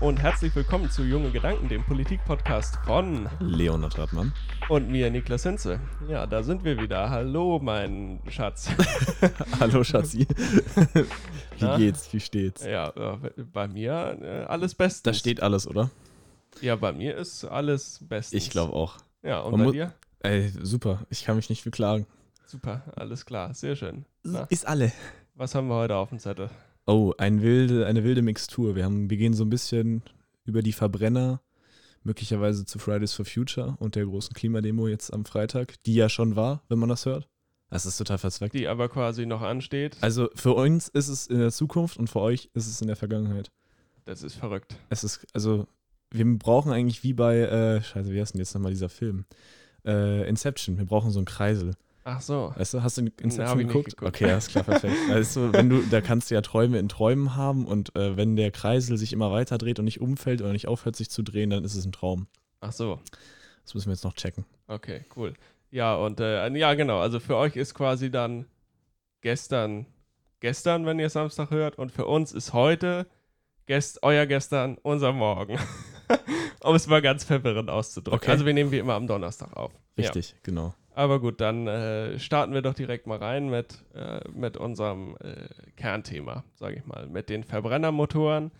Und 0.00 0.18
herzlich 0.22 0.54
willkommen 0.56 0.90
zu 0.90 1.02
Junge 1.04 1.30
Gedanken, 1.30 1.68
dem 1.68 1.84
Politik-Podcast 1.84 2.76
von 2.86 3.28
Leonard 3.38 3.98
Radmann. 3.98 4.32
und 4.70 4.88
mir, 4.88 5.10
Niklas 5.10 5.42
Hinze. 5.42 5.78
Ja, 6.08 6.26
da 6.26 6.42
sind 6.42 6.64
wir 6.64 6.80
wieder. 6.80 7.10
Hallo, 7.10 7.58
mein 7.62 8.18
Schatz. 8.28 8.70
Hallo 9.60 9.84
Schatzi. 9.84 10.26
Wie 10.94 11.04
Na? 11.60 11.76
geht's? 11.76 12.10
Wie 12.14 12.20
steht's? 12.20 12.64
ja, 12.64 12.88
äh, 12.88 13.42
bei 13.52 13.68
mir 13.68 14.18
äh, 14.22 14.44
alles 14.44 14.74
bestens. 14.74 15.02
Da 15.02 15.12
steht 15.12 15.42
alles, 15.42 15.66
oder? 15.68 15.90
Ja, 16.62 16.76
bei 16.76 16.92
mir 16.92 17.16
ist 17.16 17.44
alles 17.44 18.00
bestens. 18.08 18.42
Ich 18.42 18.48
glaube 18.50 18.72
auch. 18.72 18.96
Ja, 19.22 19.40
und 19.40 19.52
Man 19.58 19.66
bei 19.66 19.72
dir? 19.72 19.92
Ey, 20.20 20.48
super. 20.62 21.04
Ich 21.10 21.24
kann 21.24 21.36
mich 21.36 21.50
nicht 21.50 21.62
beklagen. 21.64 22.06
Super, 22.46 22.82
alles 22.96 23.26
klar, 23.26 23.52
sehr 23.54 23.76
schön. 23.76 24.06
Na, 24.24 24.44
Ist 24.50 24.66
alle. 24.66 24.92
was 25.34 25.54
haben 25.54 25.68
wir 25.68 25.74
heute 25.76 25.96
auf 25.96 26.08
dem 26.08 26.18
Zettel? 26.18 26.48
Oh, 26.90 27.14
ein 27.18 27.40
wilde, 27.40 27.86
eine 27.86 28.02
wilde 28.02 28.20
Mixtur. 28.20 28.74
Wir, 28.74 28.84
haben, 28.84 29.10
wir 29.10 29.16
gehen 29.16 29.32
so 29.32 29.44
ein 29.44 29.48
bisschen 29.48 30.02
über 30.44 30.60
die 30.60 30.72
Verbrenner, 30.72 31.40
möglicherweise 32.02 32.64
zu 32.64 32.80
Fridays 32.80 33.12
for 33.12 33.24
Future 33.24 33.76
und 33.78 33.94
der 33.94 34.06
großen 34.06 34.34
Klimademo 34.34 34.88
jetzt 34.88 35.12
am 35.12 35.24
Freitag, 35.24 35.80
die 35.84 35.94
ja 35.94 36.08
schon 36.08 36.34
war, 36.34 36.64
wenn 36.68 36.80
man 36.80 36.88
das 36.88 37.06
hört. 37.06 37.28
Das 37.68 37.86
ist 37.86 37.96
total 37.96 38.18
verzweckt. 38.18 38.54
Die 38.54 38.66
aber 38.66 38.88
quasi 38.88 39.24
noch 39.24 39.40
ansteht. 39.40 39.98
Also 40.00 40.30
für 40.34 40.54
uns 40.54 40.88
ist 40.88 41.06
es 41.06 41.28
in 41.28 41.38
der 41.38 41.52
Zukunft 41.52 41.96
und 41.96 42.10
für 42.10 42.22
euch 42.22 42.50
ist 42.54 42.66
es 42.66 42.80
in 42.80 42.88
der 42.88 42.96
Vergangenheit. 42.96 43.52
Das 44.04 44.24
ist 44.24 44.34
verrückt. 44.34 44.74
Es 44.88 45.04
ist, 45.04 45.24
also, 45.32 45.68
wir 46.10 46.26
brauchen 46.38 46.72
eigentlich 46.72 47.04
wie 47.04 47.12
bei, 47.12 47.38
äh, 47.38 47.82
scheiße, 47.84 48.10
wie 48.10 48.20
heißt 48.20 48.34
denn 48.34 48.40
jetzt 48.40 48.52
nochmal 48.54 48.72
dieser 48.72 48.88
Film? 48.88 49.26
Äh, 49.84 50.28
Inception. 50.28 50.76
Wir 50.76 50.86
brauchen 50.86 51.12
so 51.12 51.20
einen 51.20 51.26
Kreisel. 51.26 51.74
Ach 52.04 52.20
so. 52.20 52.52
Weißt 52.56 52.74
du, 52.74 52.82
hast 52.82 52.98
du 52.98 53.06
hab 53.06 53.20
Inception 53.20 53.58
nicht 53.58 53.68
geguckt? 53.68 53.96
geguckt. 53.96 54.16
Okay, 54.16 54.30
alles 54.30 54.48
klar, 54.48 54.64
perfekt. 54.64 54.94
Weißt 55.08 55.36
du, 55.36 55.52
wenn 55.52 55.68
du, 55.68 55.82
da 55.82 56.00
kannst 56.00 56.30
du 56.30 56.34
ja 56.34 56.40
Träume 56.40 56.78
in 56.78 56.88
Träumen 56.88 57.36
haben 57.36 57.66
und 57.66 57.94
äh, 57.96 58.16
wenn 58.16 58.36
der 58.36 58.50
Kreisel 58.50 58.96
sich 58.96 59.12
immer 59.12 59.30
weiter 59.30 59.58
dreht 59.58 59.78
und 59.78 59.84
nicht 59.84 60.00
umfällt 60.00 60.40
oder 60.40 60.52
nicht 60.52 60.66
aufhört 60.66 60.96
sich 60.96 61.10
zu 61.10 61.22
drehen, 61.22 61.50
dann 61.50 61.64
ist 61.64 61.74
es 61.74 61.84
ein 61.84 61.92
Traum. 61.92 62.26
Ach 62.60 62.72
so. 62.72 63.00
Das 63.64 63.74
müssen 63.74 63.88
wir 63.88 63.92
jetzt 63.92 64.04
noch 64.04 64.14
checken. 64.14 64.44
Okay, 64.66 65.04
cool. 65.16 65.34
Ja, 65.70 65.94
und 65.94 66.20
äh, 66.20 66.48
ja, 66.56 66.74
genau. 66.74 67.00
Also 67.00 67.20
für 67.20 67.36
euch 67.36 67.56
ist 67.56 67.74
quasi 67.74 68.10
dann 68.10 68.46
gestern, 69.20 69.86
gestern, 70.40 70.86
wenn 70.86 70.98
ihr 70.98 71.10
Samstag 71.10 71.50
hört, 71.50 71.78
und 71.78 71.92
für 71.92 72.06
uns 72.06 72.32
ist 72.32 72.52
heute 72.52 73.06
gest, 73.66 74.02
euer 74.02 74.26
gestern, 74.26 74.78
unser 74.82 75.12
Morgen. 75.12 75.58
um 76.62 76.74
es 76.74 76.86
mal 76.86 77.02
ganz 77.02 77.24
verwirrend 77.24 77.70
auszudrücken. 77.70 78.18
Okay. 78.18 78.30
Also 78.30 78.46
wir 78.46 78.54
nehmen 78.54 78.72
wie 78.72 78.78
immer 78.78 78.94
am 78.94 79.06
Donnerstag 79.06 79.56
auf. 79.56 79.72
Richtig, 79.96 80.34
genau. 80.42 80.74
Aber 80.94 81.20
gut, 81.20 81.40
dann 81.40 81.66
äh, 81.66 82.18
starten 82.18 82.52
wir 82.52 82.62
doch 82.62 82.74
direkt 82.74 83.06
mal 83.06 83.18
rein 83.18 83.48
mit, 83.48 83.84
äh, 83.94 84.20
mit 84.30 84.56
unserem 84.56 85.16
äh, 85.20 85.48
Kernthema, 85.76 86.44
sage 86.54 86.76
ich 86.76 86.86
mal, 86.86 87.06
mit 87.06 87.28
den 87.28 87.44
Verbrennermotoren. 87.44 88.50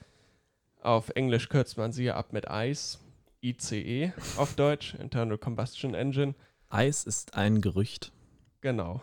Auf 0.83 1.11
Englisch 1.11 1.49
kürzt 1.49 1.77
man 1.77 1.93
sie 1.93 2.05
ja 2.05 2.17
ab 2.17 2.33
mit 2.33 2.47
ICE, 2.49 2.99
ICE 3.43 4.13
auf 4.37 4.55
Deutsch, 4.55 4.95
Internal 4.95 5.39
Combustion 5.39 5.95
Engine. 5.95 6.35
Eis 6.69 7.05
ist 7.05 7.35
ein 7.35 7.61
Gerücht. 7.61 8.13
Genau, 8.61 9.03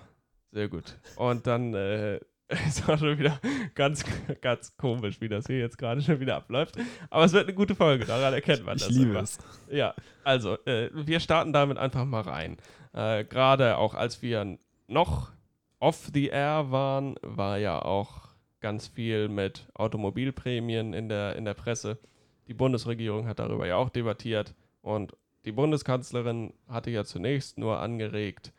sehr 0.51 0.69
gut. 0.69 0.97
Und 1.17 1.45
dann 1.47 1.73
äh, 1.73 2.19
ist 2.67 2.87
auch 2.87 2.97
schon 2.97 3.17
wieder 3.19 3.39
ganz, 3.75 4.05
ganz 4.41 4.75
komisch, 4.77 5.19
wie 5.19 5.27
das 5.27 5.47
hier 5.47 5.59
jetzt 5.59 5.77
gerade 5.77 6.01
schon 6.01 6.19
wieder 6.19 6.37
abläuft. 6.37 6.77
Aber 7.09 7.25
es 7.25 7.33
wird 7.33 7.43
eine 7.43 7.53
gute 7.53 7.75
Folge, 7.75 8.05
daran 8.05 8.33
erkennt 8.33 8.65
man 8.65 8.77
das. 8.77 8.89
Ich 8.89 8.95
liebe 8.95 9.11
immer. 9.11 9.21
es. 9.21 9.37
Ja, 9.69 9.93
also, 10.23 10.57
äh, 10.65 10.89
wir 10.93 11.19
starten 11.19 11.51
damit 11.51 11.77
einfach 11.77 12.05
mal 12.05 12.21
rein. 12.21 12.57
Äh, 12.93 13.25
Gerade 13.25 13.77
auch 13.77 13.93
als 13.93 14.21
wir 14.21 14.57
noch 14.87 15.31
off 15.79 16.09
the 16.13 16.27
air 16.27 16.71
waren, 16.71 17.15
war 17.21 17.57
ja 17.57 17.81
auch 17.81 18.29
ganz 18.59 18.87
viel 18.87 19.27
mit 19.29 19.67
Automobilprämien 19.75 20.93
in 20.93 21.09
der, 21.09 21.35
in 21.35 21.45
der 21.45 21.53
Presse. 21.53 21.99
Die 22.47 22.53
Bundesregierung 22.53 23.27
hat 23.27 23.39
darüber 23.39 23.67
ja 23.67 23.75
auch 23.75 23.89
debattiert 23.89 24.55
und 24.81 25.15
die 25.45 25.51
Bundeskanzlerin 25.51 26.53
hatte 26.67 26.89
ja 26.89 27.03
zunächst 27.03 27.57
nur 27.57 27.79
angeregt, 27.79 28.51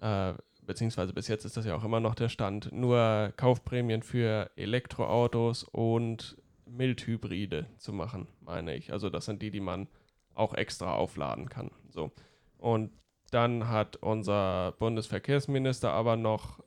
äh, 0.00 0.34
beziehungsweise 0.62 1.12
bis 1.12 1.28
jetzt 1.28 1.44
ist 1.44 1.56
das 1.56 1.66
ja 1.66 1.74
auch 1.74 1.84
immer 1.84 2.00
noch 2.00 2.14
der 2.14 2.28
Stand, 2.28 2.72
nur 2.72 3.32
Kaufprämien 3.36 4.02
für 4.02 4.50
Elektroautos 4.56 5.64
und 5.64 6.36
Mildhybride 6.66 7.66
zu 7.76 7.92
machen, 7.92 8.28
meine 8.40 8.74
ich. 8.74 8.92
Also 8.92 9.10
das 9.10 9.26
sind 9.26 9.42
die, 9.42 9.50
die 9.50 9.60
man 9.60 9.88
auch 10.34 10.54
extra 10.54 10.94
aufladen 10.94 11.48
kann. 11.48 11.70
So. 11.90 12.10
Und 12.58 12.90
dann 13.34 13.68
hat 13.68 13.96
unser 13.96 14.72
Bundesverkehrsminister 14.78 15.90
aber 15.90 16.16
noch, 16.16 16.60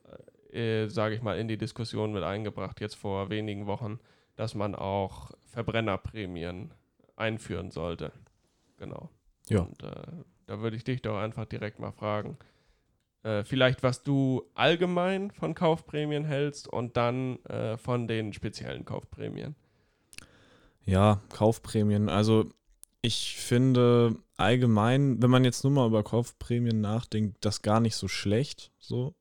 äh, 0.52 0.86
sage 0.88 1.14
ich 1.14 1.22
mal, 1.22 1.38
in 1.38 1.48
die 1.48 1.56
Diskussion 1.56 2.12
mit 2.12 2.22
eingebracht, 2.22 2.80
jetzt 2.80 2.94
vor 2.94 3.30
wenigen 3.30 3.66
Wochen, 3.66 3.98
dass 4.36 4.54
man 4.54 4.74
auch 4.74 5.30
Verbrennerprämien 5.46 6.72
einführen 7.16 7.70
sollte. 7.70 8.12
Genau. 8.76 9.08
Ja. 9.48 9.60
Und 9.60 9.82
äh, 9.82 10.24
da 10.46 10.60
würde 10.60 10.76
ich 10.76 10.84
dich 10.84 11.02
doch 11.02 11.18
einfach 11.18 11.46
direkt 11.46 11.78
mal 11.78 11.90
fragen, 11.90 12.36
äh, 13.22 13.44
vielleicht 13.44 13.82
was 13.82 14.02
du 14.02 14.44
allgemein 14.54 15.30
von 15.30 15.54
Kaufprämien 15.54 16.24
hältst 16.24 16.68
und 16.68 16.96
dann 16.96 17.42
äh, 17.44 17.76
von 17.78 18.06
den 18.06 18.32
speziellen 18.32 18.84
Kaufprämien. 18.84 19.56
Ja, 20.84 21.20
Kaufprämien. 21.30 22.08
Also 22.08 22.50
ich 23.02 23.36
finde 23.36 24.16
allgemein, 24.36 25.22
wenn 25.22 25.30
man 25.30 25.44
jetzt 25.44 25.64
nur 25.64 25.72
mal 25.72 25.86
über 25.86 26.02
Kaufprämien 26.02 26.80
nachdenkt, 26.80 27.38
das 27.44 27.62
gar 27.62 27.80
nicht 27.80 27.96
so 27.96 28.08
schlecht. 28.08 28.72
So, 28.78 29.14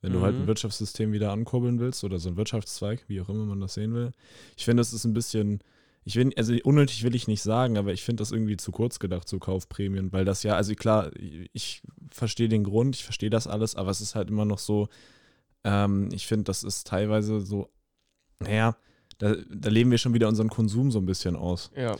wenn 0.00 0.12
du 0.12 0.20
halt 0.20 0.36
ein 0.36 0.42
Mhm. 0.42 0.46
Wirtschaftssystem 0.48 1.12
wieder 1.12 1.32
ankurbeln 1.32 1.78
willst 1.80 2.04
oder 2.04 2.18
so 2.18 2.28
ein 2.28 2.36
Wirtschaftszweig, 2.36 3.04
wie 3.08 3.20
auch 3.20 3.28
immer 3.28 3.44
man 3.46 3.60
das 3.60 3.74
sehen 3.74 3.94
will. 3.94 4.12
Ich 4.56 4.64
finde, 4.64 4.80
das 4.80 4.92
ist 4.92 5.04
ein 5.04 5.14
bisschen, 5.14 5.60
ich 6.04 6.16
will, 6.16 6.32
also 6.36 6.54
unnötig 6.64 7.04
will 7.04 7.14
ich 7.14 7.28
nicht 7.28 7.42
sagen, 7.42 7.78
aber 7.78 7.92
ich 7.92 8.02
finde 8.02 8.20
das 8.20 8.32
irgendwie 8.32 8.56
zu 8.56 8.72
kurz 8.72 8.98
gedacht, 8.98 9.28
so 9.28 9.38
Kaufprämien, 9.38 10.12
weil 10.12 10.24
das 10.24 10.42
ja, 10.42 10.56
also 10.56 10.74
klar, 10.74 11.10
ich 11.52 11.82
verstehe 12.10 12.48
den 12.48 12.64
Grund, 12.64 12.96
ich 12.96 13.04
verstehe 13.04 13.30
das 13.30 13.46
alles, 13.46 13.76
aber 13.76 13.90
es 13.90 14.00
ist 14.00 14.14
halt 14.14 14.28
immer 14.28 14.44
noch 14.44 14.58
so, 14.58 14.88
ähm, 15.64 16.08
ich 16.12 16.26
finde, 16.26 16.44
das 16.44 16.64
ist 16.64 16.86
teilweise 16.86 17.40
so, 17.40 17.70
naja, 18.40 18.76
da, 19.18 19.36
da 19.54 19.70
leben 19.70 19.90
wir 19.92 19.98
schon 19.98 20.14
wieder 20.14 20.28
unseren 20.28 20.48
Konsum 20.48 20.90
so 20.90 20.98
ein 20.98 21.06
bisschen 21.06 21.36
aus. 21.36 21.70
Ja. 21.76 21.96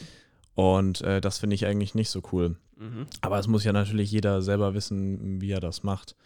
Und 0.54 1.00
äh, 1.02 1.20
das 1.20 1.38
finde 1.38 1.54
ich 1.54 1.66
eigentlich 1.66 1.94
nicht 1.94 2.10
so 2.10 2.22
cool. 2.32 2.56
Mhm. 2.76 3.06
Aber 3.20 3.38
es 3.38 3.46
muss 3.46 3.64
ja 3.64 3.72
natürlich 3.72 4.10
jeder 4.10 4.42
selber 4.42 4.74
wissen, 4.74 5.40
wie 5.40 5.50
er 5.50 5.60
das 5.60 5.82
macht. 5.82 6.16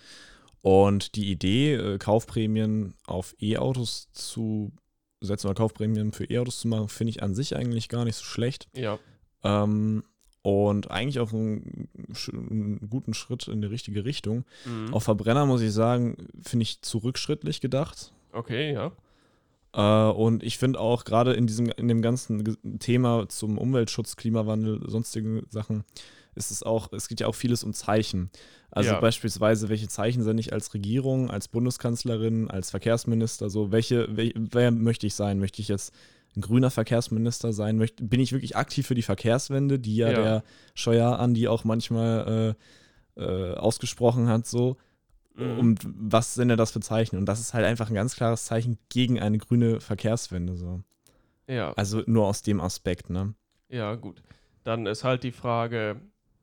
Und 0.63 1.15
die 1.15 1.31
Idee, 1.31 1.75
äh, 1.75 1.99
Kaufprämien 1.99 2.95
auf 3.07 3.37
E-Autos 3.41 4.09
zu 4.13 4.73
setzen 5.21 5.47
oder 5.47 5.55
Kaufprämien 5.55 6.13
für 6.13 6.25
E-Autos 6.25 6.61
zu 6.61 6.69
machen, 6.69 6.89
finde 6.89 7.11
ich 7.11 7.23
an 7.23 7.35
sich 7.35 7.55
eigentlich 7.55 7.89
gar 7.89 8.05
nicht 8.05 8.17
so 8.17 8.25
schlecht. 8.25 8.69
Ja. 8.75 8.99
Ähm, 9.45 10.03
und 10.43 10.91
eigentlich 10.91 11.19
auch 11.19 11.33
einen, 11.33 11.89
einen 12.29 12.89
guten 12.89 13.15
Schritt 13.15 13.49
in 13.49 13.63
die 13.63 13.67
richtige 13.67 14.05
Richtung. 14.05 14.45
Mhm. 14.65 14.95
Auf 14.95 15.05
Verbrenner 15.05 15.45
muss 15.47 15.61
ich 15.61 15.73
sagen, 15.73 16.29
finde 16.41 16.63
ich 16.63 16.83
zurückschrittlich 16.83 17.61
gedacht. 17.61 18.13
Okay, 18.33 18.73
ja. 18.73 18.93
Äh, 19.77 19.81
und 20.11 20.43
ich 20.43 20.57
finde 20.59 20.81
auch 20.81 21.05
gerade 21.05 21.35
in 21.35 21.47
diesem, 21.47 21.67
in 21.69 21.87
dem 21.89 22.01
ganzen 22.03 22.57
Thema 22.79 23.29
zum 23.29 23.59
Umweltschutz, 23.59 24.17
Klimawandel, 24.17 24.81
sonstigen 24.89 25.43
Sachen, 25.51 25.85
ist 26.35 26.51
es 26.51 26.63
auch, 26.63 26.93
es 26.93 27.09
geht 27.09 27.21
ja 27.21 27.27
auch 27.27 27.35
vieles 27.35 27.63
um 27.63 27.73
Zeichen. 27.73 28.31
Also 28.71 28.91
Ja. 28.93 29.01
beispielsweise, 29.01 29.69
welche 29.69 29.89
Zeichen 29.89 30.23
sende 30.23 30.41
ich 30.41 30.53
als 30.53 30.73
Regierung, 30.75 31.31
als 31.31 31.49
Bundeskanzlerin, 31.49 32.51
als 32.51 32.71
Verkehrsminister, 32.71 33.49
so 33.51 33.71
welche, 33.71 34.17
wel, 34.17 34.33
wer 34.37 34.71
möchte 34.71 35.07
ich 35.07 35.15
sein? 35.15 35.39
Möchte 35.39 35.61
ich 35.63 35.69
jetzt 35.69 35.95
ein 36.37 36.41
grüner 36.43 36.71
Verkehrsminister 36.71 37.53
sein? 37.55 37.77
Möchte, 37.79 38.05
bin 38.05 38.21
ich 38.21 38.33
wirklich 38.33 38.57
aktiv 38.57 38.87
für 38.87 38.95
die 38.95 39.03
Verkehrswende, 39.03 39.79
die 39.79 39.97
ja, 39.97 40.11
Ja. 40.11 40.22
der 40.22 40.45
Scheuer 40.75 41.19
an, 41.19 41.33
die 41.34 41.49
auch 41.49 41.65
manchmal 41.65 42.55
äh, 43.17 43.22
äh, 43.22 43.55
ausgesprochen 43.55 44.29
hat, 44.29 44.47
so. 44.47 44.77
Mhm. 45.36 45.59
Und 45.59 45.80
was 45.84 46.34
sind 46.34 46.48
denn 46.48 46.59
das 46.59 46.71
für 46.72 46.80
Zeichen? 46.80 47.16
Und 47.16 47.27
das 47.27 47.41
ist 47.41 47.54
halt 47.54 47.65
einfach 47.65 47.88
ein 47.88 47.94
ganz 47.94 48.16
klares 48.16 48.44
Zeichen 48.44 48.78
gegen 48.88 49.21
eine 49.21 49.38
grüne 49.38 49.80
Verkehrswende. 49.80 50.56
So. 50.56 50.83
Ja. 51.47 51.72
Also 51.74 52.03
nur 52.06 52.27
aus 52.27 52.42
dem 52.42 52.60
Aspekt, 52.60 53.10
ne? 53.10 53.34
Ja, 53.68 53.94
gut. 53.94 54.22
Dann 54.65 54.86
ist 54.86 55.04
halt 55.04 55.22
die 55.22 55.33
Frage, 55.33 56.00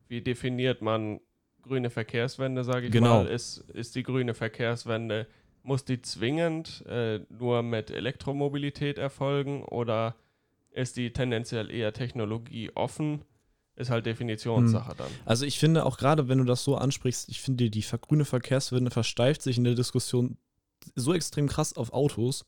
wie 0.08 0.22
definiert 0.22 0.82
man 0.82 1.20
grüne 1.64 1.90
Verkehrswende, 1.90 2.64
sage 2.64 2.88
ich 2.88 2.92
Genau. 2.92 3.24
mal. 3.24 3.28
Ist, 3.28 3.58
ist 3.72 3.96
die 3.96 4.04
grüne 4.04 4.34
Verkehrswende, 4.34 5.28
muss 5.64 5.86
die 5.86 6.02
zwingend 6.02 6.86
äh, 6.88 7.22
nur 7.30 7.64
mit 7.64 7.90
Elektromobilität 7.90 8.98
erfolgen 8.98 9.64
oder 9.64 10.16
ist 10.72 10.98
die 10.98 11.14
tendenziell 11.14 11.72
eher 11.72 11.94
technologieoffen? 11.94 13.22
Ist 13.76 13.90
halt 13.90 14.06
Definitionssache 14.06 14.94
dann. 14.96 15.12
Also 15.26 15.46
ich 15.46 15.58
finde 15.58 15.86
auch 15.86 15.98
gerade, 15.98 16.28
wenn 16.28 16.38
du 16.38 16.44
das 16.44 16.64
so 16.64 16.76
ansprichst, 16.76 17.28
ich 17.30 17.42
finde, 17.42 17.70
die 17.70 17.82
grüne 18.02 18.26
Verkehrswende 18.26 18.92
versteift 18.92 19.42
sich 19.42 19.58
in 19.58 19.64
der 19.64 19.74
Diskussion 19.74 20.38
so 20.96 21.14
extrem 21.14 21.48
krass 21.48 21.74
auf 21.76 21.92
Autos 21.92 22.46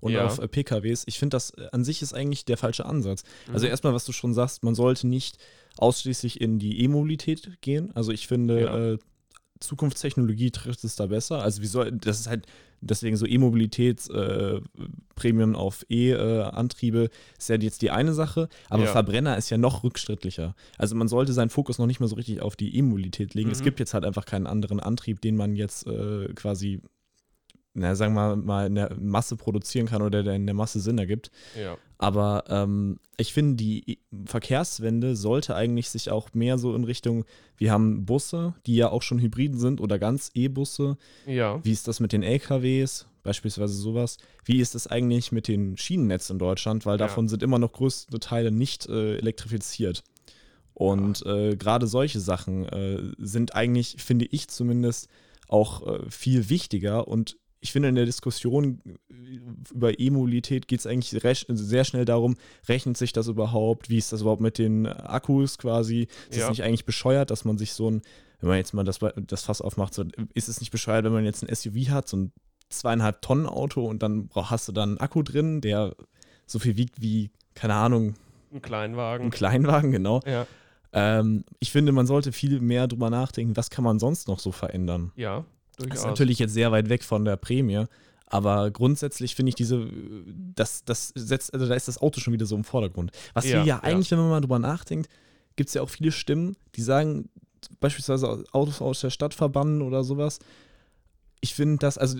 und 0.00 0.12
Ja. 0.12 0.24
auf 0.26 0.38
äh, 0.38 0.48
PKWs. 0.48 1.04
Ich 1.06 1.18
finde, 1.18 1.34
das 1.34 1.50
äh, 1.50 1.68
an 1.72 1.84
sich 1.84 2.00
ist 2.02 2.14
eigentlich 2.14 2.44
der 2.46 2.56
falsche 2.56 2.86
Ansatz. 2.86 3.24
Also 3.52 3.66
Mhm. 3.66 3.70
erstmal, 3.70 3.92
was 3.94 4.04
du 4.06 4.12
schon 4.12 4.32
sagst, 4.32 4.62
man 4.64 4.74
sollte 4.74 5.06
nicht 5.06 5.36
ausschließlich 5.76 6.40
in 6.40 6.58
die 6.58 6.80
E-Mobilität 6.82 7.60
gehen. 7.60 7.90
Also 7.94 8.12
ich 8.12 8.26
finde, 8.26 8.60
Ja. 8.62 8.92
äh, 8.92 8.98
Zukunftstechnologie 9.60 10.50
trifft 10.50 10.84
es 10.84 10.96
da 10.96 11.06
besser? 11.06 11.42
Also 11.42 11.62
wie 11.62 11.66
soll, 11.66 11.92
das 11.92 12.20
ist 12.20 12.28
halt 12.28 12.46
deswegen 12.80 13.16
so 13.16 13.26
E-Mobilität, 13.26 14.08
äh, 14.10 14.60
auf 15.54 15.86
E-Antriebe 15.88 17.08
ist 17.38 17.48
ja 17.48 17.56
jetzt 17.56 17.80
die 17.82 17.90
eine 17.90 18.12
Sache, 18.12 18.48
aber 18.68 18.84
Ja. 18.84 18.92
Verbrenner 18.92 19.36
ist 19.38 19.48
ja 19.50 19.56
noch 19.58 19.84
rückschrittlicher. 19.84 20.54
Also 20.78 20.94
man 20.94 21.08
sollte 21.08 21.32
seinen 21.32 21.50
Fokus 21.50 21.78
noch 21.78 21.86
nicht 21.86 22.00
mal 22.00 22.08
so 22.08 22.16
richtig 22.16 22.42
auf 22.42 22.56
die 22.56 22.76
E-Mobilität 22.76 23.34
legen. 23.34 23.50
Es 23.50 23.60
Mhm. 23.60 23.64
gibt 23.64 23.80
jetzt 23.80 23.94
halt 23.94 24.04
einfach 24.04 24.26
keinen 24.26 24.46
anderen 24.46 24.80
Antrieb, 24.80 25.20
den 25.20 25.36
man 25.36 25.56
jetzt 25.56 25.86
äh, 25.86 26.28
quasi, 26.34 26.80
na, 27.74 27.94
sagen 27.96 28.14
wir 28.14 28.36
mal, 28.36 28.66
in 28.68 28.76
der 28.76 28.96
Masse 29.00 29.36
produzieren 29.36 29.86
kann 29.86 30.00
oder 30.00 30.22
der 30.22 30.34
in 30.34 30.46
der 30.46 30.54
Masse 30.54 30.80
Sinn 30.80 30.96
ergibt. 30.98 31.30
Ja. 31.60 31.76
Aber 31.98 32.44
ähm, 32.48 32.98
ich 33.16 33.32
finde, 33.32 33.56
die 33.56 33.98
Verkehrswende 34.26 35.16
sollte 35.16 35.54
eigentlich 35.56 35.90
sich 35.90 36.10
auch 36.10 36.34
mehr 36.34 36.58
so 36.58 36.74
in 36.74 36.84
Richtung, 36.84 37.24
wir 37.56 37.72
haben 37.72 38.04
Busse, 38.04 38.54
die 38.66 38.76
ja 38.76 38.90
auch 38.90 39.02
schon 39.02 39.18
Hybriden 39.20 39.58
sind 39.58 39.80
oder 39.80 39.98
ganz 39.98 40.30
E-Busse. 40.34 40.96
Ja. 41.26 41.60
Wie 41.64 41.72
ist 41.72 41.88
das 41.88 42.00
mit 42.00 42.12
den 42.12 42.22
LKWs, 42.22 43.06
beispielsweise 43.22 43.74
sowas? 43.74 44.18
Wie 44.44 44.60
ist 44.60 44.74
das 44.74 44.86
eigentlich 44.86 45.32
mit 45.32 45.48
den 45.48 45.76
Schienennetz 45.76 46.30
in 46.30 46.38
Deutschland? 46.38 46.84
Weil 46.86 46.94
Ja. 46.94 47.06
davon 47.06 47.28
sind 47.28 47.42
immer 47.42 47.58
noch 47.58 47.72
größte 47.72 48.18
Teile 48.20 48.50
nicht 48.52 48.86
äh, 48.88 49.16
elektrifiziert. 49.16 50.04
Und 50.74 51.24
äh, 51.24 51.56
gerade 51.56 51.86
solche 51.86 52.18
Sachen 52.20 52.64
äh, 52.66 53.00
sind 53.18 53.54
eigentlich, 53.54 53.96
finde 53.98 54.26
ich 54.30 54.48
zumindest, 54.48 55.08
auch 55.48 55.86
äh, 55.86 56.10
viel 56.10 56.48
wichtiger. 56.48 57.06
Und 57.06 57.36
ich 57.64 57.72
finde, 57.72 57.88
in 57.88 57.94
der 57.94 58.04
Diskussion 58.04 58.80
äh, 59.10 59.72
über 59.74 59.98
E-Mobilität 59.98 60.68
geht 60.68 60.80
es 60.80 60.86
eigentlich 60.86 61.24
recht, 61.24 61.46
sehr 61.48 61.84
schnell 61.84 62.04
darum, 62.04 62.36
rechnet 62.68 62.96
sich 62.98 63.12
das 63.12 63.26
überhaupt? 63.26 63.88
Wie 63.88 63.96
ist 63.98 64.12
das 64.12 64.20
überhaupt 64.20 64.42
mit 64.42 64.58
den 64.58 64.86
Akkus 64.86 65.56
quasi? 65.58 66.02
Ist 66.28 66.32
es 66.32 66.36
Ja. 66.38 66.50
nicht 66.50 66.62
eigentlich 66.62 66.84
bescheuert, 66.84 67.30
dass 67.30 67.44
man 67.44 67.56
sich 67.58 67.72
so 67.72 67.90
ein, 67.90 68.02
wenn 68.40 68.50
man 68.50 68.58
jetzt 68.58 68.74
mal 68.74 68.84
das, 68.84 68.98
das 69.26 69.42
Fass 69.44 69.62
aufmacht, 69.62 69.94
so, 69.94 70.04
ist 70.34 70.48
es 70.48 70.60
nicht 70.60 70.70
bescheuert, 70.70 71.04
wenn 71.04 71.12
man 71.12 71.24
jetzt 71.24 71.42
ein 71.42 71.54
SUV 71.54 71.88
hat, 71.88 72.06
so 72.08 72.18
ein 72.18 72.32
zweieinhalb 72.68 73.22
Tonnen 73.22 73.46
Auto 73.46 73.86
und 73.86 74.02
dann 74.02 74.28
hast 74.34 74.68
du 74.68 74.72
da 74.72 74.82
einen 74.82 74.98
Akku 74.98 75.22
drin, 75.22 75.60
der 75.62 75.94
so 76.46 76.58
viel 76.58 76.76
wiegt 76.76 77.00
wie, 77.00 77.30
keine 77.54 77.74
Ahnung, 77.74 78.14
Ein 78.52 78.60
Kleinwagen. 78.60 79.26
ein 79.26 79.30
Kleinwagen, 79.30 79.90
genau. 79.90 80.20
ja. 80.26 80.46
Ähm, 80.92 81.44
ich 81.58 81.72
finde, 81.72 81.90
man 81.92 82.06
sollte 82.06 82.30
viel 82.30 82.60
mehr 82.60 82.86
drüber 82.86 83.10
nachdenken, 83.10 83.56
was 83.56 83.68
kann 83.70 83.82
man 83.82 83.98
sonst 83.98 84.28
noch 84.28 84.38
so 84.38 84.52
verändern. 84.52 85.10
Ja. 85.16 85.44
Das 85.76 85.86
Durchaus. 85.86 85.98
ist 86.00 86.06
natürlich 86.06 86.38
jetzt 86.38 86.54
sehr 86.54 86.70
weit 86.72 86.88
weg 86.88 87.02
von 87.04 87.24
der 87.24 87.36
Prämie, 87.36 87.84
aber 88.26 88.70
grundsätzlich 88.70 89.34
finde 89.34 89.50
ich 89.50 89.54
diese, 89.54 89.86
das, 90.54 90.84
das 90.84 91.12
setzt, 91.14 91.52
also 91.52 91.66
da 91.68 91.74
ist 91.74 91.88
das 91.88 91.98
Auto 91.98 92.20
schon 92.20 92.32
wieder 92.32 92.46
so 92.46 92.56
im 92.56 92.64
Vordergrund. 92.64 93.10
Was 93.32 93.44
Ja, 93.44 93.50
wir 93.52 93.58
ja 93.60 93.64
ja. 93.66 93.82
eigentlich, 93.82 94.10
wenn 94.10 94.18
man 94.18 94.28
mal 94.30 94.40
drüber 94.40 94.58
nachdenkt, 94.58 95.08
gibt 95.56 95.68
es 95.68 95.74
ja 95.74 95.82
auch 95.82 95.90
viele 95.90 96.10
Stimmen, 96.12 96.56
die 96.74 96.82
sagen, 96.82 97.28
beispielsweise 97.80 98.44
Autos 98.52 98.80
aus 98.80 99.00
der 99.00 99.10
Stadt 99.10 99.34
verbannen 99.34 99.82
oder 99.82 100.04
sowas. 100.04 100.38
Ich 101.40 101.54
finde 101.54 101.78
das, 101.78 101.98
also 101.98 102.18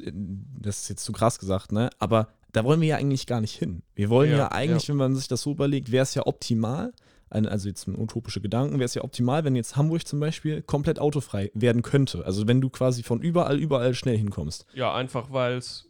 das 0.61 0.83
ist 0.83 0.89
jetzt 0.89 1.05
zu 1.05 1.12
krass 1.12 1.39
gesagt, 1.39 1.73
ne? 1.73 1.91
Aber 1.99 2.29
da 2.53 2.65
wollen 2.65 2.81
wir 2.81 2.89
ja 2.89 2.97
eigentlich 2.97 3.27
gar 3.27 3.41
nicht 3.41 3.57
hin. 3.57 3.83
Wir 3.95 4.11
wollen 4.11 4.31
ja, 4.31 4.37
Ja, 4.39 4.53
eigentlich, 4.53 4.89
wenn 4.89 4.97
man 4.97 5.17
sich 5.17 5.29
das 5.29 5.43
so 5.43 5.53
überlegt, 5.53 5.91
wäre 5.91 6.03
es 6.03 6.15
ja 6.15 6.27
optimal, 6.27 6.93
ein- 7.31 7.47
also 7.47 7.69
jetzt 7.69 7.87
ein 7.88 7.99
utopische 7.99 8.41
Gedanken, 8.41 8.75
wäre 8.75 8.85
es 8.85 8.94
ja 8.94 9.03
optimal, 9.03 9.44
wenn 9.44 9.56
jetzt 9.56 9.76
Hamburg 9.76 10.06
zum 10.06 10.21
Beispiel 10.21 10.62
komplett 10.62 10.99
autofrei 10.99 11.50
werden 11.55 11.82
könnte. 11.82 12.25
Also 12.25 12.47
wenn 12.47 12.61
du 12.61 12.69
quasi 12.71 13.03
von 13.03 13.21
überall, 13.21 13.59
überall 13.59 13.94
schnell 13.94 14.17
hinkommst. 14.17 14.67
Ja, 14.75 14.94
einfach 14.94 15.32
weil 15.32 15.55
es 15.56 15.88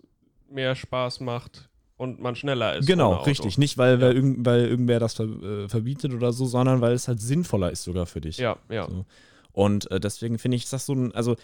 mehr 0.50 0.74
Spaß 0.74 1.20
macht 1.20 1.68
und 1.96 2.20
man 2.20 2.34
schneller 2.36 2.76
ist. 2.76 2.86
genau, 2.86 3.22
richtig. 3.22 3.58
Nicht, 3.58 3.78
weil, 3.78 3.94
Ja. 4.00 4.06
weil, 4.06 4.14
irgend, 4.16 4.46
weil 4.46 4.66
irgendwer 4.66 5.00
das 5.00 5.14
ver, 5.14 5.24
äh, 5.24 5.68
verbietet 5.68 6.12
oder 6.14 6.32
so, 6.32 6.46
sondern 6.46 6.80
weil 6.80 6.92
es 6.92 7.08
halt 7.08 7.20
sinnvoller 7.20 7.70
ist 7.70 7.82
sogar 7.84 8.06
für 8.06 8.20
dich. 8.20 8.38
Ja, 8.38 8.56
ja. 8.68 8.88
So. 8.88 9.04
Und 9.52 9.90
äh, 9.90 10.00
deswegen 10.00 10.38
finde 10.38 10.56
ich, 10.56 10.64
ist 10.64 10.72
das 10.72 10.86
so 10.86 10.94
ein, 10.94 11.14
also 11.14 11.36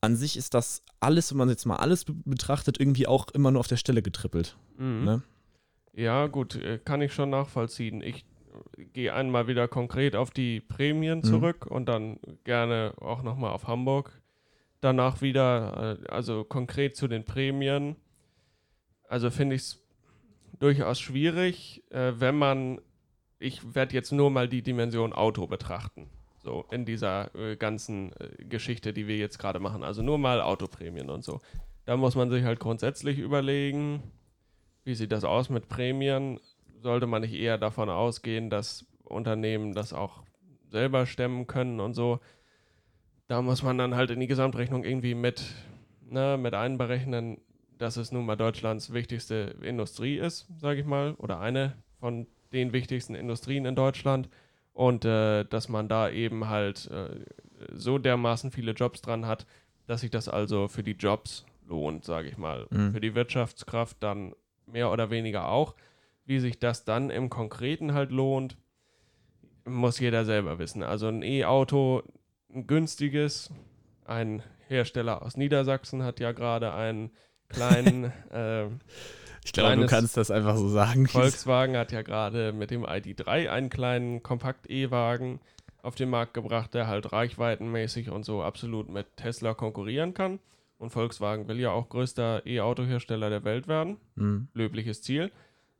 an 0.00 0.16
sich 0.16 0.36
ist 0.36 0.54
das 0.54 0.82
alles, 1.00 1.30
wenn 1.30 1.38
man 1.38 1.48
jetzt 1.48 1.64
mal 1.66 1.76
alles 1.76 2.04
be 2.04 2.14
betrachtet, 2.24 2.78
irgendwie 2.78 3.06
auch 3.06 3.28
immer 3.30 3.50
nur 3.50 3.60
auf 3.60 3.68
der 3.68 3.76
Stelle 3.76 4.02
getrippelt. 4.02 4.56
Mhm. 4.78 5.04
Ne? 5.04 5.22
Ja, 5.94 6.26
gut, 6.26 6.56
äh, 6.56 6.78
kann 6.84 7.00
ich 7.02 7.12
schon 7.12 7.30
nachvollziehen. 7.30 8.02
Ich 8.02 8.24
gehe 8.92 9.12
einmal 9.14 9.46
wieder 9.46 9.68
konkret 9.68 10.16
auf 10.16 10.30
die 10.30 10.60
Prämien 10.60 11.18
Mhm. 11.18 11.24
zurück 11.24 11.66
und 11.66 11.86
dann 11.86 12.18
gerne 12.44 12.92
auch 13.00 13.22
nochmal 13.22 13.52
auf 13.52 13.66
Hamburg. 13.66 14.20
Danach 14.80 15.22
wieder, 15.22 15.98
äh, 16.02 16.08
also 16.08 16.44
konkret 16.44 16.96
zu 16.96 17.08
den 17.08 17.24
Prämien. 17.24 17.96
Also 19.08 19.30
finde 19.30 19.56
ich 19.56 19.62
es 19.62 19.82
durchaus 20.58 21.00
schwierig, 21.00 21.82
äh, 21.90 22.12
wenn 22.18 22.36
man, 22.36 22.80
ich 23.38 23.74
werde 23.74 23.94
jetzt 23.94 24.12
nur 24.12 24.30
mal 24.30 24.48
die 24.48 24.62
Dimension 24.62 25.12
Auto 25.12 25.46
betrachten. 25.46 26.08
So 26.42 26.66
in 26.70 26.84
dieser 26.84 27.34
äh, 27.34 27.56
ganzen 27.56 28.12
äh, 28.20 28.44
Geschichte, 28.44 28.92
die 28.92 29.06
wir 29.06 29.16
jetzt 29.16 29.38
gerade 29.38 29.60
machen. 29.60 29.82
Also 29.82 30.02
nur 30.02 30.18
mal 30.18 30.42
Autoprämien 30.42 31.08
und 31.08 31.24
so. 31.24 31.40
Da 31.86 31.96
muss 31.96 32.14
man 32.14 32.30
sich 32.30 32.44
halt 32.44 32.60
grundsätzlich 32.60 33.18
überlegen, 33.18 34.02
wie 34.84 34.94
sieht 34.94 35.12
das 35.12 35.24
aus 35.24 35.48
mit 35.48 35.68
Prämien? 35.68 36.38
Sollte 36.84 37.06
man 37.06 37.22
nicht 37.22 37.32
eher 37.32 37.56
davon 37.56 37.88
ausgehen, 37.88 38.50
dass 38.50 38.84
Unternehmen 39.04 39.72
das 39.72 39.94
auch 39.94 40.22
selber 40.68 41.06
stemmen 41.06 41.46
können 41.46 41.80
und 41.80 41.94
so? 41.94 42.20
Da 43.26 43.40
muss 43.40 43.62
man 43.62 43.78
dann 43.78 43.94
halt 43.94 44.10
in 44.10 44.20
die 44.20 44.26
Gesamtrechnung 44.26 44.84
irgendwie 44.84 45.14
mit, 45.14 45.42
ne, 46.06 46.36
mit 46.38 46.52
einberechnen, 46.52 47.40
dass 47.78 47.96
es 47.96 48.12
nun 48.12 48.26
mal 48.26 48.36
Deutschlands 48.36 48.92
wichtigste 48.92 49.56
Industrie 49.62 50.18
ist, 50.18 50.46
sage 50.58 50.80
ich 50.80 50.86
mal, 50.86 51.14
oder 51.14 51.40
eine 51.40 51.72
von 52.00 52.26
den 52.52 52.74
wichtigsten 52.74 53.14
Industrien 53.14 53.64
in 53.64 53.76
Deutschland. 53.76 54.28
Und 54.74 55.06
äh, 55.06 55.44
dass 55.44 55.70
man 55.70 55.88
da 55.88 56.10
eben 56.10 56.50
halt 56.50 56.90
äh, 56.90 57.24
so 57.72 57.96
dermaßen 57.96 58.50
viele 58.50 58.72
Jobs 58.72 59.00
dran 59.00 59.24
hat, 59.26 59.46
dass 59.86 60.02
sich 60.02 60.10
das 60.10 60.28
also 60.28 60.68
für 60.68 60.82
die 60.82 60.92
Jobs 60.92 61.46
lohnt, 61.66 62.04
sage 62.04 62.28
ich 62.28 62.36
mal. 62.36 62.66
Mhm. 62.68 62.92
Für 62.92 63.00
die 63.00 63.14
Wirtschaftskraft 63.14 63.96
dann 64.02 64.34
mehr 64.66 64.92
oder 64.92 65.08
weniger 65.08 65.48
auch. 65.48 65.74
Wie 66.26 66.40
sich 66.40 66.58
das 66.58 66.84
dann 66.84 67.10
im 67.10 67.28
Konkreten 67.28 67.92
halt 67.94 68.10
lohnt, 68.10 68.56
muss 69.64 69.98
jeder 69.98 70.24
selber 70.24 70.58
wissen. 70.58 70.82
Also 70.82 71.08
ein 71.08 71.22
E-Auto, 71.22 72.02
ein 72.52 72.66
günstiges, 72.66 73.50
ein 74.04 74.42
Hersteller 74.68 75.22
aus 75.22 75.36
Niedersachsen 75.36 76.02
hat 76.02 76.20
ja 76.20 76.32
gerade 76.32 76.74
einen 76.74 77.10
kleinen, 77.48 78.04
äh, 78.32 78.66
Ich 79.44 79.52
glaube, 79.52 79.76
du 79.76 79.86
kannst 79.86 80.16
das 80.16 80.30
einfach 80.30 80.56
so 80.56 80.68
sagen. 80.68 81.06
Volkswagen 81.06 81.76
hat 81.76 81.92
ja 81.92 82.02
gerade 82.02 82.52
mit 82.52 82.70
dem 82.70 82.84
ID3 82.84 83.50
einen 83.50 83.70
kleinen 83.70 84.22
Kompakt-E-Wagen 84.22 85.40
auf 85.82 85.94
den 85.94 86.08
Markt 86.08 86.32
gebracht, 86.32 86.72
der 86.72 86.86
halt 86.86 87.12
reichweitenmäßig 87.12 88.10
und 88.10 88.24
so 88.24 88.42
absolut 88.42 88.88
mit 88.88 89.16
Tesla 89.16 89.52
konkurrieren 89.52 90.14
kann. 90.14 90.38
Und 90.78 90.90
Volkswagen 90.90 91.46
will 91.46 91.60
ja 91.60 91.70
auch 91.70 91.88
größter 91.88 92.46
E-Auto-Hersteller 92.46 93.30
der 93.30 93.44
Welt 93.44 93.68
werden. 93.68 93.98
Mhm. 94.16 94.48
Löbliches 94.54 95.02
Ziel. 95.02 95.30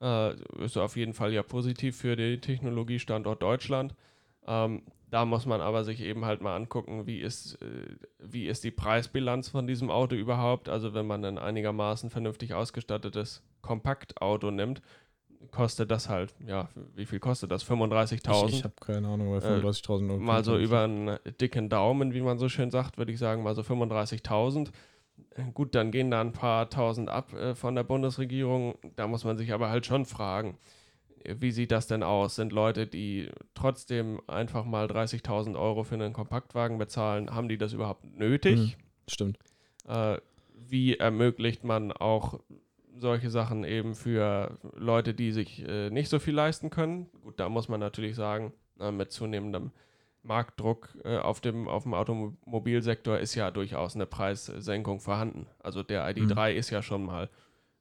Äh, 0.01 0.35
ist 0.65 0.77
auf 0.77 0.97
jeden 0.97 1.15
Fall 1.15 1.33
ja 1.33 1.43
positiv 1.43 1.97
für 1.97 2.17
den 2.17 2.41
Technologiestandort 2.41 3.43
Deutschland. 3.43 3.95
Ähm, 4.47 4.83
da 5.11 5.25
muss 5.25 5.47
man 5.47 5.61
aber 5.61 5.85
sich 5.85 6.01
eben 6.01 6.25
halt 6.25 6.41
mal 6.43 6.57
angucken, 6.57 7.07
wie 7.07 7.21
ist, 7.21 7.55
äh, 7.63 7.97
wie 8.19 8.47
ist 8.47 8.65
die 8.65 8.73
Preisbilanz 8.73 9.49
von 9.49 9.67
diesem 9.67 9.91
Auto 9.91 10.17
überhaupt. 10.17 10.69
Also 10.69 10.93
wenn 10.95 11.07
man 11.07 11.25
ein 11.25 11.39
einigermaßen 11.39 12.11
vernünftig 12.11 12.53
ausgestattetes 12.55 13.43
Kompaktauto 13.63 14.51
nimmt, 14.51 14.83
kostet 15.53 15.91
das 15.91 16.09
halt, 16.09 16.35
ja, 16.47 16.69
wie 16.95 17.07
viel 17.07 17.21
kostet 17.21 17.51
das? 17.51 17.63
Ich, 17.63 17.69
35.000? 17.69 18.49
ich 18.49 18.65
habe 18.65 18.75
keine 18.81 19.07
Ahnung, 19.09 19.31
bei 19.31 19.47
Äh, 19.47 19.61
35.000 19.61 20.11
Euro. 20.11 20.19
mal 20.21 20.43
so 20.43 20.59
über 20.59 20.83
einen 20.83 21.19
dicken 21.41 21.69
Daumen, 21.69 22.13
wie 22.13 22.23
man 22.23 22.39
so 22.39 22.49
schön 22.49 22.71
sagt, 22.71 22.99
würde 22.99 23.13
ich 23.13 23.19
sagen, 23.19 23.43
mal 23.43 23.55
so 23.55 23.63
35.000. 23.63 24.71
Äh, 25.37 25.51
Gut, 25.53 25.75
dann 25.75 25.91
gehen 25.91 26.11
da 26.11 26.21
ein 26.21 26.33
paar 26.33 26.71
tausend 26.71 27.09
ab 27.09 27.33
äh, 27.33 27.55
von 27.55 27.75
der 27.75 27.85
Bundesregierung. 27.85 28.77
Da 28.97 29.07
muss 29.07 29.25
man 29.25 29.37
sich 29.37 29.53
aber 29.53 29.69
halt 29.69 29.87
schon 29.87 30.05
fragen, 30.05 30.59
äh, 31.25 31.37
wie 31.39 31.51
sieht 31.51 31.73
das 31.73 31.87
denn 31.87 32.03
aus? 32.03 32.37
Sind 32.37 32.53
Leute, 32.53 32.87
die 32.87 33.31
trotzdem 33.55 34.21
einfach 34.27 34.65
mal 34.65 34.87
30.000 34.87 35.59
Euro 35.59 35.85
für 35.85 35.95
einen 35.95 36.13
Kompaktwagen 36.13 36.79
bezahlen, 36.79 37.35
haben 37.35 37.49
die 37.49 37.59
das 37.59 37.73
überhaupt 37.73 38.05
nötig? 38.05 38.77
Stimmt. 39.09 39.39
Äh, 39.87 40.19
wie 40.69 40.97
ermöglicht 40.97 41.65
man 41.65 41.93
auch 41.93 42.41
solche 42.97 43.29
Sachen 43.29 43.65
eben 43.65 43.95
für 43.95 44.57
Leute, 44.75 45.15
die 45.15 45.33
sich 45.33 45.67
äh, 45.67 45.91
nicht 45.91 46.09
so 46.09 46.19
viel 46.19 46.35
leisten 46.35 46.71
können? 46.71 47.11
Gut, 47.23 47.39
da 47.39 47.49
muss 47.49 47.69
man 47.69 47.81
natürlich 47.81 48.15
sagen, 48.15 48.53
mit 48.93 49.13
zunehmendem 49.13 49.71
Marktdruck 50.25 50.97
äh, 51.05 51.19
auf, 51.19 51.41
dem, 51.41 51.69
auf 51.69 51.85
dem 51.85 51.95
Automobilsektor 51.95 53.19
ist 53.19 53.35
ja 53.35 53.51
durchaus 53.51 53.95
eine 53.95 54.07
Preissenkung 54.07 55.01
vorhanden. 55.01 55.47
Also 55.63 55.83
der 55.83 56.09
ID3 56.09 56.53
ist 56.53 56.71
ja 56.71 56.83
schon 56.83 57.05
mal 57.05 57.29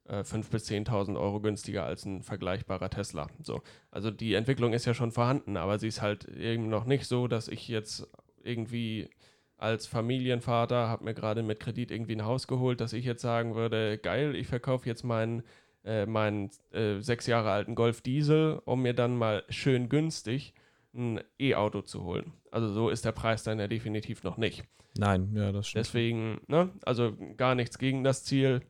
äh, 0.04 0.20
5.000 0.20 0.50
bis 0.50 0.68
10.000 0.68 1.18
Euro 1.18 1.40
günstiger 1.40 1.84
als 1.84 2.04
ein 2.04 2.22
vergleichbarer 2.22 2.90
Tesla. 2.90 3.28
So. 3.42 3.62
Also 3.90 4.10
die 4.10 4.34
Entwicklung 4.34 4.72
ist 4.72 4.84
ja 4.84 4.94
schon 4.94 5.12
vorhanden, 5.12 5.56
aber 5.56 5.78
sie 5.78 5.88
ist 5.88 6.02
halt 6.02 6.26
eben 6.28 6.68
noch 6.68 6.84
nicht 6.84 7.06
so, 7.06 7.28
dass 7.28 7.48
ich 7.48 7.68
jetzt 7.68 8.06
irgendwie 8.42 9.08
als 9.56 9.86
Familienvater 9.86 10.88
habe 10.88 11.04
mir 11.04 11.14
gerade 11.14 11.42
mit 11.42 11.60
Kredit 11.60 11.90
irgendwie 11.90 12.16
ein 12.16 12.24
Haus 12.24 12.46
geholt, 12.46 12.80
dass 12.80 12.92
ich 12.92 13.04
jetzt 13.04 13.22
sagen 13.22 13.54
würde, 13.54 13.98
geil, 13.98 14.34
ich 14.34 14.48
verkaufe 14.48 14.88
jetzt 14.88 15.04
meinen 15.04 15.42
äh, 15.84 16.06
meinen 16.06 16.50
äh, 16.72 17.00
sechs 17.00 17.26
Jahre 17.26 17.50
alten 17.50 17.74
Golf 17.74 18.00
Diesel, 18.00 18.60
um 18.64 18.82
mir 18.82 18.94
dann 18.94 19.16
mal 19.16 19.44
schön 19.48 19.88
günstig 19.88 20.54
ein 20.94 21.20
E-Auto 21.38 21.82
zu 21.82 22.04
holen. 22.04 22.32
Also 22.50 22.72
so 22.72 22.88
ist 22.88 23.04
der 23.04 23.12
Preis 23.12 23.42
dann 23.42 23.58
ja 23.58 23.68
definitiv 23.68 24.22
noch 24.22 24.36
nicht. 24.36 24.64
Nein, 24.96 25.32
ja, 25.34 25.50
das 25.52 25.68
stimmt. 25.68 25.84
Deswegen, 25.84 26.40
ne, 26.46 26.70
also 26.84 27.16
gar 27.36 27.54
nichts 27.54 27.78
gegen 27.78 28.04
das 28.04 28.24
Ziel, 28.24 28.62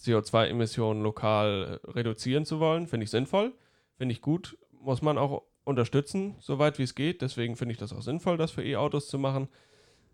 CO2-Emissionen 0.00 1.02
lokal 1.02 1.80
äh, 1.84 1.90
reduzieren 1.90 2.44
zu 2.44 2.60
wollen, 2.60 2.86
finde 2.86 3.04
ich 3.04 3.10
sinnvoll, 3.10 3.52
finde 3.96 4.12
ich 4.12 4.20
gut, 4.20 4.58
muss 4.70 5.02
man 5.02 5.18
auch 5.18 5.42
unterstützen, 5.64 6.36
soweit 6.40 6.78
wie 6.78 6.82
es 6.82 6.94
geht. 6.94 7.22
Deswegen 7.22 7.56
finde 7.56 7.72
ich 7.72 7.78
das 7.78 7.92
auch 7.92 8.02
sinnvoll, 8.02 8.36
das 8.36 8.50
für 8.50 8.64
E-Autos 8.64 9.08
zu 9.08 9.18
machen. 9.18 9.48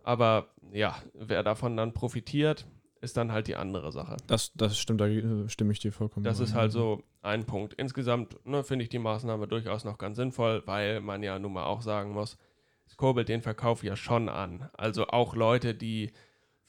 Aber 0.03 0.49
ja, 0.73 0.97
wer 1.15 1.43
davon 1.43 1.77
dann 1.77 1.95
profitiert, 1.95 2.67
ist 3.01 3.17
dann 3.17 3.33
halt 3.33 3.47
die 3.47 3.57
andere 3.57 3.93
Sache. 3.93 4.17
Das, 4.27 4.53
das 4.55 4.79
stimmt, 4.79 5.01
da 5.01 5.07
äh, 5.07 5.49
stimme 5.49 5.73
ich 5.73 5.79
dir 5.79 5.93
vollkommen. 5.93 6.25
Das 6.25 6.41
ist 6.41 6.55
halt 6.55 6.73
so 6.73 7.03
ein 7.23 7.45
Punkt. 7.45 7.75
Insgesamt 7.75 8.45
ne, 8.47 8.63
finde 8.63 8.85
ich 8.85 8.89
die 8.89 8.99
Maßnahme 8.99 9.49
durchaus 9.49 9.85
noch 9.85 9.99
ganz 9.99 10.17
sinnvoll, 10.17 10.63
weil 10.67 11.01
man 11.01 11.23
ja 11.23 11.39
nun 11.39 11.53
mal 11.53 11.65
auch 11.65 11.83
sagen 11.83 12.13
muss, 12.13 12.39
es 12.87 12.97
kurbelt 12.97 13.29
den 13.29 13.43
Verkauf 13.43 13.85
ja 13.85 13.97
schon 13.97 14.29
an. 14.29 14.71
Also 14.73 15.09
auch 15.09 15.35
Leute, 15.35 15.75
die 15.75 16.13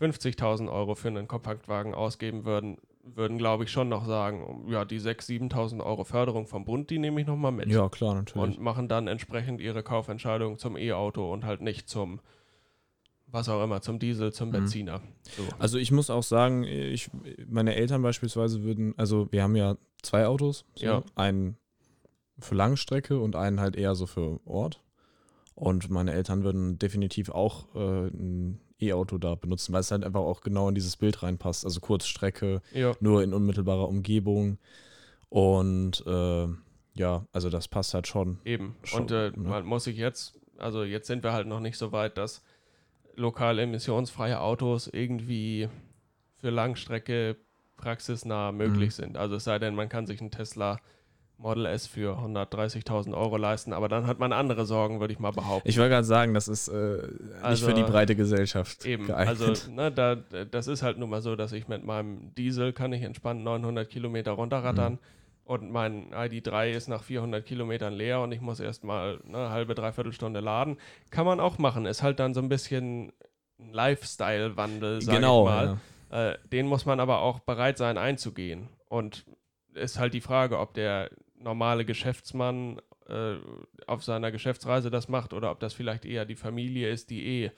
50.000 0.01 0.72
Euro 0.72 0.96
für 0.96 1.10
einen 1.10 1.27
Kompaktwagen 1.27 1.94
ausgeben 1.94 2.46
würden, 2.46 2.77
würden, 3.03 3.38
glaube 3.38 3.63
ich, 3.63 3.72
schon 3.72 3.89
noch 3.89 4.06
sagen, 4.06 4.65
ja, 4.70 4.86
die 4.86 5.00
6.000, 5.00 5.51
7.000 5.51 5.84
Euro 5.84 6.03
Förderung 6.03 6.48
vom 6.48 6.65
Bund, 6.65 6.89
die 6.89 7.00
nehme 7.00 7.22
ich 7.22 7.27
nochmal 7.27 7.51
mit. 7.51 7.70
Ja, 7.70 7.89
klar, 7.89 8.15
natürlich. 8.15 8.58
Und 8.58 8.60
machen 8.62 8.88
dann 8.88 9.08
entsprechend 9.08 9.62
ihre 9.62 9.84
Kaufentscheidung 9.84 10.58
zum 10.58 10.77
E-Auto 10.77 11.32
und 11.32 11.46
halt 11.46 11.62
nicht 11.62 11.89
zum, 11.89 12.20
was 13.31 13.50
auch 13.50 13.63
immer, 13.63 13.81
zum 13.81 14.00
Diesel, 14.00 14.33
zum 14.33 14.50
mhm. 14.50 14.53
Benziner. 14.53 15.01
So. 15.24 15.43
Also 15.57 15.77
ich 15.77 15.91
muss 15.91 16.09
auch 16.09 16.24
sagen, 16.24 16.63
ich, 16.63 17.09
meine 17.48 17.75
Eltern 17.75 18.01
beispielsweise 18.01 18.63
würden, 18.63 18.93
also 18.98 19.31
wir 19.31 19.43
haben 19.43 19.55
ja 19.55 19.77
zwei 20.01 20.27
Autos, 20.27 20.65
so, 20.75 20.86
ja. 20.86 21.03
einen 21.15 21.57
für 22.39 22.55
Langstrecke 22.55 23.19
und 23.19 23.36
einen 23.36 23.59
halt 23.59 23.75
eher 23.75 23.95
so 23.95 24.05
für 24.05 24.39
Ort. 24.45 24.81
Und 25.55 25.89
meine 25.89 26.13
Eltern 26.13 26.43
würden 26.43 26.79
definitiv 26.79 27.29
auch 27.29 27.75
äh, 27.75 28.07
ein 28.07 28.62
E-Auto 28.79 29.17
da 29.17 29.36
benutzen, 29.36 29.74
weil 29.74 29.81
es 29.81 29.91
halt 29.91 30.05
einfach 30.05 30.21
auch 30.21 30.39
genau 30.39 30.69
in 30.69 30.75
dieses 30.75 30.95
Bild 30.95 31.21
reinpasst. 31.21 31.65
Also 31.65 31.81
Kurzstrecke, 31.81 32.62
ja. 32.74 32.93
nur 33.01 33.24
in 33.24 33.33
unmittelbarer 33.33 33.89
Umgebung. 33.89 34.57
Und 35.27 36.01
äh, 36.07 36.48
ja, 36.95 37.25
also 37.33 37.50
das 37.50 37.67
passt 37.67 37.93
halt 37.93 38.07
schon. 38.07 38.39
Eben. 38.45 38.75
Schon, 38.83 39.01
und 39.01 39.12
äh, 39.12 39.31
ne? 39.31 39.33
man 39.36 39.65
muss 39.65 39.83
sich 39.83 39.98
jetzt, 39.98 40.39
also 40.57 40.83
jetzt 40.83 41.07
sind 41.07 41.24
wir 41.24 41.33
halt 41.33 41.48
noch 41.48 41.59
nicht 41.59 41.77
so 41.77 41.91
weit, 41.91 42.17
dass 42.17 42.41
lokal 43.19 43.59
emissionsfreie 43.59 44.39
Autos 44.39 44.88
irgendwie 44.88 45.69
für 46.38 46.49
Langstrecke 46.49 47.35
praxisnah 47.77 48.51
möglich 48.51 48.89
mhm. 48.89 49.03
sind. 49.03 49.17
Also 49.17 49.35
es 49.35 49.43
sei 49.43 49.59
denn, 49.59 49.75
man 49.75 49.89
kann 49.89 50.07
sich 50.07 50.19
einen 50.21 50.31
Tesla 50.31 50.79
Model 51.38 51.65
S 51.67 51.88
für 51.88 52.17
130.000 52.17 53.15
Euro 53.15 53.38
leisten, 53.38 53.71
aber 53.71 53.88
dann 53.88 54.07
hat 54.07 54.19
man 54.19 54.33
andere 54.33 54.65
Sorgen, 54.65 54.99
würde 54.99 55.13
ich 55.13 55.19
mal 55.19 55.31
behaupten. 55.31 55.69
Ich 55.69 55.77
wollte 55.77 55.91
gerade 55.91 56.05
sagen, 56.05 56.33
das 56.33 56.49
ist 56.49 56.67
äh, 56.67 56.71
also, 57.41 57.49
nicht 57.49 57.63
für 57.63 57.73
die 57.73 57.81
also 57.81 57.93
breite 57.93 58.15
Gesellschaft 58.15 58.85
eben, 58.85 59.07
geeignet. 59.07 59.39
Also 59.41 59.71
ne, 59.71 59.89
da, 59.89 60.15
das 60.15 60.67
ist 60.67 60.83
halt 60.83 60.97
nun 60.97 61.09
mal 61.09 61.21
so, 61.21 61.38
dass 61.38 61.53
ich 61.53 61.69
mit 61.69 61.85
meinem 61.85 62.35
Diesel 62.35 62.73
kann 62.73 62.91
ich 62.91 63.03
entspannt 63.03 63.41
900 63.43 63.89
Kilometer 63.89 64.31
runterrattern 64.33 64.93
mhm. 64.93 64.99
Und 65.50 65.72
mein 65.72 66.13
ID3 66.13 66.70
ist 66.70 66.89
nach 66.89 67.01
400 67.01 67.44
Kilometern 67.44 67.94
leer 67.94 68.22
und 68.22 68.32
ich 68.32 68.39
muss 68.39 68.60
erstmal 68.60 69.20
eine 69.27 69.50
halbe, 69.50 69.74
dreiviertel 69.74 70.13
Stunde 70.13 70.41
laden. 70.41 70.77
Kann 71.10 71.25
man 71.25 71.39
auch 71.39 71.58
machen, 71.58 71.88
ist 71.88 72.03
halt 72.03 72.20
dann 72.20 72.36
so 72.36 72.39
ein 72.39 72.50
bisschen 72.50 73.12
ein 73.58 73.74
Lifestyle-Wandel, 73.74 75.01
sag 75.01 75.15
genau, 75.15 75.41
ich 75.41 75.50
mal. 75.50 75.79
Ja. 76.12 76.29
Äh, 76.29 76.38
den 76.51 76.68
muss 76.68 76.86
man 76.86 77.00
aber 77.00 77.22
auch 77.22 77.39
bereit 77.39 77.79
sein 77.79 77.98
einzugehen 77.98 78.70
und 78.89 79.25
ist 79.74 79.98
halt 79.98 80.13
die 80.13 80.22
Frage, 80.22 80.60
ob 80.60 80.75
der 80.75 81.10
normale 81.36 81.84
Geschäftsmann 81.84 82.79
äh, 83.08 83.38
auf 83.88 84.03
seiner 84.03 84.32
Geschäftsreise 84.32 84.91
das 84.91 85.10
macht 85.10 85.34
oder 85.34 85.50
ob 85.50 85.60
das 85.60 85.74
vielleicht 85.74 86.06
eher 86.06 86.25
die 86.25 86.36
Familie 86.36 86.91
ist, 86.91 87.10
die 87.10 87.25
eh, 87.25 87.51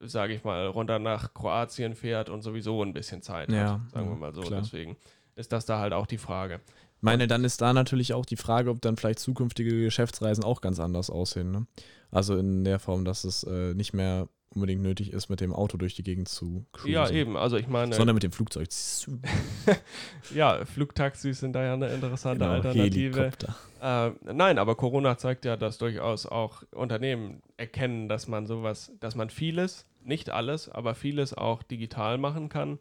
sage 0.00 0.34
ich 0.34 0.44
mal, 0.44 0.66
runter 0.66 0.98
nach 0.98 1.32
Kroatien 1.32 1.94
fährt 1.94 2.28
und 2.28 2.42
sowieso 2.42 2.82
ein 2.82 2.92
bisschen 2.92 3.22
Zeit 3.22 3.50
ja, 3.50 3.80
hat, 3.80 3.90
sagen 3.90 4.10
wir 4.10 4.16
mal 4.16 4.34
so. 4.34 4.42
Klar. 4.42 4.60
Deswegen 4.60 4.98
ist 5.34 5.52
das 5.52 5.64
da 5.64 5.78
halt 5.78 5.94
auch 5.94 6.06
die 6.06 6.18
Frage. 6.18 6.60
Meine, 7.00 7.26
dann 7.26 7.44
ist 7.44 7.60
da 7.60 7.72
natürlich 7.72 8.14
auch 8.14 8.26
die 8.26 8.36
Frage, 8.36 8.70
ob 8.70 8.80
dann 8.80 8.96
vielleicht 8.96 9.18
zukünftige 9.18 9.84
Geschäftsreisen 9.84 10.44
auch 10.44 10.60
ganz 10.60 10.80
anders 10.80 11.10
aussehen. 11.10 11.50
Ne? 11.50 11.66
Also 12.10 12.36
in 12.36 12.64
der 12.64 12.78
Form, 12.78 13.04
dass 13.04 13.24
es 13.24 13.44
äh, 13.44 13.74
nicht 13.74 13.92
mehr 13.92 14.28
unbedingt 14.56 14.82
nötig 14.82 15.12
ist, 15.12 15.28
mit 15.28 15.40
dem 15.40 15.52
Auto 15.52 15.76
durch 15.76 15.94
die 15.94 16.02
Gegend 16.02 16.28
zu 16.28 16.64
cruisen. 16.72 16.92
Ja, 16.92 17.08
eben. 17.10 17.36
Also 17.36 17.56
ich 17.56 17.68
meine. 17.68 17.94
Sondern 17.94 18.14
mit 18.14 18.22
dem 18.22 18.32
Flugzeug. 18.32 18.68
ja, 20.34 20.64
Flugtaxis 20.64 21.40
sind 21.40 21.52
da 21.52 21.62
ja 21.62 21.74
eine 21.74 21.88
interessante 21.88 22.44
genau, 22.44 22.52
Alternative. 22.52 23.30
Äh, 23.82 24.10
nein, 24.32 24.58
aber 24.58 24.74
Corona 24.74 25.18
zeigt 25.18 25.44
ja, 25.44 25.56
dass 25.56 25.78
durchaus 25.78 26.26
auch 26.26 26.62
Unternehmen 26.72 27.42
erkennen, 27.56 28.08
dass 28.08 28.26
man 28.28 28.46
sowas, 28.46 28.92
dass 29.00 29.14
man 29.14 29.30
vieles, 29.30 29.86
nicht 30.02 30.30
alles, 30.30 30.68
aber 30.68 30.94
vieles 30.94 31.34
auch 31.34 31.62
digital 31.62 32.16
machen 32.18 32.48
kann. 32.48 32.78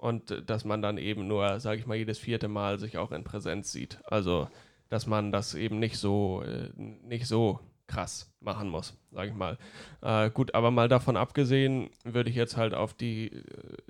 Und 0.00 0.48
dass 0.48 0.64
man 0.64 0.80
dann 0.80 0.96
eben 0.96 1.28
nur, 1.28 1.60
sage 1.60 1.78
ich 1.78 1.86
mal, 1.86 1.94
jedes 1.94 2.18
vierte 2.18 2.48
Mal 2.48 2.78
sich 2.78 2.96
auch 2.96 3.12
in 3.12 3.22
Präsenz 3.22 3.70
sieht. 3.70 4.00
Also, 4.04 4.48
dass 4.88 5.06
man 5.06 5.30
das 5.30 5.54
eben 5.54 5.78
nicht 5.78 5.98
so, 5.98 6.42
äh, 6.42 6.70
nicht 6.74 7.26
so 7.26 7.60
krass 7.86 8.32
machen 8.40 8.70
muss, 8.70 8.96
sage 9.10 9.28
ich 9.28 9.36
mal. 9.36 9.58
Äh, 10.00 10.30
gut, 10.30 10.54
aber 10.54 10.70
mal 10.70 10.88
davon 10.88 11.18
abgesehen, 11.18 11.90
würde 12.02 12.30
ich 12.30 12.36
jetzt 12.36 12.56
halt 12.56 12.72
auf 12.72 12.94
die, 12.94 13.26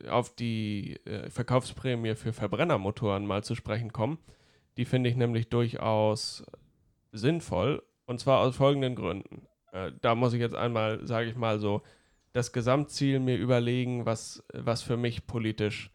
äh, 0.02 0.08
auf 0.08 0.34
die 0.34 0.96
äh, 1.06 1.30
Verkaufsprämie 1.30 2.16
für 2.16 2.32
Verbrennermotoren 2.32 3.24
mal 3.24 3.44
zu 3.44 3.54
sprechen 3.54 3.92
kommen. 3.92 4.18
Die 4.78 4.86
finde 4.86 5.10
ich 5.10 5.16
nämlich 5.16 5.48
durchaus 5.48 6.44
sinnvoll 7.12 7.84
und 8.06 8.18
zwar 8.18 8.40
aus 8.40 8.56
folgenden 8.56 8.96
Gründen. 8.96 9.46
Äh, 9.70 9.92
da 10.00 10.16
muss 10.16 10.32
ich 10.32 10.40
jetzt 10.40 10.56
einmal, 10.56 11.06
sage 11.06 11.28
ich 11.30 11.36
mal 11.36 11.60
so, 11.60 11.82
das 12.32 12.52
Gesamtziel 12.52 13.20
mir 13.20 13.36
überlegen, 13.36 14.06
was, 14.06 14.42
was 14.52 14.82
für 14.82 14.96
mich 14.96 15.28
politisch 15.28 15.92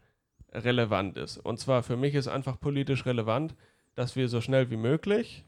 relevant 0.52 1.16
ist. 1.16 1.38
Und 1.38 1.58
zwar 1.58 1.82
für 1.82 1.96
mich 1.96 2.14
ist 2.14 2.28
einfach 2.28 2.60
politisch 2.60 3.06
relevant, 3.06 3.54
dass 3.94 4.16
wir 4.16 4.28
so 4.28 4.40
schnell 4.40 4.70
wie 4.70 4.76
möglich 4.76 5.44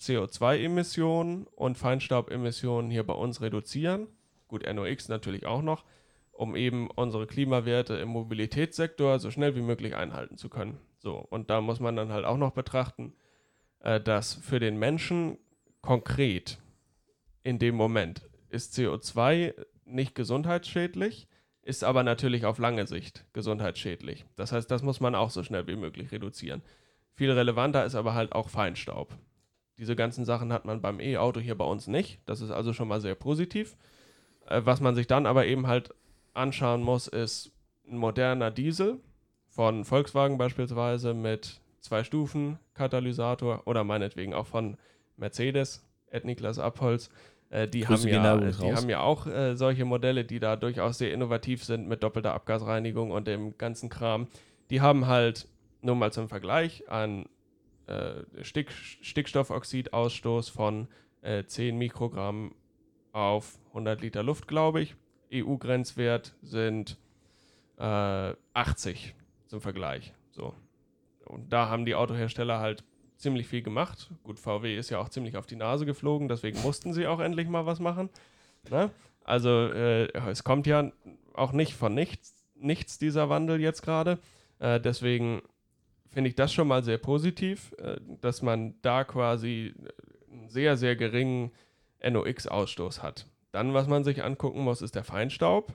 CO2-Emissionen 0.00 1.46
und 1.46 1.78
Feinstaubemissionen 1.78 2.90
hier 2.90 3.04
bei 3.04 3.14
uns 3.14 3.40
reduzieren. 3.40 4.08
Gut, 4.48 4.64
NOx 4.70 5.08
natürlich 5.08 5.46
auch 5.46 5.62
noch, 5.62 5.84
um 6.32 6.54
eben 6.54 6.90
unsere 6.90 7.26
Klimawerte 7.26 7.94
im 7.94 8.08
Mobilitätssektor 8.08 9.18
so 9.18 9.30
schnell 9.30 9.56
wie 9.56 9.62
möglich 9.62 9.96
einhalten 9.96 10.36
zu 10.36 10.48
können. 10.48 10.78
So, 10.98 11.16
und 11.16 11.50
da 11.50 11.60
muss 11.60 11.80
man 11.80 11.96
dann 11.96 12.12
halt 12.12 12.24
auch 12.24 12.36
noch 12.36 12.52
betrachten, 12.52 13.14
äh, 13.80 14.00
dass 14.00 14.34
für 14.34 14.60
den 14.60 14.78
Menschen 14.78 15.38
konkret 15.80 16.58
in 17.42 17.58
dem 17.58 17.76
Moment 17.76 18.28
ist 18.50 18.74
CO2 18.74 19.54
nicht 19.84 20.14
gesundheitsschädlich, 20.14 21.28
ist 21.66 21.82
aber 21.82 22.04
natürlich 22.04 22.46
auf 22.46 22.58
lange 22.58 22.86
Sicht 22.86 23.24
gesundheitsschädlich. 23.32 24.24
Das 24.36 24.52
heißt, 24.52 24.70
das 24.70 24.84
muss 24.84 25.00
man 25.00 25.16
auch 25.16 25.30
so 25.30 25.42
schnell 25.42 25.66
wie 25.66 25.74
möglich 25.74 26.12
reduzieren. 26.12 26.62
Viel 27.16 27.32
relevanter 27.32 27.84
ist 27.84 27.96
aber 27.96 28.14
halt 28.14 28.32
auch 28.32 28.48
Feinstaub. 28.48 29.12
Diese 29.76 29.96
ganzen 29.96 30.24
Sachen 30.24 30.52
hat 30.52 30.64
man 30.64 30.80
beim 30.80 31.00
E-Auto 31.00 31.40
hier 31.40 31.58
bei 31.58 31.64
uns 31.64 31.88
nicht. 31.88 32.20
Das 32.24 32.40
ist 32.40 32.52
also 32.52 32.72
schon 32.72 32.86
mal 32.86 33.00
sehr 33.00 33.16
positiv. 33.16 33.76
Äh, 34.46 34.62
was 34.64 34.80
man 34.80 34.94
sich 34.94 35.08
dann 35.08 35.26
aber 35.26 35.46
eben 35.46 35.66
halt 35.66 35.92
anschauen 36.34 36.82
muss, 36.82 37.08
ist 37.08 37.50
ein 37.90 37.96
moderner 37.96 38.52
Diesel 38.52 39.00
von 39.48 39.84
Volkswagen 39.84 40.38
beispielsweise 40.38 41.14
mit 41.14 41.60
zwei 41.80 42.04
Stufen 42.04 42.60
Katalysator 42.74 43.62
oder 43.64 43.82
meinetwegen 43.82 44.34
auch 44.34 44.46
von 44.46 44.76
Mercedes, 45.16 45.84
Ed 46.10 46.24
Niklas 46.24 46.60
Abholz. 46.60 47.10
Äh, 47.50 47.68
die, 47.68 47.86
haben 47.86 48.08
ja, 48.08 48.36
die 48.36 48.74
haben 48.74 48.88
ja 48.88 49.00
auch 49.00 49.26
äh, 49.26 49.56
solche 49.56 49.84
Modelle, 49.84 50.24
die 50.24 50.40
da 50.40 50.56
durchaus 50.56 50.98
sehr 50.98 51.12
innovativ 51.12 51.64
sind 51.64 51.88
mit 51.88 52.02
doppelter 52.02 52.34
Abgasreinigung 52.34 53.10
und 53.10 53.26
dem 53.26 53.56
ganzen 53.56 53.88
Kram. 53.88 54.26
Die 54.70 54.80
haben 54.80 55.06
halt, 55.06 55.48
nur 55.82 55.94
mal 55.94 56.12
zum 56.12 56.28
Vergleich, 56.28 56.88
ein 56.88 57.26
äh, 57.86 58.22
Stick, 58.42 58.72
Stickstoffoxidausstoß 58.72 60.48
von 60.48 60.88
äh, 61.22 61.44
10 61.44 61.78
Mikrogramm 61.78 62.54
auf 63.12 63.58
100 63.68 64.00
Liter 64.00 64.22
Luft, 64.22 64.48
glaube 64.48 64.80
ich. 64.80 64.96
EU-Grenzwert 65.32 66.34
sind 66.42 66.98
äh, 67.78 68.34
80 68.54 69.14
zum 69.46 69.60
Vergleich. 69.60 70.12
So. 70.30 70.54
Und 71.24 71.52
da 71.52 71.68
haben 71.68 71.84
die 71.84 71.94
Autohersteller 71.94 72.58
halt 72.58 72.84
ziemlich 73.16 73.46
viel 73.46 73.62
gemacht. 73.62 74.10
Gut, 74.22 74.38
VW 74.38 74.76
ist 74.76 74.90
ja 74.90 74.98
auch 74.98 75.08
ziemlich 75.08 75.36
auf 75.36 75.46
die 75.46 75.56
Nase 75.56 75.86
geflogen, 75.86 76.28
deswegen 76.28 76.60
mussten 76.62 76.92
sie 76.92 77.06
auch 77.06 77.20
endlich 77.20 77.48
mal 77.48 77.66
was 77.66 77.80
machen. 77.80 78.10
Ne? 78.70 78.90
Also 79.24 79.50
äh, 79.50 80.12
es 80.28 80.44
kommt 80.44 80.66
ja 80.66 80.92
auch 81.34 81.52
nicht 81.52 81.74
von 81.74 81.94
nichts, 81.94 82.34
nichts 82.54 82.98
dieser 82.98 83.28
Wandel 83.28 83.60
jetzt 83.60 83.82
gerade. 83.82 84.18
Äh, 84.58 84.80
deswegen 84.80 85.42
finde 86.10 86.30
ich 86.30 86.36
das 86.36 86.52
schon 86.52 86.68
mal 86.68 86.82
sehr 86.82 86.98
positiv, 86.98 87.74
äh, 87.78 87.96
dass 88.20 88.42
man 88.42 88.74
da 88.82 89.04
quasi 89.04 89.74
einen 90.30 90.48
sehr, 90.48 90.76
sehr 90.76 90.96
geringen 90.96 91.52
NOx-Ausstoß 92.02 93.02
hat. 93.02 93.26
Dann, 93.52 93.74
was 93.74 93.86
man 93.86 94.04
sich 94.04 94.22
angucken 94.22 94.60
muss, 94.60 94.82
ist 94.82 94.94
der 94.94 95.04
Feinstaub. 95.04 95.74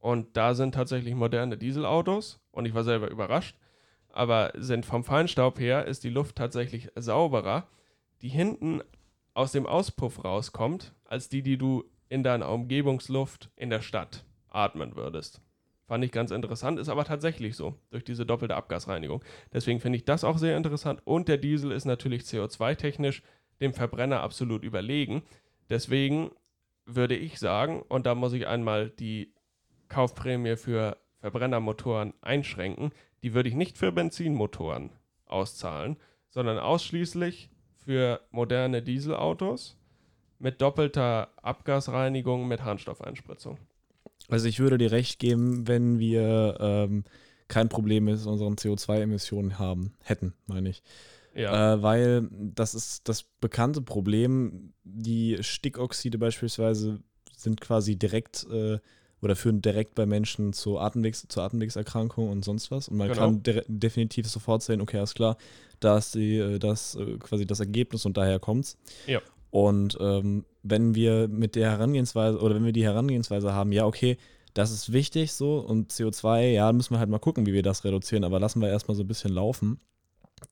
Und 0.00 0.36
da 0.36 0.54
sind 0.54 0.74
tatsächlich 0.74 1.14
moderne 1.14 1.56
Dieselautos. 1.56 2.40
Und 2.50 2.66
ich 2.66 2.74
war 2.74 2.84
selber 2.84 3.08
überrascht. 3.10 3.56
Aber 4.12 4.52
sind 4.54 4.86
vom 4.86 5.04
Feinstaub 5.04 5.58
her 5.58 5.86
ist 5.86 6.04
die 6.04 6.10
Luft 6.10 6.36
tatsächlich 6.36 6.90
sauberer. 6.94 7.66
Die 8.20 8.28
hinten 8.28 8.82
aus 9.34 9.52
dem 9.52 9.66
Auspuff 9.66 10.24
rauskommt, 10.24 10.94
als 11.04 11.28
die, 11.28 11.42
die 11.42 11.58
du 11.58 11.84
in 12.08 12.22
deiner 12.22 12.50
Umgebungsluft 12.50 13.50
in 13.56 13.70
der 13.70 13.80
Stadt 13.80 14.24
atmen 14.50 14.96
würdest. 14.96 15.40
Fand 15.86 16.04
ich 16.04 16.12
ganz 16.12 16.30
interessant, 16.30 16.78
ist 16.78 16.88
aber 16.88 17.04
tatsächlich 17.04 17.56
so, 17.56 17.74
durch 17.90 18.04
diese 18.04 18.24
doppelte 18.24 18.54
Abgasreinigung. 18.54 19.24
Deswegen 19.52 19.80
finde 19.80 19.96
ich 19.96 20.04
das 20.04 20.24
auch 20.24 20.38
sehr 20.38 20.56
interessant. 20.56 21.00
Und 21.04 21.28
der 21.28 21.38
Diesel 21.38 21.72
ist 21.72 21.86
natürlich 21.86 22.22
CO2-technisch 22.22 23.22
dem 23.60 23.74
Verbrenner 23.74 24.20
absolut 24.20 24.62
überlegen. 24.62 25.22
Deswegen 25.70 26.30
würde 26.86 27.16
ich 27.16 27.38
sagen, 27.38 27.82
und 27.82 28.06
da 28.06 28.14
muss 28.14 28.32
ich 28.32 28.46
einmal 28.46 28.90
die 28.90 29.32
Kaufprämie 29.88 30.56
für 30.56 30.96
Verbrennermotoren 31.20 32.14
einschränken, 32.20 32.92
die 33.22 33.34
würde 33.34 33.48
ich 33.48 33.54
nicht 33.54 33.78
für 33.78 33.92
Benzinmotoren 33.92 34.90
auszahlen, 35.26 35.96
sondern 36.30 36.58
ausschließlich 36.58 37.50
für 37.84 38.20
moderne 38.30 38.82
Dieselautos 38.82 39.76
mit 40.38 40.60
doppelter 40.60 41.28
Abgasreinigung 41.42 42.48
mit 42.48 42.62
Harnstoffeinspritzung. 42.62 43.58
Also 44.28 44.48
ich 44.48 44.60
würde 44.60 44.78
dir 44.78 44.92
recht 44.92 45.18
geben, 45.18 45.68
wenn 45.68 45.98
wir 45.98 46.56
ähm, 46.60 47.04
kein 47.48 47.68
Problem 47.68 48.04
mit 48.04 48.24
unseren 48.26 48.54
CO2-Emissionen 48.54 49.58
haben, 49.58 49.94
hätten, 50.02 50.34
meine 50.46 50.70
ich. 50.70 50.82
Ja. 51.34 51.74
Äh, 51.74 51.82
weil 51.82 52.28
das 52.30 52.74
ist 52.74 53.08
das 53.08 53.24
bekannte 53.40 53.82
Problem. 53.82 54.72
Die 54.84 55.38
Stickoxide 55.40 56.18
beispielsweise 56.18 57.00
sind 57.36 57.60
quasi 57.60 57.96
direkt 57.96 58.46
äh, 58.50 58.78
oder 59.22 59.36
führen 59.36 59.62
direkt 59.62 59.94
bei 59.94 60.04
Menschen 60.04 60.52
zu 60.52 60.78
Atemwegs, 60.78 61.26
zu 61.28 61.40
Atemwegserkrankungen 61.40 62.30
und 62.30 62.44
sonst 62.44 62.70
was. 62.70 62.88
Und 62.88 62.98
man 62.98 63.08
genau. 63.08 63.20
kann 63.20 63.42
de 63.42 63.62
definitiv 63.68 64.28
sofort 64.28 64.62
sehen, 64.62 64.80
okay, 64.80 65.00
ist 65.02 65.14
klar, 65.14 65.36
da 65.80 65.98
ist 65.98 66.14
die, 66.16 66.36
äh, 66.36 66.58
das 66.58 66.96
äh, 66.96 67.16
quasi 67.18 67.46
das 67.46 67.60
Ergebnis 67.60 68.04
und 68.04 68.16
daher 68.16 68.40
kommt's. 68.40 68.76
Ja. 69.06 69.20
Und 69.50 69.96
ähm, 70.00 70.44
wenn 70.62 70.94
wir 70.94 71.28
mit 71.28 71.54
der 71.54 71.70
Herangehensweise 71.70 72.38
oder 72.40 72.56
wenn 72.56 72.64
wir 72.64 72.72
die 72.72 72.84
Herangehensweise 72.84 73.52
haben, 73.52 73.70
ja, 73.70 73.86
okay, 73.86 74.18
das 74.54 74.70
ist 74.70 74.92
wichtig 74.92 75.32
so 75.32 75.60
und 75.60 75.92
CO2, 75.92 76.50
ja, 76.50 76.72
müssen 76.72 76.94
wir 76.94 76.98
halt 76.98 77.08
mal 77.08 77.18
gucken, 77.18 77.46
wie 77.46 77.52
wir 77.52 77.62
das 77.62 77.84
reduzieren, 77.84 78.24
aber 78.24 78.40
lassen 78.40 78.60
wir 78.60 78.68
erstmal 78.68 78.96
so 78.96 79.04
ein 79.04 79.08
bisschen 79.08 79.32
laufen. 79.32 79.80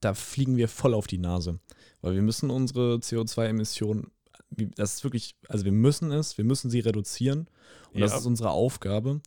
Da 0.01 0.15
fliegen 0.15 0.57
wir 0.57 0.69
voll 0.69 0.95
auf 0.95 1.09
die 1.09 1.19
Nase, 1.19 1.59
weil 2.01 2.15
wir 2.15 2.23
müssen 2.23 2.51
unsere 2.51 2.97
CO2-Emissionen, 2.97 4.13
das 4.51 4.95
ist 4.95 5.05
wirklich, 5.05 5.37
also 5.49 5.65
wir 5.65 5.73
müssen 5.73 6.13
es, 6.13 6.39
wir 6.39 6.45
müssen 6.45 6.71
sie 6.71 6.81
reduzieren 6.81 7.49
und 7.93 8.01
ja. 8.01 8.07
das 8.07 8.21
ist 8.21 8.27
unsere 8.27 8.51
Aufgabe. 8.51 9.21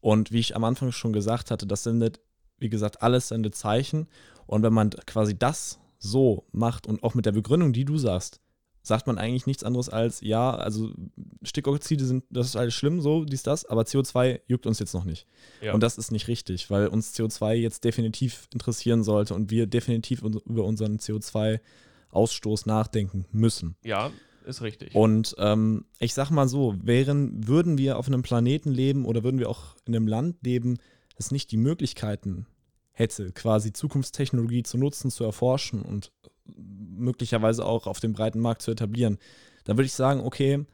Und 0.00 0.32
wie 0.32 0.40
ich 0.40 0.56
am 0.56 0.64
Anfang 0.64 0.92
schon 0.92 1.12
gesagt 1.12 1.50
hatte, 1.50 1.66
das 1.66 1.82
sendet, 1.82 2.20
wie 2.58 2.70
gesagt, 2.70 3.02
alles 3.02 3.28
sendet 3.28 3.54
Zeichen. 3.54 4.08
Und 4.46 4.62
wenn 4.62 4.72
man 4.72 4.90
quasi 4.90 5.38
das 5.38 5.78
so 5.98 6.46
macht 6.52 6.86
und 6.86 7.02
auch 7.02 7.14
mit 7.14 7.26
der 7.26 7.32
Begründung, 7.32 7.72
die 7.72 7.84
du 7.84 7.98
sagst, 7.98 8.40
sagt 8.82 9.06
man 9.06 9.18
eigentlich 9.18 9.46
nichts 9.46 9.62
anderes 9.62 9.90
als, 9.90 10.22
ja, 10.22 10.54
also 10.54 10.92
Stickoxide 11.42 12.04
sind, 12.04 12.24
das 12.30 12.46
ist 12.46 12.56
alles 12.56 12.72
schlimm, 12.72 13.02
so, 13.02 13.24
dies, 13.24 13.42
das, 13.42 13.66
aber 13.66 13.82
CO2 13.82 14.40
juckt 14.46 14.66
uns 14.66 14.78
jetzt 14.78 14.94
noch 14.94 15.04
nicht. 15.04 15.26
Ja. 15.60 15.74
Und 15.74 15.82
das 15.82 15.98
ist 15.98 16.10
nicht 16.10 16.28
richtig, 16.28 16.70
weil 16.70 16.86
uns 16.86 17.14
CO2 17.14 17.54
jetzt 17.54 17.84
definitiv 17.84 18.48
interessieren 18.54 19.04
sollte 19.04 19.34
und 19.34 19.50
wir 19.50 19.66
definitiv 19.66 20.22
über 20.22 20.64
unseren 20.64 20.96
CO2-Ausstoß 20.96 22.66
nachdenken 22.66 23.26
müssen. 23.32 23.76
Ja, 23.84 24.10
ist 24.44 24.62
richtig. 24.62 24.94
Und 24.94 25.34
ähm, 25.38 25.84
ich 25.98 26.14
sag 26.14 26.30
mal 26.30 26.48
so, 26.48 26.74
wären, 26.82 27.46
würden 27.46 27.78
wir 27.78 27.98
auf 27.98 28.06
einem 28.06 28.22
Planeten 28.22 28.70
leben 28.70 29.04
oder 29.04 29.22
würden 29.24 29.38
wir 29.38 29.48
auch 29.48 29.76
in 29.86 29.94
einem 29.94 30.06
Land 30.06 30.36
leben, 30.42 30.78
das 31.16 31.30
nicht 31.30 31.50
die 31.52 31.56
Möglichkeiten 31.56 32.46
hätte, 32.92 33.32
quasi 33.32 33.72
Zukunftstechnologie 33.72 34.62
zu 34.62 34.78
nutzen, 34.78 35.10
zu 35.10 35.24
erforschen 35.24 35.82
und 35.82 36.12
möglicherweise 36.56 37.64
auch 37.64 37.86
auf 37.86 38.00
dem 38.00 38.12
breiten 38.12 38.40
Markt 38.40 38.62
zu 38.62 38.70
etablieren, 38.70 39.18
dann 39.64 39.76
würde 39.76 39.86
ich 39.86 39.94
sagen, 39.94 40.20
okay, 40.20 40.64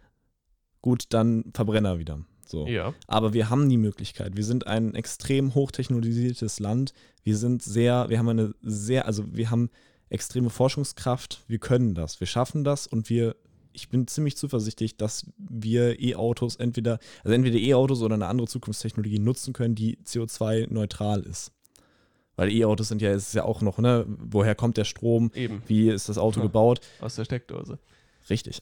gut, 0.83 1.05
dann 1.11 1.45
Verbrenner 1.53 1.99
wieder. 1.99 2.25
So. 2.47 2.67
Ja. 2.67 2.95
Aber 3.07 3.33
wir 3.33 3.51
haben 3.51 3.69
die 3.69 3.77
Möglichkeit. 3.77 4.37
Wir 4.37 4.45
sind 4.45 4.67
ein 4.67 4.95
extrem 4.95 5.55
hochtechnologisiertes 5.55 6.61
Land. 6.61 6.93
Wir 7.23 7.37
sind 7.37 7.63
sehr, 7.63 8.09
wir 8.09 8.19
haben 8.19 8.29
eine 8.29 8.55
sehr, 8.63 9.07
also 9.07 9.25
wir 9.35 9.51
haben 9.51 9.71
extreme 10.09 10.51
Forschungskraft. 10.51 11.43
Wir 11.49 11.59
können 11.59 11.95
das. 11.95 12.21
Wir 12.21 12.27
schaffen 12.27 12.63
das 12.63 12.87
und 12.87 13.11
wir, 13.11 13.37
ich 13.77 13.89
bin 13.89 14.07
ziemlich 14.07 14.37
zuversichtlich, 14.37 14.97
dass 14.97 15.27
wir 15.37 16.01
E-Autos 16.01 16.57
entweder, 16.57 16.99
also 17.23 17.35
entweder 17.35 17.59
E-Autos 17.59 18.03
oder 18.03 18.15
eine 18.15 18.27
andere 18.27 18.49
Zukunftstechnologie 18.49 19.19
nutzen 19.19 19.53
können, 19.53 19.75
die 19.75 19.99
CO2-neutral 19.99 21.21
ist. 21.23 21.53
Weil 22.37 22.51
E-Autos 22.51 22.89
sind 22.89 23.01
ja, 23.03 23.13
ist 23.13 23.35
ja 23.35 23.45
auch 23.45 23.63
noch, 23.63 23.79
ne, 23.79 24.05
woher 24.07 24.55
kommt 24.55 24.77
der 24.77 24.85
Strom? 24.85 25.31
Eben. 25.35 25.63
Wie 25.67 25.91
ist 25.91 26.09
das 26.09 26.19
Auto 26.19 26.41
ja, 26.41 26.47
gebaut? 26.47 26.81
Aus 27.01 27.17
der 27.17 27.25
Steckdose. 27.25 27.79
Richtig. 28.29 28.61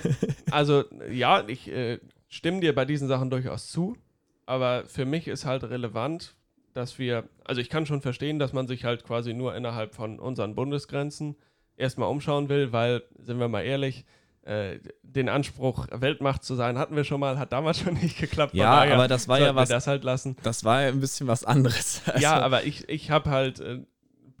also, 0.50 0.84
ja, 1.10 1.46
ich 1.48 1.68
äh, 1.68 1.98
stimme 2.28 2.60
dir 2.60 2.74
bei 2.74 2.84
diesen 2.84 3.08
Sachen 3.08 3.30
durchaus 3.30 3.70
zu, 3.70 3.96
aber 4.44 4.84
für 4.86 5.04
mich 5.04 5.26
ist 5.26 5.44
halt 5.44 5.64
relevant, 5.64 6.36
dass 6.72 6.98
wir, 6.98 7.28
also 7.44 7.60
ich 7.60 7.70
kann 7.70 7.86
schon 7.86 8.02
verstehen, 8.02 8.38
dass 8.38 8.52
man 8.52 8.68
sich 8.68 8.84
halt 8.84 9.04
quasi 9.04 9.32
nur 9.32 9.56
innerhalb 9.56 9.94
von 9.94 10.18
unseren 10.20 10.54
Bundesgrenzen 10.54 11.36
erstmal 11.76 12.10
umschauen 12.10 12.48
will, 12.48 12.72
weil, 12.72 13.02
sind 13.18 13.38
wir 13.38 13.48
mal 13.48 13.62
ehrlich, 13.62 14.04
äh, 14.46 14.78
den 15.02 15.28
Anspruch, 15.28 15.88
Weltmacht 15.90 16.44
zu 16.44 16.54
sein, 16.54 16.78
hatten 16.78 16.94
wir 16.94 17.02
schon 17.02 17.18
mal, 17.18 17.36
hat 17.38 17.52
damals 17.52 17.80
schon 17.80 17.94
nicht 18.02 18.16
geklappt. 18.16 18.54
Ja, 18.54 18.76
daher, 18.76 18.94
aber 18.94 19.08
das 19.08 19.26
war 19.26 19.40
ja 19.40 19.54
was. 19.56 19.68
das 19.68 19.88
halt 19.88 20.04
lassen. 20.04 20.36
Das 20.44 20.62
war 20.62 20.82
ja 20.82 20.88
ein 20.88 21.00
bisschen 21.00 21.26
was 21.26 21.44
anderes. 21.44 22.02
Also 22.06 22.22
ja, 22.22 22.40
aber 22.40 22.64
ich, 22.64 22.88
ich 22.88 23.10
habe 23.10 23.30
halt, 23.30 23.58
äh, 23.60 23.80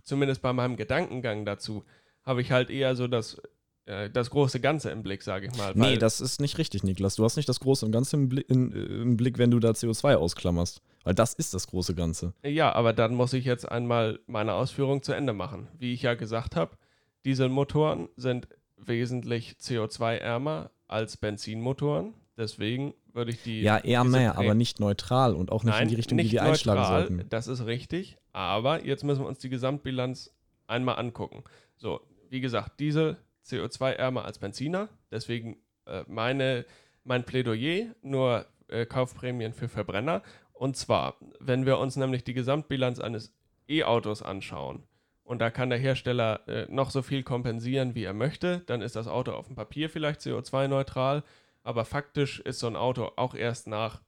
zumindest 0.04 0.40
bei 0.42 0.52
meinem 0.52 0.76
Gedankengang 0.76 1.44
dazu, 1.44 1.84
habe 2.22 2.40
ich 2.40 2.52
halt 2.52 2.70
eher 2.70 2.94
so 2.94 3.08
das, 3.08 3.40
äh, 3.86 4.08
das 4.08 4.30
große 4.30 4.60
Ganze 4.60 4.90
im 4.90 5.02
Blick, 5.02 5.22
sage 5.22 5.48
ich 5.48 5.58
mal. 5.58 5.72
Nee, 5.74 5.96
das 5.96 6.20
ist 6.20 6.40
nicht 6.40 6.56
richtig, 6.58 6.84
Niklas. 6.84 7.16
Du 7.16 7.24
hast 7.24 7.36
nicht 7.36 7.48
das 7.48 7.58
große 7.58 7.84
und 7.84 7.90
Ganze 7.90 8.16
im 8.16 8.28
Blick, 8.28 8.48
in, 8.48 8.70
im 8.70 9.16
Blick, 9.16 9.38
wenn 9.38 9.50
du 9.50 9.58
da 9.58 9.70
CO2 9.70 10.14
ausklammerst. 10.14 10.80
Weil 11.02 11.14
das 11.14 11.34
ist 11.34 11.52
das 11.52 11.66
große 11.66 11.94
Ganze. 11.96 12.32
Ja, 12.44 12.72
aber 12.72 12.92
dann 12.92 13.14
muss 13.14 13.32
ich 13.32 13.44
jetzt 13.44 13.68
einmal 13.68 14.20
meine 14.26 14.54
Ausführung 14.54 15.02
zu 15.02 15.12
Ende 15.12 15.32
machen. 15.32 15.68
Wie 15.78 15.92
ich 15.92 16.02
ja 16.02 16.14
gesagt 16.14 16.54
habe, 16.54 16.76
Dieselmotoren 17.24 18.08
sind 18.16 18.48
wesentlich 18.76 19.56
CO2-ärmer 19.60 20.70
als 20.86 21.16
Benzinmotoren. 21.16 22.14
Deswegen 22.36 22.94
würde 23.12 23.30
ich 23.30 23.42
die. 23.42 23.62
Ja, 23.62 23.78
eher 23.78 24.04
mehr, 24.04 24.38
aber 24.38 24.54
nicht 24.54 24.78
neutral 24.78 25.34
und 25.34 25.50
auch 25.50 25.64
nicht 25.64 25.72
Nein, 25.72 25.84
in 25.84 25.88
die 25.88 25.94
Richtung, 25.94 26.18
die 26.18 26.30
wir 26.30 26.40
neutral, 26.42 26.50
einschlagen 26.50 26.84
sollten. 26.84 27.28
Das 27.30 27.46
ist 27.46 27.64
richtig. 27.64 28.18
Aber 28.32 28.84
jetzt 28.84 29.04
müssen 29.04 29.22
wir 29.22 29.28
uns 29.28 29.38
die 29.38 29.48
Gesamtbilanz 29.48 30.34
einmal 30.66 30.98
angucken. 30.98 31.44
So, 31.76 32.00
wie 32.28 32.40
gesagt, 32.40 32.80
Diesel 32.80 33.16
CO2-ärmer 33.46 34.24
als 34.24 34.38
Benziner. 34.38 34.88
Deswegen 35.10 35.56
äh, 35.86 36.04
meine, 36.06 36.66
mein 37.04 37.24
Plädoyer 37.24 37.94
nur 38.02 38.46
äh, 38.68 38.84
Kaufprämien 38.84 39.54
für 39.54 39.68
Verbrenner. 39.68 40.22
Und 40.52 40.76
zwar, 40.76 41.16
wenn 41.40 41.64
wir 41.64 41.78
uns 41.78 41.96
nämlich 41.96 42.24
die 42.24 42.34
Gesamtbilanz 42.34 42.98
eines 42.98 43.32
E-Autos 43.68 44.22
anschauen, 44.22 44.82
und 45.26 45.40
da 45.40 45.50
kann 45.50 45.70
der 45.70 45.78
Hersteller 45.78 46.40
äh, 46.48 46.66
noch 46.70 46.90
so 46.90 47.02
viel 47.02 47.22
kompensieren, 47.22 47.94
wie 47.94 48.04
er 48.04 48.14
möchte. 48.14 48.62
Dann 48.66 48.80
ist 48.80 48.96
das 48.96 49.08
Auto 49.08 49.32
auf 49.32 49.48
dem 49.48 49.56
Papier 49.56 49.90
vielleicht 49.90 50.20
CO2-neutral, 50.20 51.24
aber 51.64 51.84
faktisch 51.84 52.40
ist 52.40 52.60
so 52.60 52.68
ein 52.68 52.76
Auto 52.76 53.10
auch 53.16 53.34
erst 53.34 53.66
nach 53.66 54.00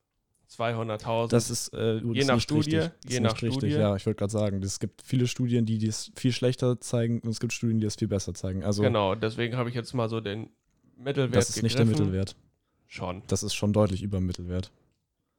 200.000. 0.48 1.28
Das 1.28 1.50
ist 1.50 1.74
äh, 1.74 1.98
je 1.98 2.24
nach 2.24 2.40
Studie. 2.40 2.76
Richtig. 2.76 3.10
Je 3.10 3.20
nach 3.20 3.32
richtig. 3.32 3.54
Studie. 3.54 3.72
Ja, 3.74 3.96
ich 3.96 4.06
wollte 4.06 4.18
gerade 4.18 4.32
sagen, 4.32 4.62
es 4.62 4.78
gibt 4.78 5.02
viele 5.02 5.26
Studien, 5.26 5.66
die 5.66 5.78
das 5.84 6.10
viel 6.14 6.32
schlechter 6.32 6.80
zeigen 6.80 7.18
und 7.20 7.30
es 7.30 7.40
gibt 7.40 7.52
Studien, 7.52 7.80
die 7.80 7.86
es 7.86 7.96
viel 7.96 8.08
besser 8.08 8.32
zeigen. 8.32 8.62
Also 8.62 8.82
genau, 8.82 9.14
deswegen 9.14 9.56
habe 9.56 9.68
ich 9.68 9.74
jetzt 9.74 9.92
mal 9.92 10.08
so 10.08 10.20
den 10.20 10.50
Mittelwert. 10.96 11.34
Das 11.34 11.50
ist 11.50 11.56
gegriffen. 11.56 11.64
nicht 11.64 11.78
der 11.78 11.86
Mittelwert. 11.86 12.36
Schon. 12.86 13.22
Das 13.26 13.42
ist 13.42 13.54
schon 13.54 13.72
deutlich 13.72 14.02
über 14.02 14.20
Mittelwert 14.20 14.70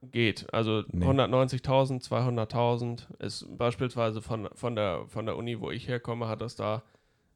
geht. 0.02 0.52
Also 0.54 0.84
nee. 0.92 1.06
190.000, 1.06 2.08
200.000 2.08 3.22
ist 3.22 3.46
beispielsweise 3.58 4.22
von, 4.22 4.50
von, 4.54 4.76
der, 4.76 5.06
von 5.08 5.26
der 5.26 5.38
Uni, 5.38 5.60
wo 5.60 5.72
ich 5.72 5.88
herkomme, 5.88 6.28
hat 6.28 6.42
das 6.42 6.56
da. 6.56 6.84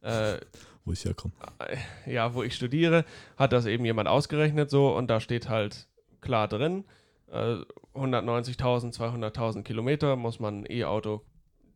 Äh, 0.02 0.38
wo 0.86 0.94
ich 0.94 1.04
herkomme. 1.04 1.34
Äh, 1.60 2.12
ja, 2.12 2.34
wo 2.34 2.44
ich 2.44 2.56
studiere, 2.56 3.06
hat 3.38 3.54
das 3.54 3.66
eben 3.66 3.86
jemand 3.86 4.08
ausgerechnet 4.08 4.70
so 4.70 4.96
und 4.96 5.08
da 5.08 5.20
steht 5.20 5.50
halt 5.50 5.88
klar 6.22 6.48
drin, 6.48 6.86
äh, 7.32 7.58
190.000, 7.96 8.96
200.000 8.96 9.64
Kilometer 9.64 10.16
muss 10.16 10.40
man 10.40 10.62
ein 10.62 10.66
E-Auto 10.70 11.22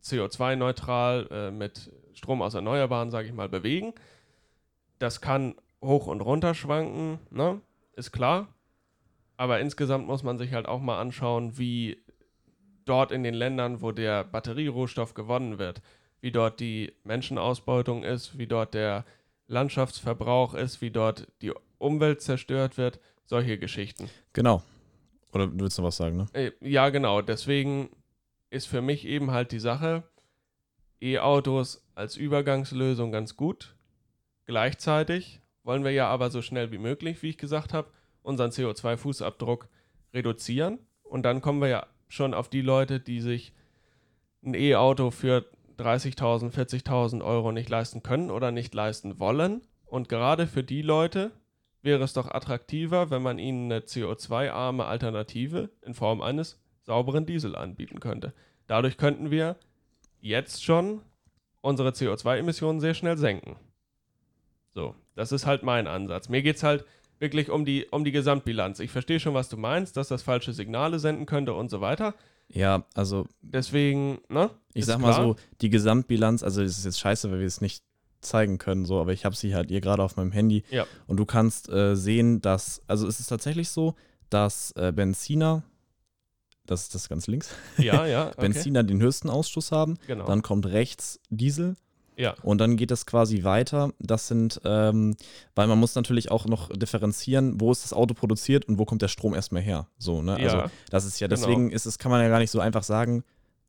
CO2-neutral 0.02 1.28
äh, 1.30 1.50
mit 1.50 1.92
Strom 2.14 2.42
aus 2.42 2.54
Erneuerbaren, 2.54 3.10
sage 3.10 3.28
ich 3.28 3.34
mal, 3.34 3.48
bewegen. 3.48 3.92
Das 4.98 5.20
kann 5.20 5.54
hoch 5.82 6.06
und 6.06 6.20
runter 6.20 6.54
schwanken, 6.54 7.18
ne? 7.30 7.60
ist 7.94 8.12
klar. 8.12 8.48
Aber 9.38 9.60
insgesamt 9.60 10.06
muss 10.06 10.24
man 10.24 10.36
sich 10.36 10.52
halt 10.52 10.66
auch 10.66 10.80
mal 10.80 11.00
anschauen, 11.00 11.56
wie 11.56 12.02
dort 12.84 13.12
in 13.12 13.22
den 13.22 13.34
Ländern, 13.34 13.80
wo 13.80 13.92
der 13.92 14.24
Batterierohstoff 14.24 15.14
gewonnen 15.14 15.58
wird, 15.58 15.80
wie 16.20 16.32
dort 16.32 16.58
die 16.58 16.92
Menschenausbeutung 17.04 18.02
ist, 18.02 18.36
wie 18.36 18.48
dort 18.48 18.74
der 18.74 19.04
Landschaftsverbrauch 19.46 20.54
ist, 20.54 20.82
wie 20.82 20.90
dort 20.90 21.28
die 21.40 21.52
Umwelt 21.78 22.20
zerstört 22.20 22.76
wird, 22.76 22.98
solche 23.26 23.58
Geschichten. 23.58 24.10
Genau. 24.32 24.60
Oder 25.32 25.46
du 25.46 25.60
willst 25.60 25.78
noch 25.78 25.84
was 25.84 25.96
sagen, 25.96 26.16
ne? 26.16 26.26
Äh, 26.32 26.50
ja, 26.60 26.88
genau. 26.88 27.22
Deswegen 27.22 27.90
ist 28.50 28.66
für 28.66 28.82
mich 28.82 29.06
eben 29.06 29.30
halt 29.30 29.52
die 29.52 29.60
Sache, 29.60 30.02
E-Autos 31.00 31.86
als 31.94 32.16
Übergangslösung 32.16 33.12
ganz 33.12 33.36
gut. 33.36 33.76
Gleichzeitig 34.46 35.40
wollen 35.62 35.84
wir 35.84 35.92
ja 35.92 36.08
aber 36.08 36.30
so 36.30 36.42
schnell 36.42 36.72
wie 36.72 36.78
möglich, 36.78 37.22
wie 37.22 37.28
ich 37.28 37.38
gesagt 37.38 37.72
habe, 37.72 37.92
unseren 38.22 38.50
CO2-Fußabdruck 38.50 39.66
reduzieren. 40.12 40.78
Und 41.02 41.22
dann 41.22 41.40
kommen 41.40 41.60
wir 41.60 41.68
ja 41.68 41.86
schon 42.08 42.34
auf 42.34 42.48
die 42.48 42.62
Leute, 42.62 43.00
die 43.00 43.20
sich 43.20 43.52
ein 44.44 44.54
E-Auto 44.54 45.10
für 45.10 45.44
30.000, 45.78 46.52
40.000 46.52 47.24
Euro 47.24 47.52
nicht 47.52 47.68
leisten 47.68 48.02
können 48.02 48.30
oder 48.30 48.50
nicht 48.50 48.74
leisten 48.74 49.18
wollen. 49.18 49.62
Und 49.86 50.08
gerade 50.08 50.46
für 50.46 50.62
die 50.62 50.82
Leute 50.82 51.30
wäre 51.82 52.02
es 52.04 52.12
doch 52.12 52.30
attraktiver, 52.30 53.10
wenn 53.10 53.22
man 53.22 53.38
ihnen 53.38 53.70
eine 53.70 53.80
CO2-arme 53.80 54.84
Alternative 54.84 55.70
in 55.82 55.94
Form 55.94 56.20
eines 56.20 56.60
sauberen 56.82 57.26
Diesel 57.26 57.54
anbieten 57.54 58.00
könnte. 58.00 58.34
Dadurch 58.66 58.96
könnten 58.96 59.30
wir 59.30 59.56
jetzt 60.20 60.64
schon 60.64 61.02
unsere 61.60 61.90
CO2-Emissionen 61.90 62.80
sehr 62.80 62.94
schnell 62.94 63.16
senken. 63.16 63.56
So, 64.74 64.94
das 65.14 65.32
ist 65.32 65.46
halt 65.46 65.62
mein 65.62 65.86
Ansatz. 65.86 66.28
Mir 66.28 66.42
geht 66.42 66.56
es 66.56 66.62
halt 66.62 66.84
wirklich 67.18 67.50
um 67.50 67.64
die, 67.64 67.86
um 67.90 68.04
die 68.04 68.12
Gesamtbilanz. 68.12 68.80
Ich 68.80 68.90
verstehe 68.90 69.20
schon, 69.20 69.34
was 69.34 69.48
du 69.48 69.56
meinst, 69.56 69.96
dass 69.96 70.08
das 70.08 70.22
falsche 70.22 70.52
Signale 70.52 70.98
senden 70.98 71.26
könnte 71.26 71.54
und 71.54 71.70
so 71.70 71.80
weiter. 71.80 72.14
Ja, 72.48 72.84
also. 72.94 73.26
Deswegen, 73.42 74.18
ne? 74.28 74.50
Ich 74.74 74.86
sag 74.86 74.98
mal 75.00 75.12
klar. 75.12 75.24
so, 75.24 75.36
die 75.60 75.70
Gesamtbilanz, 75.70 76.42
also 76.42 76.62
es 76.62 76.78
ist 76.78 76.84
jetzt 76.84 77.00
scheiße, 77.00 77.30
weil 77.30 77.40
wir 77.40 77.46
es 77.46 77.60
nicht 77.60 77.82
zeigen 78.20 78.58
können, 78.58 78.84
so, 78.84 79.00
aber 79.00 79.12
ich 79.12 79.24
habe 79.24 79.36
sie 79.36 79.54
halt 79.54 79.68
hier 79.68 79.80
gerade 79.80 80.02
auf 80.02 80.16
meinem 80.16 80.32
Handy. 80.32 80.64
Ja. 80.70 80.86
Und 81.06 81.18
du 81.18 81.26
kannst 81.26 81.68
äh, 81.68 81.94
sehen, 81.94 82.40
dass, 82.40 82.82
also 82.86 83.06
es 83.06 83.20
ist 83.20 83.28
tatsächlich 83.28 83.68
so, 83.68 83.94
dass 84.30 84.72
äh, 84.72 84.92
Benziner, 84.92 85.62
das 86.66 86.82
ist 86.82 86.94
das 86.94 87.08
ganz 87.08 87.26
links, 87.26 87.54
ja, 87.76 88.06
ja, 88.06 88.28
okay. 88.28 88.40
Benziner 88.40 88.82
den 88.82 89.00
höchsten 89.00 89.30
Ausstoß 89.30 89.72
haben. 89.72 89.98
Genau. 90.06 90.26
Dann 90.26 90.42
kommt 90.42 90.66
rechts 90.66 91.20
Diesel. 91.30 91.76
Ja. 92.18 92.34
Und 92.42 92.58
dann 92.60 92.76
geht 92.76 92.90
es 92.90 93.06
quasi 93.06 93.44
weiter. 93.44 93.92
Das 94.00 94.28
sind, 94.28 94.60
ähm, 94.64 95.16
weil 95.54 95.68
man 95.68 95.78
muss 95.78 95.94
natürlich 95.94 96.30
auch 96.30 96.46
noch 96.46 96.68
differenzieren, 96.70 97.60
wo 97.60 97.70
ist 97.70 97.84
das 97.84 97.92
Auto 97.92 98.12
produziert 98.14 98.66
und 98.66 98.78
wo 98.78 98.84
kommt 98.84 99.02
der 99.02 99.08
Strom 99.08 99.34
erstmal 99.34 99.62
her. 99.62 99.86
So, 99.98 100.20
ne? 100.20 100.36
Ja, 100.40 100.48
also 100.48 100.70
das 100.90 101.04
ist 101.04 101.20
ja, 101.20 101.28
genau. 101.28 101.40
deswegen 101.40 101.70
ist 101.70 101.86
es, 101.86 101.98
kann 101.98 102.10
man 102.10 102.20
ja 102.20 102.28
gar 102.28 102.40
nicht 102.40 102.50
so 102.50 102.60
einfach 102.60 102.82
sagen, 102.82 103.22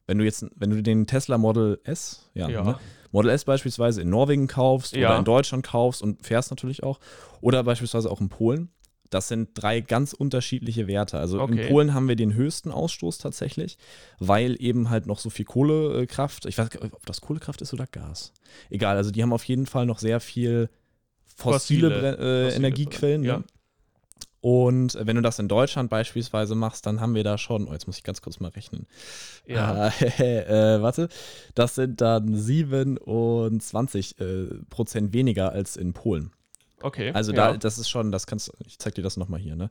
wenn 0.08 0.18
du 0.18 0.26
jetzt, 0.26 0.46
wenn 0.56 0.72
du 0.72 0.82
den 0.82 1.06
Tesla 1.06 1.38
Model 1.38 1.80
S, 1.84 2.30
ja, 2.34 2.50
Ja. 2.50 2.64
Ne? 2.64 2.80
Model 3.12 3.30
S 3.32 3.46
beispielsweise 3.46 4.02
in 4.02 4.10
Norwegen 4.10 4.48
kaufst 4.48 4.96
Ja. 4.96 5.10
oder 5.10 5.20
in 5.20 5.26
Deutschland 5.26 5.66
kaufst 5.66 6.02
und 6.02 6.26
fährst 6.26 6.50
natürlich 6.50 6.84
auch, 6.84 7.00
oder 7.42 7.64
beispielsweise 7.64 8.10
auch 8.10 8.20
in 8.20 8.30
Polen. 8.30 8.70
Das 9.10 9.28
sind 9.28 9.50
drei 9.56 9.82
ganz 9.82 10.14
unterschiedliche 10.14 10.88
Werte. 10.88 11.18
Also 11.20 11.42
Okay. 11.42 11.62
in 11.64 11.68
Polen 11.68 11.94
haben 11.94 12.08
wir 12.08 12.16
den 12.16 12.34
höchsten 12.34 12.72
Ausstoß 12.72 13.18
tatsächlich, 13.18 13.78
weil 14.20 14.56
eben 14.62 14.90
halt 14.90 15.08
noch 15.08 15.20
so 15.20 15.30
viel 15.30 15.46
Kohlekraft, 15.46 16.46
ich 16.46 16.58
weiß 16.58 16.70
nicht, 16.72 16.84
ob 16.94 17.06
das 17.06 17.22
Kohlekraft 17.22 17.62
ist 17.62 17.74
oder 17.74 17.88
Gas. 17.88 18.34
Egal, 18.70 18.98
also 18.98 19.10
die 19.12 19.24
haben 19.24 19.34
auf 19.34 19.44
jeden 19.46 19.66
Fall 19.66 19.86
noch 19.86 20.00
sehr 20.00 20.20
viel 20.20 20.70
fossile, 21.36 21.90
Fossile- 21.90 22.18
äh, 22.18 22.44
fossile 22.46 22.56
Energiequellen. 22.56 23.24
ja. 23.24 23.38
Ne? 23.40 23.44
Und 24.42 24.96
äh, 24.96 25.06
wenn 25.06 25.18
du 25.18 25.22
das 25.22 25.38
in 25.40 25.50
Deutschland 25.50 25.90
beispielsweise 25.90 26.56
machst, 26.56 26.86
dann 26.86 27.02
haben 27.02 27.14
wir 27.14 27.26
da 27.26 27.38
schon, 27.38 27.68
oh, 27.68 27.74
jetzt 27.74 27.88
muss 27.88 27.98
ich 27.98 28.04
ganz 28.04 28.22
kurz 28.22 28.40
mal 28.40 28.48
rechnen. 28.52 28.88
Ja. 29.46 29.88
äh, 30.00 30.82
warte, 30.82 31.10
das 31.56 31.76
sind 31.76 32.00
dann 32.00 32.36
27 32.36 34.20
äh, 34.20 34.46
Prozent 34.70 35.14
weniger 35.14 35.52
als 35.52 35.76
in 35.78 35.92
Polen. 35.94 36.32
Okay. 36.82 37.12
Also 37.14 37.32
ja. 37.34 37.52
da, 37.52 37.58
das 37.58 37.78
ist 37.78 37.90
schon, 37.90 38.12
das 38.12 38.28
kannst 38.28 38.52
ich 38.66 38.80
zeig 38.80 38.96
dir 38.96 39.02
das 39.02 39.18
nochmal 39.18 39.40
hier, 39.40 39.56
ne? 39.56 39.70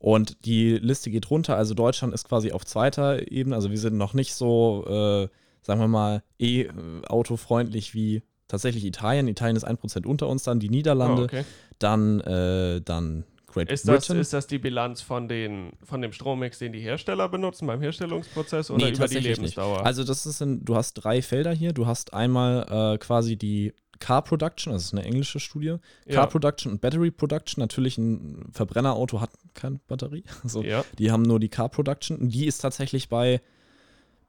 Und 0.00 0.44
die 0.44 0.76
Liste 0.78 1.10
geht 1.10 1.28
runter, 1.30 1.56
also 1.56 1.74
Deutschland 1.74 2.14
ist 2.14 2.28
quasi 2.28 2.52
auf 2.52 2.64
zweiter 2.64 3.30
Ebene, 3.32 3.56
also 3.56 3.70
wir 3.70 3.78
sind 3.78 3.96
noch 3.96 4.14
nicht 4.14 4.32
so, 4.32 4.84
äh, 4.86 5.28
sagen 5.62 5.80
wir 5.80 5.88
mal, 5.88 6.22
E-autofreundlich 6.38 7.94
wie 7.94 8.22
tatsächlich 8.46 8.84
Italien. 8.84 9.28
Italien 9.28 9.56
ist 9.56 9.66
1% 9.66 10.06
unter 10.06 10.28
uns, 10.28 10.44
dann 10.44 10.60
die 10.60 10.70
Niederlande, 10.70 11.22
Oh, 11.22 11.24
okay. 11.24 11.44
dann, 11.78 12.20
äh, 12.20 12.80
dann 12.80 13.24
Great 13.48 13.70
Ist 13.72 13.88
das, 13.88 14.06
Britain. 14.06 14.20
ist 14.20 14.32
das 14.34 14.46
die 14.46 14.58
Bilanz 14.58 15.00
von, 15.00 15.26
den, 15.26 15.72
von 15.82 16.02
dem 16.02 16.12
Strommix, 16.12 16.58
den 16.58 16.72
die 16.72 16.80
Hersteller 16.80 17.28
benutzen 17.30 17.66
beim 17.66 17.80
Herstellungsprozess 17.80 18.70
oder 18.70 18.84
Nee, 18.84 18.90
über 18.90 18.92
die 18.92 18.98
tatsächlich 18.98 19.28
nicht. 19.30 19.56
Lebensdauer? 19.56 19.86
Also 19.86 20.04
das 20.04 20.26
ist 20.26 20.42
ein, 20.42 20.64
du 20.66 20.76
hast 20.76 20.94
drei 20.94 21.22
Felder 21.22 21.52
hier. 21.52 21.72
Du 21.72 21.86
hast 21.86 22.12
einmal 22.12 22.94
äh, 22.94 22.98
quasi 22.98 23.36
die 23.36 23.72
Car 23.98 24.22
Production, 24.22 24.72
das 24.72 24.84
ist 24.84 24.92
eine 24.92 25.04
englische 25.04 25.40
Studie. 25.40 25.76
ja. 26.06 26.14
Car 26.14 26.28
Production 26.28 26.72
und 26.72 26.80
Battery 26.80 27.10
Production. 27.10 27.60
Natürlich 27.60 27.98
ein 27.98 28.48
Verbrennerauto 28.52 29.20
hat 29.20 29.30
keine 29.54 29.80
Batterie. 29.86 30.24
Also 30.42 30.62
ja. 30.62 30.84
die 30.98 31.10
haben 31.10 31.22
nur 31.22 31.40
die 31.40 31.48
Car 31.48 31.68
Production. 31.68 32.16
Und 32.18 32.30
die 32.30 32.46
ist 32.46 32.58
tatsächlich 32.58 33.08
bei 33.08 33.40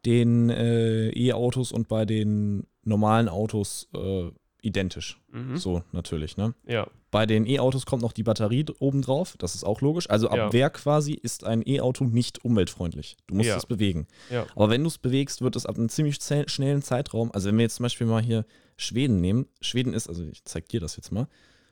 den 0.06 0.50
äh, 0.50 1.10
E-Autos 1.10 1.72
und 1.72 1.88
bei 1.88 2.06
den 2.06 2.66
normalen 2.84 3.28
Autos 3.28 3.90
äh, 3.96 4.30
identisch. 4.62 5.20
Mhm. 5.32 5.58
So 5.58 5.84
natürlich, 5.92 6.38
ne? 6.38 6.54
ja. 6.66 6.88
Bei 7.12 7.26
den 7.26 7.48
E-Autos 7.48 7.88
kommt 7.88 8.04
noch 8.04 8.12
die 8.14 8.22
Batterie 8.24 8.66
obendrauf, 8.78 9.36
das 9.40 9.56
ist 9.56 9.64
auch 9.64 9.82
logisch. 9.82 10.08
Also 10.12 10.30
ab 10.30 10.38
Ja. 10.38 10.54
Werk 10.54 10.76
quasi 10.76 11.14
ist 11.14 11.44
ein 11.44 11.64
E-Auto 11.68 12.04
nicht 12.06 12.46
umweltfreundlich. 12.46 13.18
Du 13.28 13.36
musst 13.36 13.50
Ja. 13.50 13.58
es 13.58 13.66
bewegen. 13.66 14.06
Ja. 14.30 14.46
Aber 14.56 14.70
wenn 14.70 14.82
du 14.84 14.88
es 14.88 15.00
bewegst, 15.00 15.42
wird 15.42 15.56
es 15.56 15.66
ab 15.66 15.78
einem 15.78 15.90
ziemlich 15.90 16.20
schnellen 16.48 16.82
Zeitraum, 16.84 17.32
also 17.32 17.48
wenn 17.50 17.58
wir 17.58 17.64
jetzt 17.64 17.76
zum 17.78 17.84
Beispiel 17.84 18.06
mal 18.06 18.22
hier 18.22 18.46
Schweden 18.80 19.20
nehmen, 19.22 19.46
Schweden 19.62 19.94
ist, 19.94 20.08
also 20.08 20.24
ich 20.24 20.44
zeig 20.46 20.70
dir 20.70 20.80
das 20.80 20.96
jetzt 20.96 21.12
mal, 21.12 21.28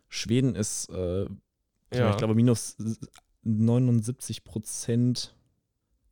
Schweden 0.10 0.56
ist, 0.56 0.90
äh, 0.90 1.26
Ja. 1.94 2.12
ich 2.12 2.18
glaube, 2.18 2.36
minus 2.36 2.76
79 3.44 4.44
Prozent. 4.44 5.34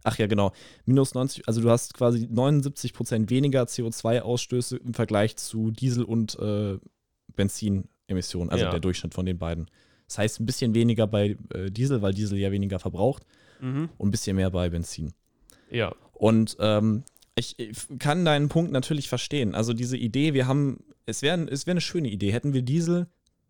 Ach 0.03 0.17
ja, 0.17 0.27
genau. 0.27 0.53
Minus 0.85 1.13
90, 1.15 1.47
also 1.47 1.61
du 1.61 1.69
hast 1.69 1.93
quasi 1.95 2.27
79 2.29 2.93
Prozent 2.93 3.29
weniger 3.29 3.63
CO2-Ausstöße 3.63 4.77
im 4.77 4.93
Vergleich 4.93 5.35
zu 5.35 5.71
Diesel- 5.71 6.03
und 6.05 6.37
äh, 6.39 6.77
Benzinemissionen, 7.35 8.49
also 8.49 8.65
Ja. 8.65 8.71
der 8.71 8.79
Durchschnitt 8.79 9.13
von 9.13 9.25
den 9.25 9.37
beiden. 9.37 9.69
Das 10.07 10.17
heißt, 10.19 10.39
ein 10.39 10.45
bisschen 10.45 10.73
weniger 10.75 11.07
bei 11.07 11.35
äh, 11.53 11.71
Diesel, 11.71 12.01
weil 12.01 12.13
Diesel 12.13 12.37
ja 12.37 12.51
weniger 12.51 12.79
verbraucht, 12.79 13.25
Mhm. 13.61 13.89
und 13.97 14.07
ein 14.09 14.11
bisschen 14.11 14.35
mehr 14.35 14.49
bei 14.51 14.69
Benzin. 14.69 15.13
ja. 15.69 15.93
Und 16.17 16.55
ähm, 16.61 17.03
ich, 17.35 17.59
ich 17.59 17.77
kann 17.99 18.25
deinen 18.25 18.49
Punkt 18.49 18.71
natürlich 18.71 19.09
verstehen. 19.09 19.55
Also 19.55 19.73
diese 19.73 19.97
Idee, 19.97 20.33
wir 20.33 20.47
haben, 20.47 20.79
es 21.05 21.21
wäre 21.21 21.41
es 21.49 21.65
wär 21.67 21.71
eine 21.71 21.81
schöne 21.81 22.09
Idee, 22.09 22.31
hätten 22.31 22.53
wir 22.53 22.61
Diesel, 22.61 23.07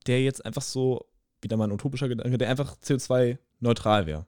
der 0.07 0.23
jetzt 0.23 0.45
einfach 0.45 0.61
so, 0.63 1.05
wieder 1.41 1.57
mal 1.57 1.65
ein 1.67 1.71
utopischer 1.71 2.07
Gedanke, 2.09 2.37
der 2.37 2.49
einfach 2.49 2.75
CO2-neutral 2.77 4.05
wäre. 4.07 4.25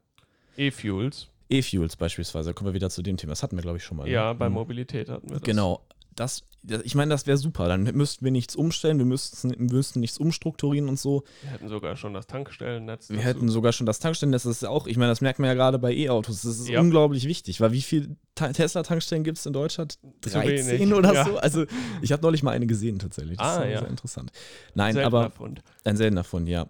E-Fuels. 0.56 1.28
E-Fuels 1.50 1.96
beispielsweise, 1.96 2.52
kommen 2.54 2.70
wir 2.70 2.74
wieder 2.74 2.90
zu 2.90 3.02
dem 3.02 3.16
Thema. 3.16 3.32
Das 3.32 3.42
hatten 3.42 3.56
wir, 3.56 3.62
glaube 3.62 3.78
ich, 3.78 3.84
schon 3.84 3.96
mal. 3.96 4.04
ne? 4.04 4.10
Ja, 4.10 4.32
bei 4.32 4.48
Mhm. 4.48 4.54
Mobilität 4.54 5.08
hatten 5.08 5.28
wir 5.28 5.36
das. 5.36 5.42
Genau. 5.42 5.82
Das, 6.18 6.42
ich 6.82 6.96
meine, 6.96 7.10
das 7.10 7.28
wäre 7.28 7.36
super. 7.38 7.68
Dann 7.68 7.84
müssten 7.84 8.24
wir 8.24 8.32
nichts 8.32 8.56
umstellen, 8.56 8.98
wir 8.98 9.04
müssten, 9.04 9.50
wir 9.50 9.56
müssten 9.76 10.00
nichts 10.00 10.18
umstrukturieren 10.18 10.88
und 10.88 10.98
so. 10.98 11.22
Wir 11.42 11.50
hätten 11.52 11.68
sogar 11.68 11.94
schon 11.96 12.12
das 12.12 12.26
Tankstellennetz. 12.26 13.08
Wir 13.08 13.18
dazu. 13.18 13.28
hätten 13.28 13.48
sogar 13.48 13.72
schon 13.72 13.86
das 13.86 14.00
Tankstellen, 14.00 14.32
das 14.32 14.44
ist 14.44 14.64
auch, 14.66 14.88
ich 14.88 14.96
meine, 14.96 15.12
das 15.12 15.20
merkt 15.20 15.38
man 15.38 15.46
ja 15.46 15.54
gerade 15.54 15.78
bei 15.78 15.92
E-Autos. 15.94 16.42
Das 16.42 16.58
ist 16.58 16.68
Ja. 16.68 16.80
unglaublich 16.80 17.26
wichtig, 17.28 17.60
weil 17.60 17.70
wie 17.70 17.82
viele 17.82 18.16
Ta- 18.34 18.52
Tesla-Tankstellen 18.52 19.22
gibt 19.22 19.38
es 19.38 19.46
in 19.46 19.52
Deutschland? 19.52 19.98
Zu 20.20 20.30
13 20.30 20.80
wenig, 20.80 20.92
oder 20.94 21.14
ja. 21.14 21.24
so? 21.24 21.36
Also, 21.38 21.64
ich 22.02 22.10
habe 22.10 22.22
neulich 22.22 22.42
mal 22.42 22.50
eine 22.50 22.66
gesehen 22.66 22.98
tatsächlich. 22.98 23.38
Das 23.38 23.46
Ah, 23.58 23.62
ist 23.62 23.70
ja. 23.70 23.78
sehr 23.78 23.88
interessant. 23.88 24.32
Nein, 24.74 24.94
Seltener 24.94 25.16
aber 25.16 25.30
Fund. 25.30 25.62
ein 25.84 25.96
seltener 25.96 26.24
Fund, 26.24 26.48
ja. 26.48 26.66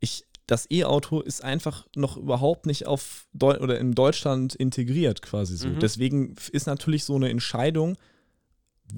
Ich, 0.00 0.24
das 0.48 0.68
E-Auto 0.72 1.20
ist 1.20 1.44
einfach 1.44 1.86
noch 1.94 2.16
überhaupt 2.16 2.66
nicht 2.66 2.88
auf 2.88 3.28
Deu 3.32 3.56
oder 3.60 3.78
in 3.78 3.92
Deutschland 3.94 4.56
integriert 4.56 5.22
quasi 5.22 5.56
so. 5.56 5.68
Mhm. 5.68 5.78
Deswegen 5.78 6.34
ist 6.50 6.66
natürlich 6.66 7.04
so 7.04 7.14
eine 7.14 7.28
Entscheidung 7.30 7.96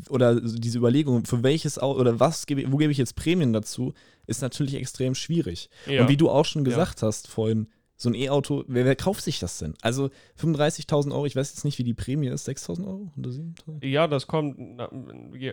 oder 0.09 0.46
so 0.46 0.59
diese 0.59 0.79
Überlegung, 0.79 1.24
für 1.24 1.42
welches 1.42 1.79
Auto 1.79 2.00
oder 2.00 2.20
was 2.20 2.46
gebe, 2.46 2.70
wo 2.72 2.76
gebe 2.76 2.92
ich 2.92 2.98
jetzt 2.98 3.16
Prämien 3.16 3.53
dazu, 3.53 3.92
ist 4.26 4.42
natürlich 4.42 4.74
extrem 4.74 5.14
schwierig. 5.14 5.68
Ja. 5.87 6.03
Und 6.03 6.09
wie 6.09 6.16
du 6.16 6.31
auch 6.31 6.44
schon 6.44 6.64
gesagt 6.64 7.03
hast 7.03 7.29
vorhin, 7.29 7.66
so 7.96 8.09
ein 8.09 8.14
E-Auto, 8.14 8.64
wer, 8.66 8.87
wer 8.87 8.96
kauft 8.96 9.22
sich 9.22 9.40
das 9.40 9.59
denn? 9.59 9.74
Also 9.83 10.09
35.000 10.40 11.12
Euro, 11.12 11.26
ich 11.26 11.37
weiß 11.37 11.50
jetzt 11.50 11.64
nicht, 11.64 11.79
wie 11.79 11.85
die 11.85 11.92
Prämie 11.92 12.29
ist, 12.29 12.48
6.000 12.48 12.87
Euro 12.87 13.12
oder 13.18 13.29
7.000? 13.31 13.85
Ja, 13.87 14.07
das 14.07 14.26
kommt 14.26 14.57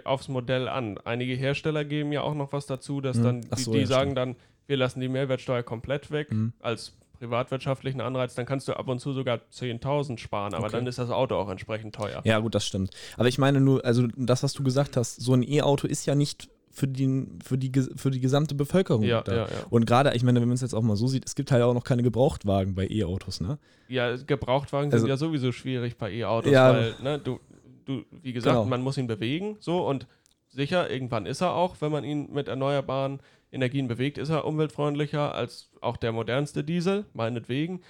aufs 0.06 0.30
Modell 0.30 0.69
an. 0.69 0.97
Einige 1.04 1.34
Hersteller 1.34 1.84
geben 1.84 2.12
ja 2.13 2.21
auch 2.21 2.36
noch 2.36 2.54
was 2.54 2.65
dazu, 2.65 3.02
dass 3.02 3.17
Mhm. 3.17 3.23
dann 3.23 3.41
Ach 3.50 3.58
die, 3.58 3.63
so, 3.63 3.73
die 3.73 3.80
ja, 3.80 3.86
sagen 3.88 4.12
stimmt. 4.12 4.17
dann, 4.17 4.36
wir 4.67 4.78
lassen 4.78 5.02
die 5.02 5.10
Mehrwertsteuer 5.10 5.63
komplett 5.63 6.10
weg 6.12 6.32
Mhm. 6.32 6.54
als 6.62 6.93
privatwirtschaftlichen 7.19 8.01
Anreiz, 8.01 8.36
dann 8.36 8.45
kannst 8.45 8.67
du 8.67 8.73
ab 8.73 8.88
und 8.88 8.99
zu 8.99 9.13
sogar 9.13 9.39
10.000 9.51 10.17
sparen, 10.19 10.53
aber 10.53 10.65
Okay. 10.67 10.77
dann 10.77 10.88
ist 10.88 10.99
das 10.99 11.10
Auto 11.10 11.36
auch 11.36 11.49
entsprechend 11.49 11.95
teuer. 11.95 12.21
Ja, 12.25 12.39
gut, 12.39 12.56
das 12.56 12.65
stimmt. 12.65 12.91
Aber 13.17 13.27
ich 13.27 13.38
meine 13.38 13.60
nur, 13.62 13.84
also 13.86 14.08
das, 14.15 14.43
was 14.43 14.53
du 14.53 14.63
gesagt 14.63 14.97
hast, 14.97 15.21
so 15.21 15.34
ein 15.34 15.43
E-Auto 15.43 15.88
ist 15.88 16.06
ja 16.06 16.15
nicht 16.15 16.49
für 16.71 16.88
die, 16.88 17.25
für 17.43 17.58
die, 17.58 17.71
für 17.95 18.12
die 18.12 18.19
gesamte 18.19 18.53
Bevölkerung 18.53 19.01
Ja, 19.03 19.21
da. 19.21 19.32
ja, 19.36 19.41
ja. 19.43 19.47
Und 19.71 19.86
gerade, 19.88 20.13
ich 20.15 20.21
meine, 20.23 20.39
wenn 20.41 20.47
man 20.47 20.56
es 20.56 20.62
jetzt 20.62 20.75
auch 20.75 20.84
mal 20.84 20.95
so 20.95 21.08
sieht, 21.08 21.25
es 21.25 21.34
gibt 21.34 21.51
halt 21.51 21.63
auch 21.63 21.73
noch 21.73 21.84
keine 21.84 22.03
Gebrauchtwagen 22.03 22.75
bei 22.75 22.88
E-Autos, 22.88 23.41
ne? 23.41 23.58
Ja, 23.88 24.15
Gebrauchtwagen 24.15 24.91
Also- 24.91 25.03
sind 25.06 25.10
ja 25.10 25.17
sowieso 25.17 25.51
schwierig 25.51 25.97
bei 25.97 26.12
E-Autos, 26.12 26.51
Ja. 26.51 26.73
weil, 26.73 26.93
ne, 27.01 27.17
du, 27.19 27.39
du, 27.86 28.03
wie 28.21 28.32
gesagt, 28.34 28.56
Genau. 28.56 28.65
man 28.65 28.82
muss 28.82 28.97
ihn 28.97 29.08
bewegen, 29.08 29.58
so 29.60 29.88
und 29.88 30.06
sicher, 30.49 30.89
irgendwann 30.89 31.25
ist 31.25 31.41
er 31.41 31.53
auch, 31.53 31.77
wenn 31.80 31.91
man 31.91 32.03
ihn 32.03 32.32
mit 32.32 32.47
erneuerbaren 32.47 33.21
Energien 33.51 33.88
bewegt, 33.88 34.17
ist 34.17 34.29
er 34.29 34.45
umweltfreundlicher 34.45 35.33
als 35.33 35.71
auch 35.81 35.97
der 35.97 36.12
modernste 36.12 36.63
Diesel, 36.63 37.05
meinetwegen. 37.13 37.81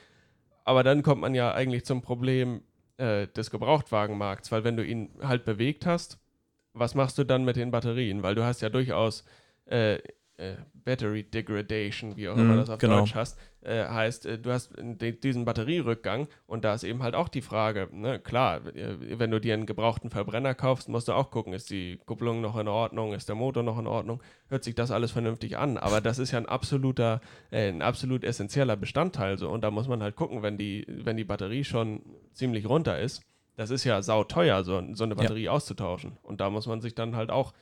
Aber 0.63 0.83
dann 0.83 1.03
kommt 1.03 1.21
man 1.21 1.33
ja 1.33 1.53
eigentlich 1.53 1.85
zum 1.85 2.01
Problem 2.01 2.61
äh, 2.97 3.27
des 3.27 3.51
Gebrauchtwagenmarkts, 3.51 4.51
weil 4.51 4.63
wenn 4.63 4.77
du 4.77 4.85
ihn 4.85 5.09
halt 5.21 5.45
bewegt 5.45 5.85
hast, 5.85 6.19
was 6.73 6.93
machst 6.93 7.17
du 7.17 7.23
dann 7.23 7.45
mit 7.45 7.55
den 7.55 7.71
Batterien? 7.71 8.23
Weil 8.23 8.35
du 8.35 8.43
hast 8.43 8.61
ja 8.61 8.69
durchaus 8.69 9.23
äh, 9.65 9.99
äh, 10.37 10.55
Battery 10.73 11.23
Degradation, 11.23 12.15
wie 12.15 12.29
auch 12.29 12.37
Mhm, 12.37 12.41
immer 12.43 12.55
das 12.57 12.69
auf 12.69 12.79
genau. 12.79 12.99
Deutsch 12.99 13.15
heißt, 13.15 13.37
äh, 13.61 13.85
heißt, 13.85 14.25
äh, 14.27 14.37
du 14.39 14.51
hast 14.51 14.71
diesen 15.23 15.45
Batterierückgang 15.45 16.27
und 16.45 16.63
da 16.63 16.73
ist 16.75 16.83
eben 16.83 17.01
halt 17.01 17.15
auch 17.15 17.27
die 17.27 17.41
Frage, 17.41 17.89
ne, 17.91 18.19
klar, 18.19 18.65
äh, 18.75 19.19
wenn 19.19 19.31
du 19.31 19.41
dir 19.41 19.55
einen 19.55 19.65
gebrauchten 19.65 20.09
Verbrenner 20.11 20.53
kaufst, 20.53 20.89
musst 20.89 21.07
du 21.07 21.13
auch 21.13 21.31
gucken, 21.31 21.53
ist 21.53 21.71
die 21.71 21.97
Kupplung 22.05 22.39
noch 22.41 22.55
in 22.57 22.67
Ordnung, 22.67 23.13
ist 23.13 23.27
der 23.29 23.35
Motor 23.35 23.63
noch 23.63 23.79
in 23.79 23.87
Ordnung, 23.87 24.21
hört 24.47 24.63
sich 24.63 24.75
das 24.75 24.91
alles 24.91 25.11
vernünftig 25.11 25.57
an, 25.57 25.77
aber 25.77 26.01
das 26.01 26.19
ist 26.19 26.31
ja 26.31 26.37
ein 26.37 26.45
absoluter, 26.45 27.19
äh, 27.51 27.69
ein 27.69 27.81
absolut 27.81 28.23
essentieller 28.23 28.75
Bestandteil 28.75 29.37
so 29.39 29.49
und 29.49 29.61
da 29.63 29.71
muss 29.71 29.87
man 29.87 30.03
halt 30.03 30.15
gucken, 30.15 30.43
wenn 30.43 30.57
die, 30.57 30.85
wenn 30.87 31.17
die 31.17 31.23
Batterie 31.25 31.63
schon 31.63 32.01
ziemlich 32.33 32.69
runter 32.69 32.99
ist, 32.99 33.23
das 33.55 33.71
ist 33.71 33.85
ja 33.85 34.03
sauteuer, 34.03 34.63
so, 34.63 34.83
so 34.93 35.03
eine 35.03 35.15
Ja. 35.15 35.21
Batterie 35.21 35.49
auszutauschen 35.49 36.17
und 36.21 36.41
da 36.41 36.51
muss 36.51 36.67
man 36.67 36.79
sich 36.79 36.93
dann 36.93 37.15
halt 37.15 37.31
auch 37.31 37.53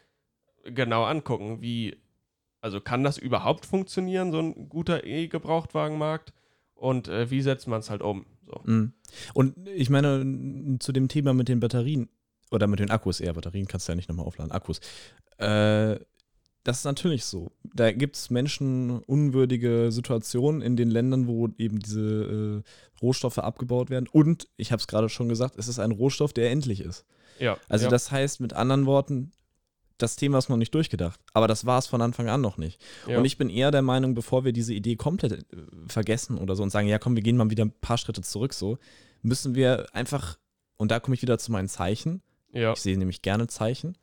genau 0.65 1.05
angucken, 1.05 1.61
wie 1.61 1.95
also 2.65 2.81
kann 2.81 3.03
das 3.03 3.19
überhaupt 3.19 3.63
funktionieren, 3.67 4.31
so 4.31 4.39
ein 4.39 4.69
guter 4.69 5.03
E-Gebrauchtwagenmarkt? 5.03 6.33
Und 6.73 7.07
äh, 7.07 7.29
wie 7.29 7.43
setzt 7.43 7.67
man 7.67 7.79
es 7.79 7.91
halt 7.91 8.01
um? 8.01 8.25
So. 8.47 8.59
Mhm. 8.63 8.93
Und 9.35 9.67
ich 9.67 9.91
meine, 9.91 10.79
zu 10.79 10.91
dem 10.91 11.07
Thema 11.07 11.35
mit 11.35 11.47
den 11.47 11.59
Batterien 11.59 12.09
oder 12.49 12.65
mit 12.65 12.79
den 12.79 12.89
Akkus 12.89 13.19
eher, 13.19 13.33
Batterien 13.33 13.67
kannst 13.67 13.87
du 13.87 13.91
ja 13.91 13.95
nicht 13.95 14.09
nochmal 14.09 14.25
aufladen, 14.25 14.51
Akkus. 14.51 14.79
Äh, 15.37 15.99
das 16.63 16.79
ist 16.79 16.85
natürlich 16.85 17.23
so. 17.23 17.51
Da 17.75 17.91
gibt 17.91 18.15
es 18.15 18.31
menschenunwürdige 18.31 19.91
Situationen 19.91 20.63
in 20.63 20.75
den 20.75 20.89
Ländern, 20.89 21.27
wo 21.27 21.47
eben 21.59 21.77
diese 21.77 22.63
äh, 22.65 22.99
Rohstoffe 22.99 23.37
abgebaut 23.37 23.91
werden. 23.91 24.09
Und, 24.11 24.47
ich 24.57 24.71
habe 24.71 24.79
es 24.79 24.87
gerade 24.87 25.09
schon 25.09 25.29
gesagt, 25.29 25.53
es 25.59 25.67
ist 25.67 25.77
ein 25.77 25.91
Rohstoff, 25.91 26.33
der 26.33 26.49
endlich 26.49 26.79
ist. 26.79 27.05
Ja, 27.37 27.59
Also 27.69 27.85
ja. 27.85 27.91
das 27.91 28.09
heißt 28.09 28.41
mit 28.41 28.53
anderen 28.53 28.87
Worten, 28.87 29.33
das 29.97 30.15
Thema 30.15 30.37
ist 30.39 30.49
noch 30.49 30.57
nicht 30.57 30.73
durchgedacht. 30.73 31.19
Aber 31.33 31.47
das 31.47 31.65
war 31.65 31.79
es 31.79 31.87
von 31.87 32.01
Anfang 32.01 32.27
an 32.29 32.41
noch 32.41 32.57
nicht. 32.57 32.81
ja. 33.07 33.17
Und 33.17 33.25
ich 33.25 33.37
bin 33.37 33.49
eher 33.49 33.71
der 33.71 33.81
Meinung, 33.81 34.13
bevor 34.15 34.43
wir 34.45 34.51
diese 34.53 34.73
Idee 34.73 34.95
komplett 34.95 35.31
äh, 35.33 35.45
vergessen 35.87 36.37
oder 36.37 36.55
so 36.55 36.63
und 36.63 36.69
sagen, 36.69 36.87
ja 36.87 36.99
komm, 36.99 37.15
wir 37.15 37.23
gehen 37.23 37.37
mal 37.37 37.49
wieder 37.49 37.65
ein 37.65 37.71
paar 37.81 37.97
Schritte 37.97 38.21
zurück, 38.21 38.53
so, 38.53 38.77
müssen 39.21 39.55
wir 39.55 39.87
einfach, 39.93 40.37
und 40.77 40.91
da 40.91 40.99
komme 40.99 41.15
ich 41.15 41.21
wieder 41.21 41.37
zu 41.37 41.51
meinen 41.51 41.67
Zeichen. 41.69 42.21
ja. 42.51 42.73
Ich 42.73 42.79
sehe 42.79 42.97
nämlich 42.97 43.21
gerne 43.21 43.47
Zeichen. 43.47 43.97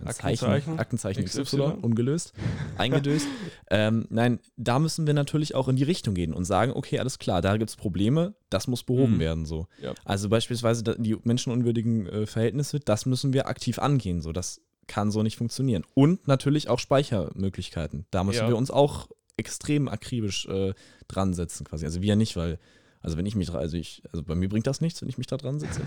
Ein 0.00 0.06
Aktenzeichen, 0.06 0.46
Zeichen, 0.46 0.78
Aktenzeichen 0.78 1.24
XY, 1.24 1.42
XY, 1.42 1.60
ungelöst, 1.82 2.32
eingedöst. 2.76 3.26
ähm, 3.70 4.06
nein, 4.10 4.38
da 4.56 4.78
müssen 4.78 5.08
wir 5.08 5.14
natürlich 5.14 5.56
auch 5.56 5.66
in 5.66 5.74
die 5.74 5.82
Richtung 5.82 6.14
gehen 6.14 6.32
und 6.34 6.44
sagen, 6.44 6.70
okay, 6.72 7.00
alles 7.00 7.18
klar, 7.18 7.42
da 7.42 7.56
gibt 7.56 7.68
es 7.70 7.74
Probleme, 7.74 8.34
das 8.48 8.68
muss 8.68 8.84
behoben 8.84 9.14
Mhm. 9.16 9.18
werden. 9.20 9.44
So. 9.44 9.66
Ja. 9.82 9.94
Also 10.04 10.28
beispielsweise 10.28 10.84
die 10.84 11.16
menschenunwürdigen 11.24 12.06
äh, 12.06 12.26
Verhältnisse, 12.26 12.78
das 12.78 13.06
müssen 13.06 13.32
wir 13.32 13.48
aktiv 13.48 13.80
angehen. 13.80 14.20
So. 14.20 14.30
Das 14.30 14.60
kann 14.88 15.12
so 15.12 15.22
nicht 15.22 15.36
funktionieren. 15.36 15.84
Und 15.94 16.26
natürlich 16.26 16.68
auch 16.68 16.78
Speichermöglichkeiten. 16.80 18.06
Da 18.10 18.24
müssen 18.24 18.40
Ja. 18.40 18.48
wir 18.48 18.56
uns 18.56 18.70
auch 18.70 19.08
extrem 19.36 19.88
akribisch 19.88 20.46
äh, 20.46 20.74
dran 21.06 21.32
setzen, 21.34 21.64
quasi. 21.64 21.84
Also 21.84 22.02
wir 22.02 22.16
nicht, 22.16 22.36
weil, 22.36 22.58
also 23.00 23.16
wenn 23.16 23.26
ich 23.26 23.36
mich, 23.36 23.50
also 23.50 23.76
ich, 23.76 24.02
also 24.10 24.24
bei 24.24 24.34
mir 24.34 24.48
bringt 24.48 24.66
das 24.66 24.80
nichts, 24.80 25.00
wenn 25.00 25.08
ich 25.08 25.18
mich 25.18 25.28
da 25.28 25.36
dran 25.36 25.60
sitze. 25.60 25.80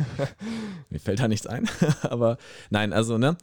mir 0.89 0.99
fällt 0.99 1.19
da 1.19 1.27
nichts 1.27 1.47
ein. 1.47 1.67
aber 2.03 2.37
nein, 2.69 2.93
also, 2.93 3.17
ne? 3.17 3.35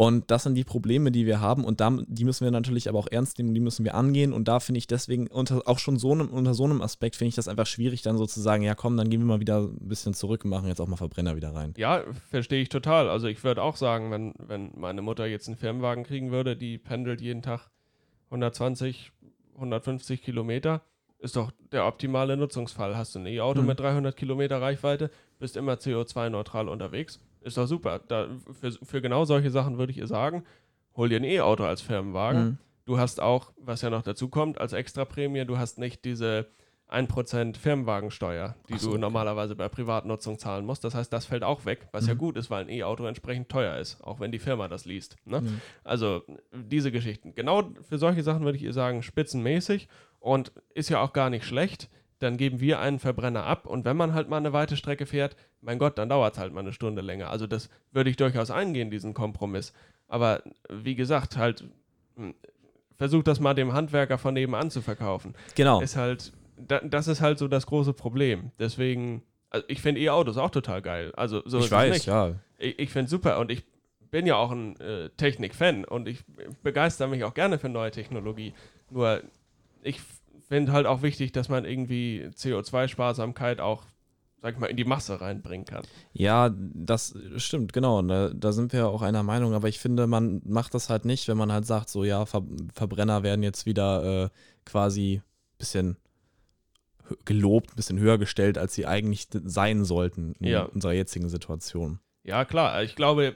Und 0.00 0.30
das 0.30 0.44
sind 0.44 0.54
die 0.54 0.62
Probleme, 0.62 1.10
die 1.10 1.26
wir 1.26 1.40
haben 1.40 1.64
und 1.64 1.80
da, 1.80 1.90
die 2.06 2.24
müssen 2.24 2.44
wir 2.44 2.52
natürlich 2.52 2.88
aber 2.88 3.00
auch 3.00 3.08
ernst 3.10 3.36
nehmen, 3.36 3.52
die 3.52 3.58
müssen 3.58 3.84
wir 3.84 3.96
angehen 3.96 4.32
und 4.32 4.46
da 4.46 4.60
finde 4.60 4.78
ich 4.78 4.86
deswegen 4.86 5.26
unter, 5.26 5.66
auch 5.66 5.80
schon 5.80 5.98
so 5.98 6.12
einem, 6.12 6.28
unter 6.28 6.54
so 6.54 6.62
einem 6.62 6.82
Aspekt 6.82 7.16
finde 7.16 7.30
ich 7.30 7.34
das 7.34 7.48
einfach 7.48 7.66
schwierig, 7.66 8.02
dann 8.02 8.16
so 8.16 8.24
zu 8.24 8.40
sagen, 8.40 8.62
ja 8.62 8.76
komm, 8.76 8.96
dann 8.96 9.10
gehen 9.10 9.18
wir 9.18 9.26
mal 9.26 9.40
wieder 9.40 9.58
ein 9.62 9.88
bisschen 9.88 10.14
zurück 10.14 10.44
und 10.44 10.50
machen 10.50 10.68
jetzt 10.68 10.80
auch 10.80 10.86
mal 10.86 10.94
Verbrenner 10.94 11.34
wieder 11.34 11.52
rein. 11.52 11.74
Ja, 11.76 12.04
verstehe 12.30 12.62
ich 12.62 12.68
total. 12.68 13.08
Also 13.08 13.26
ich 13.26 13.42
würde 13.42 13.60
auch 13.60 13.74
sagen, 13.74 14.12
wenn, 14.12 14.34
wenn 14.38 14.70
meine 14.76 15.02
Mutter 15.02 15.26
jetzt 15.26 15.48
einen 15.48 15.56
Firmenwagen 15.56 16.04
kriegen 16.04 16.30
würde, 16.30 16.54
die 16.56 16.78
pendelt 16.78 17.20
jeden 17.20 17.42
Tag 17.42 17.68
120, 18.26 19.10
150 19.56 20.22
Kilometer, 20.22 20.82
ist 21.18 21.34
doch 21.34 21.50
der 21.72 21.84
optimale 21.86 22.36
Nutzungsfall. 22.36 22.96
Hast 22.96 23.16
du 23.16 23.18
ein 23.18 23.26
E-Auto 23.26 23.62
Mhm. 23.62 23.66
mit 23.66 23.80
300 23.80 24.16
Kilometer 24.16 24.60
Reichweite, 24.62 25.10
bist 25.40 25.56
immer 25.56 25.72
CO2-neutral 25.74 26.68
unterwegs, 26.68 27.18
ist 27.48 27.58
doch 27.58 27.66
super. 27.66 28.00
Da, 28.08 28.28
für, 28.60 28.72
für 28.72 29.00
genau 29.02 29.24
solche 29.24 29.50
Sachen 29.50 29.78
würde 29.78 29.92
ich 29.92 29.98
ihr 29.98 30.06
sagen, 30.06 30.44
hol 30.96 31.08
dir 31.08 31.16
ein 31.16 31.24
E-Auto 31.24 31.64
als 31.64 31.80
Firmenwagen. 31.80 32.44
Mhm. 32.44 32.58
Du 32.84 32.98
hast 32.98 33.20
auch, 33.20 33.52
was 33.58 33.82
ja 33.82 33.90
noch 33.90 34.02
dazu 34.02 34.28
kommt, 34.28 34.60
als 34.60 34.72
Extraprämie, 34.72 35.44
du 35.44 35.58
hast 35.58 35.78
nicht 35.78 36.04
diese 36.04 36.46
1% 36.90 37.56
Firmenwagensteuer, 37.56 38.54
die 38.68 38.78
so, 38.78 38.86
du 38.86 38.92
okay. 38.94 39.00
normalerweise 39.02 39.54
bei 39.54 39.68
Privatnutzung 39.68 40.38
zahlen 40.38 40.64
musst. 40.64 40.84
Das 40.84 40.94
heißt, 40.94 41.12
das 41.12 41.26
fällt 41.26 41.42
auch 41.42 41.66
weg, 41.66 41.88
was 41.92 42.06
ja 42.06 42.14
Mhm. 42.14 42.18
gut 42.18 42.36
ist, 42.38 42.48
weil 42.50 42.62
ein 42.64 42.70
E-Auto 42.70 43.04
entsprechend 43.04 43.50
teuer 43.50 43.76
ist, 43.76 44.02
auch 44.02 44.20
wenn 44.20 44.32
die 44.32 44.38
Firma 44.38 44.68
das 44.68 44.86
liest. 44.86 45.16
Ne? 45.26 45.42
Mhm. 45.42 45.60
Also 45.84 46.22
diese 46.52 46.90
Geschichten. 46.90 47.34
Genau 47.34 47.70
für 47.82 47.98
solche 47.98 48.22
Sachen 48.22 48.44
würde 48.44 48.56
ich 48.56 48.64
ihr 48.64 48.72
sagen, 48.72 49.02
spitzenmäßig 49.02 49.88
und 50.18 50.52
ist 50.74 50.88
ja 50.88 51.02
auch 51.02 51.12
gar 51.12 51.28
nicht 51.28 51.44
schlecht. 51.44 51.90
Dann 52.20 52.36
geben 52.36 52.60
wir 52.60 52.80
einen 52.80 52.98
Verbrenner 52.98 53.44
ab 53.44 53.66
und 53.66 53.84
wenn 53.84 53.96
man 53.96 54.12
halt 54.12 54.28
mal 54.28 54.38
eine 54.38 54.52
weite 54.52 54.76
Strecke 54.76 55.06
fährt, 55.06 55.36
mein 55.60 55.78
Gott, 55.78 55.98
dann 55.98 56.08
dauert 56.08 56.34
es 56.34 56.40
halt 56.40 56.52
mal 56.52 56.60
eine 56.60 56.72
Stunde 56.72 57.00
länger. 57.00 57.30
Also 57.30 57.46
das 57.46 57.70
würde 57.92 58.10
ich 58.10 58.16
durchaus 58.16 58.50
eingehen, 58.50 58.90
diesen 58.90 59.14
Kompromiss. 59.14 59.72
Aber 60.08 60.42
wie 60.68 60.94
gesagt, 60.94 61.36
halt, 61.36 61.64
hm, 62.16 62.34
versucht 62.96 63.28
das 63.28 63.40
mal 63.40 63.54
dem 63.54 63.72
Handwerker 63.72 64.18
von 64.18 64.34
nebenan 64.34 64.70
zu 64.70 64.82
verkaufen. 64.82 65.34
Genau. 65.54 65.80
Ist 65.80 65.96
halt, 65.96 66.32
da, 66.56 66.80
das 66.80 67.06
ist 67.06 67.20
halt 67.20 67.38
so 67.38 67.46
das 67.46 67.66
große 67.66 67.92
Problem. 67.92 68.50
Deswegen, 68.58 69.22
also 69.50 69.64
ich 69.68 69.80
finde 69.80 70.00
E-Autos 70.00 70.36
auch 70.36 70.50
total 70.50 70.82
geil. 70.82 71.12
Also 71.16 71.42
so 71.46 71.60
ich 71.60 71.70
weiß, 71.70 72.06
ja. 72.06 72.34
Ich, 72.58 72.78
ich 72.78 72.90
finde 72.90 73.04
es 73.04 73.10
super 73.10 73.38
und 73.38 73.52
ich 73.52 73.62
bin 74.10 74.26
ja 74.26 74.36
auch 74.36 74.50
ein 74.50 74.78
äh, 74.80 75.10
Technik-Fan 75.10 75.84
und 75.84 76.08
ich 76.08 76.24
begeister 76.62 77.06
mich 77.06 77.24
auch 77.24 77.34
gerne 77.34 77.58
für 77.58 77.68
neue 77.68 77.90
Technologie. 77.90 78.54
Nur 78.90 79.22
ich 79.82 80.00
finde 80.48 80.72
halt 80.72 80.86
auch 80.86 81.02
wichtig, 81.02 81.32
dass 81.32 81.48
man 81.48 81.64
irgendwie 81.64 82.28
CO2-Sparsamkeit 82.34 83.60
auch, 83.60 83.84
sag 84.42 84.54
ich 84.54 84.58
mal, 84.60 84.66
in 84.66 84.76
die 84.76 84.84
Masse 84.84 85.20
reinbringen 85.20 85.66
kann. 85.66 85.82
Ja, 86.12 86.50
das 86.56 87.14
stimmt, 87.36 87.72
genau. 87.72 88.00
Da, 88.02 88.30
da 88.30 88.52
sind 88.52 88.72
wir 88.72 88.88
auch 88.88 89.02
einer 89.02 89.22
Meinung, 89.22 89.54
aber 89.54 89.68
ich 89.68 89.78
finde, 89.78 90.06
man 90.06 90.40
macht 90.44 90.74
das 90.74 90.88
halt 90.90 91.04
nicht, 91.04 91.28
wenn 91.28 91.36
man 91.36 91.52
halt 91.52 91.66
sagt, 91.66 91.88
so 91.90 92.04
ja, 92.04 92.24
Ver 92.26 92.42
Verbrenner 92.74 93.22
werden 93.22 93.42
jetzt 93.42 93.66
wieder 93.66 94.24
äh, 94.24 94.28
quasi 94.64 95.16
ein 95.16 95.58
bisschen 95.58 95.96
gelobt, 97.24 97.70
ein 97.72 97.76
bisschen 97.76 97.98
höher 97.98 98.18
gestellt, 98.18 98.58
als 98.58 98.74
sie 98.74 98.86
eigentlich 98.86 99.28
sein 99.44 99.84
sollten 99.84 100.34
in 100.40 100.48
Ja. 100.48 100.62
unserer 100.64 100.92
jetzigen 100.92 101.28
Situation. 101.28 102.00
Ja, 102.22 102.44
klar, 102.44 102.82
ich 102.82 102.96
glaube, 102.96 103.34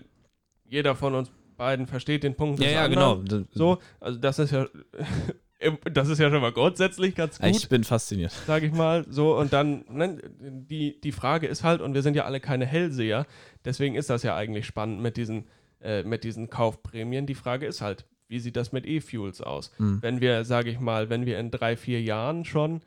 jeder 0.68 0.94
von 0.94 1.14
uns 1.14 1.30
beiden 1.56 1.86
versteht 1.86 2.22
den 2.22 2.34
Punkt. 2.34 2.60
des 2.60 2.66
genau. 2.68 3.12
anderen. 3.12 3.24
D- 3.44 3.48
So, 3.54 3.78
also 4.00 4.18
das 4.18 4.38
ist 4.38 4.50
ja, 4.50 4.66
das 5.84 6.08
ist 6.08 6.18
ja 6.18 6.30
schon 6.30 6.40
mal 6.40 6.52
grundsätzlich 6.52 7.14
ganz 7.14 7.38
gut. 7.38 7.50
Ich 7.50 7.68
bin 7.68 7.84
fasziniert. 7.84 8.32
sage 8.46 8.66
ich 8.66 8.72
mal. 8.72 9.04
So, 9.08 9.36
und 9.36 9.52
dann, 9.52 9.84
ne, 9.88 10.18
die, 10.40 11.00
die 11.00 11.12
Frage 11.12 11.46
ist 11.46 11.64
halt, 11.64 11.80
und 11.80 11.94
wir 11.94 12.02
sind 12.02 12.14
ja 12.14 12.24
alle 12.24 12.40
keine 12.40 12.66
Hellseher, 12.66 13.26
deswegen 13.64 13.94
ist 13.94 14.10
das 14.10 14.22
ja 14.22 14.36
eigentlich 14.36 14.66
spannend 14.66 15.00
mit 15.00 15.16
diesen, 15.16 15.46
äh, 15.80 16.02
mit 16.02 16.24
diesen 16.24 16.50
Kaufprämien. 16.50 17.26
Die 17.26 17.34
Frage 17.34 17.66
ist 17.66 17.80
halt, 17.80 18.06
wie 18.28 18.38
sieht 18.38 18.56
das 18.56 18.72
mit 18.72 18.86
E-Fuels 18.86 19.40
aus? 19.40 19.72
Hm. 19.76 19.98
Wenn 20.00 20.20
wir, 20.20 20.44
sage 20.44 20.70
ich 20.70 20.80
mal, 20.80 21.10
wenn 21.10 21.26
wir 21.26 21.38
in 21.38 21.50
drei, 21.50 21.76
vier 21.76 22.00
Jahren 22.00 22.44
schon 22.44 22.80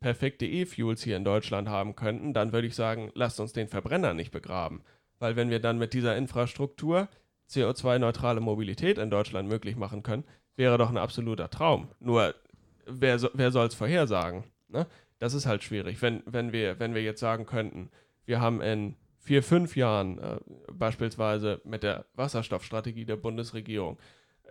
perfekte 0.00 0.46
E-Fuels 0.46 1.02
hier 1.02 1.16
in 1.16 1.24
Deutschland 1.24 1.68
haben 1.68 1.96
könnten, 1.96 2.34
dann 2.34 2.52
würde 2.52 2.66
ich 2.66 2.74
sagen, 2.74 3.10
lasst 3.14 3.40
uns 3.40 3.52
den 3.52 3.68
Verbrenner 3.68 4.14
nicht 4.14 4.30
begraben. 4.30 4.82
Weil 5.18 5.36
wenn 5.36 5.50
wir 5.50 5.60
dann 5.60 5.78
mit 5.78 5.94
dieser 5.94 6.16
Infrastruktur 6.16 7.08
CO2-neutrale 7.50 8.40
Mobilität 8.40 8.98
in 8.98 9.10
Deutschland 9.10 9.48
möglich 9.48 9.76
machen 9.76 10.02
können, 10.02 10.24
wäre 10.56 10.78
doch 10.78 10.90
ein 10.90 10.98
absoluter 10.98 11.50
Traum. 11.50 11.88
Nur, 12.00 12.34
wer, 12.86 13.18
so, 13.18 13.28
wer 13.34 13.50
soll 13.50 13.66
es 13.66 13.74
vorhersagen? 13.74 14.44
Ne? 14.68 14.86
Das 15.18 15.34
ist 15.34 15.46
halt 15.46 15.62
schwierig. 15.62 16.00
Wenn, 16.02 16.22
wenn, 16.26 16.52
wir, 16.52 16.78
wenn 16.78 16.94
wir 16.94 17.02
jetzt 17.02 17.20
sagen 17.20 17.46
könnten, 17.46 17.90
wir 18.26 18.40
haben 18.40 18.60
in 18.60 18.96
vier, 19.18 19.42
fünf 19.42 19.76
Jahren 19.76 20.18
äh, 20.18 20.38
beispielsweise 20.72 21.60
mit 21.64 21.82
der 21.82 22.06
Wasserstoffstrategie 22.14 23.04
der 23.04 23.16
Bundesregierung, 23.16 23.98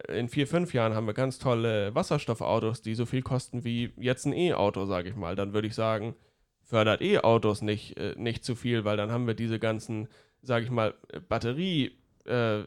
äh, 0.08 0.20
in 0.20 0.30
vier, 0.30 0.48
fünf 0.48 0.74
Jahren 0.74 0.94
haben 0.94 1.08
wir 1.08 1.14
ganz 1.14 1.40
tolle 1.40 1.94
Wasserstoffautos, 1.96 2.82
die 2.82 2.96
so 2.96 3.06
viel 3.06 3.22
kosten 3.22 3.64
wie 3.64 3.94
jetzt 3.98 4.26
ein 4.26 4.34
E-Auto, 4.34 4.86
sage 4.86 5.10
ich 5.10 5.16
mal. 5.16 5.36
Dann 5.36 5.54
würde 5.54 5.68
ich 5.68 5.76
sagen, 5.76 6.16
fördert 6.64 7.02
E-Autos 7.02 7.62
nicht, 7.62 7.98
äh, 7.98 8.14
nicht 8.18 8.44
zu 8.44 8.56
viel, 8.56 8.86
weil 8.86 8.98
dann 8.98 9.12
haben 9.12 9.28
wir 9.28 9.34
diese 9.34 9.60
ganzen, 9.60 10.08
sage 10.42 10.66
ich 10.66 10.72
mal, 10.72 10.94
Batterie- 11.30 11.92
äh, 12.26 12.64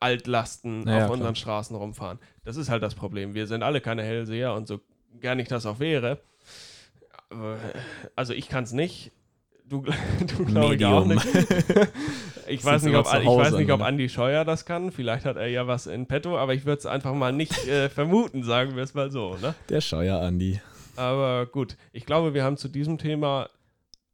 Altlasten 0.00 0.86
Ja, 0.86 0.98
ja, 0.98 1.04
auf 1.04 1.10
unseren 1.10 1.34
klar. 1.34 1.36
Straßen 1.36 1.76
rumfahren. 1.76 2.18
Das 2.44 2.56
ist 2.56 2.68
halt 2.70 2.82
das 2.82 2.94
Problem. 2.94 3.34
Wir 3.34 3.46
sind 3.46 3.62
alle 3.62 3.80
keine 3.80 4.02
Hellseher 4.02 4.54
und 4.54 4.66
so 4.66 4.80
gern 5.20 5.38
ich 5.38 5.48
das 5.48 5.66
auch 5.66 5.78
wäre. 5.78 6.18
Also 8.16 8.32
ich 8.32 8.48
kann 8.48 8.64
es 8.64 8.72
nicht. 8.72 9.12
Du, 9.64 9.82
du 10.36 10.44
glaube 10.46 10.74
ich 10.74 10.84
auch 10.84 11.04
nicht. 11.06 11.26
Ich 12.48 12.64
weiß 12.64 12.82
nicht, 12.82 12.96
ob, 12.96 13.06
ich 13.06 13.26
weiß 13.28 13.52
nicht, 13.54 13.70
ob? 13.70 13.80
Andi 13.80 14.08
Scheuer 14.08 14.44
das 14.44 14.64
kann. 14.64 14.90
Vielleicht 14.90 15.24
hat 15.24 15.36
er 15.36 15.46
ja 15.46 15.68
was 15.68 15.86
in 15.86 16.06
petto, 16.06 16.36
aber 16.36 16.52
ich 16.52 16.64
würde 16.64 16.80
es 16.80 16.86
einfach 16.86 17.14
mal 17.14 17.32
nicht 17.32 17.68
äh, 17.68 17.88
vermuten, 17.88 18.42
sagen 18.42 18.74
wir 18.74 18.82
es 18.82 18.92
mal 18.92 19.08
so. 19.12 19.36
Ne? 19.40 19.54
Der 19.68 19.80
Scheuer 19.80 20.20
Andi. 20.20 20.60
Aber 20.96 21.46
gut, 21.46 21.76
ich 21.92 22.06
glaube, 22.06 22.34
wir 22.34 22.42
haben 22.42 22.56
zu 22.56 22.66
diesem 22.66 22.98
Thema 22.98 23.50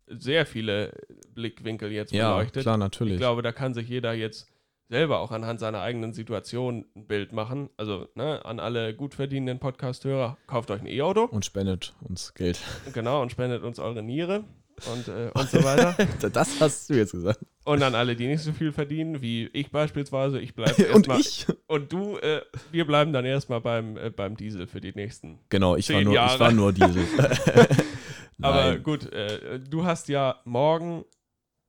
sehr 0.07 0.45
viele 0.45 0.93
Blickwinkel 1.35 1.91
jetzt 1.93 2.13
Ja, 2.13 2.35
beleuchtet. 2.35 2.65
klar, 2.65 2.75
Ich 2.75 2.81
natürlich. 2.81 3.17
glaube, 3.17 3.41
da 3.41 3.53
kann 3.53 3.73
sich 3.73 3.89
jeder 3.89 4.13
jetzt 4.13 4.47
selber 4.89 5.19
auch 5.21 5.31
anhand 5.33 5.61
seiner 5.61 5.81
eigenen 5.81 6.13
Situation 6.13 6.85
ein 6.95 7.07
Bild 7.07 7.33
machen. 7.33 7.71
Also 7.77 8.09
ne, 8.15 8.45
an 8.45 8.61
alle 8.61 8.95
gut 8.95 9.15
verdienenden 9.15 9.59
Podcast-Hörer, 9.59 10.37
kauft 10.47 10.71
euch 10.71 10.81
ein 10.81 10.87
E-Auto. 10.87 11.25
Und 11.25 11.45
spendet 11.45 11.95
uns 12.01 12.35
Geld. 12.35 12.61
Genau, 12.93 13.23
und 13.23 13.31
spendet 13.33 13.63
uns 13.65 13.79
eure 13.79 14.03
Niere 14.03 14.45
und, 14.93 15.09
äh, 15.09 15.31
und 15.35 15.49
so 15.51 15.63
weiter. 15.65 15.97
das 16.33 16.61
hast 16.61 16.89
du 16.91 16.95
jetzt 16.95 17.13
gesagt. 17.13 17.41
Und 17.65 17.83
an 17.83 17.97
alle, 17.97 18.15
die 18.15 18.29
nicht 18.29 18.43
so 18.43 18.53
viel 18.53 18.71
verdienen, 18.71 19.21
wie 19.23 19.51
ich 19.53 19.73
beispielsweise, 19.73 20.39
ich 20.39 20.55
bleibe 20.55 20.87
Und 20.95 21.09
erstmal. 21.09 21.21
ich? 21.21 21.47
Und 21.67 21.93
du, 21.93 22.17
äh, 22.19 22.43
wir 22.71 22.87
bleiben 22.87 23.13
dann 23.13 23.25
erstmal 23.25 23.61
beim, 23.61 23.97
äh, 23.97 24.11
beim 24.11 24.37
Diesel 24.37 24.69
für 24.69 24.81
die 24.81 24.93
nächsten. 24.95 25.41
Genau, 25.49 25.75
ich 25.75 25.89
war 25.93 26.01
nur, 26.01 26.13
ich 26.13 26.17
Jahre. 26.17 26.39
war 26.41 26.53
nur 26.53 26.73
Diesel. 26.73 27.05
Aber 28.43 28.77
gut, 28.79 29.13
äh, 29.13 29.59
du 29.59 29.85
hast 29.85 30.09
ja 30.09 30.41
morgen. 30.45 31.05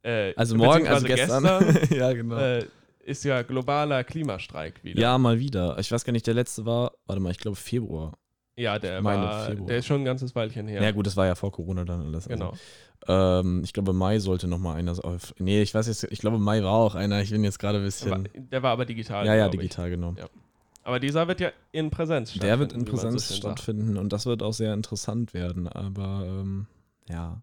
Äh, 0.03 0.33
Also 0.35 0.55
morgen, 0.55 0.87
also 0.87 1.07
beziehungsweise 1.07 1.65
gestern. 1.65 1.97
ja, 1.97 2.13
genau. 2.13 2.35
Ist 3.07 3.23
ja 3.23 3.41
globaler 3.41 4.03
Klimastreik 4.03 4.83
wieder. 4.83 5.01
ja, 5.01 5.17
mal 5.17 5.39
wieder. 5.39 5.77
Ich 5.79 5.91
weiß 5.91 6.03
gar 6.03 6.11
nicht, 6.13 6.27
der 6.27 6.33
letzte 6.33 6.65
war, 6.65 6.91
warte 7.05 7.21
mal, 7.21 7.31
ich 7.31 7.37
glaube 7.39 7.55
Februar. 7.55 8.17
Ja, 8.57 8.79
der, 8.79 9.01
meine 9.01 9.23
war, 9.23 9.45
Februar. 9.45 9.67
der 9.67 9.77
ist 9.77 9.85
schon 9.85 10.01
ein 10.01 10.05
ganzes 10.05 10.35
Weilchen 10.35 10.67
her. 10.67 10.81
Ja. 10.81 10.91
gut, 10.91 11.05
das 11.07 11.15
war 11.15 11.25
ja 11.25 11.35
vor 11.35 11.51
Corona 11.51 11.85
dann 11.85 12.01
alles. 12.01 12.27
Genau. 12.27 12.53
Also, 13.05 13.47
ähm, 13.47 13.61
ich 13.63 13.71
glaube, 13.71 13.93
Mai 13.93 14.19
sollte 14.19 14.47
noch 14.47 14.57
mal 14.57 14.75
einer 14.75 14.93
auf. 15.05 15.33
Nee, 15.37 15.61
ich 15.61 15.73
weiß 15.73 15.87
jetzt, 15.87 16.03
ich 16.05 16.19
glaube, 16.19 16.37
Mai 16.37 16.61
war 16.63 16.73
auch 16.73 16.95
einer. 16.95 17.21
Ich 17.21 17.29
bin 17.29 17.43
jetzt 17.43 17.59
gerade 17.59 17.77
ein 17.77 17.83
Der 17.83 18.09
war, 18.11 18.17
bisschen. 18.19 18.49
der 18.49 18.63
war 18.63 18.71
aber 18.71 18.85
digital. 18.85 19.25
Ja, 19.25 19.35
ja, 19.35 19.45
ich. 19.45 19.51
digital, 19.51 19.89
genau. 19.89 20.13
Ja. 20.17 20.25
Aber 20.83 20.99
dieser 20.99 21.27
wird 21.27 21.39
ja 21.39 21.51
in 21.71 21.89
Präsenz 21.91 22.33
Der 22.33 22.59
wird 22.59 22.73
in 22.73 22.85
so 22.85 22.91
Präsenz 22.91 23.27
sagt. 23.27 23.37
stattfinden 23.37 23.97
und 23.97 24.11
das 24.13 24.25
wird 24.25 24.41
auch 24.41 24.53
sehr 24.53 24.73
interessant 24.73 25.33
werden. 25.33 25.67
Aber 25.67 26.23
ähm, 26.25 26.65
ja, 27.09 27.41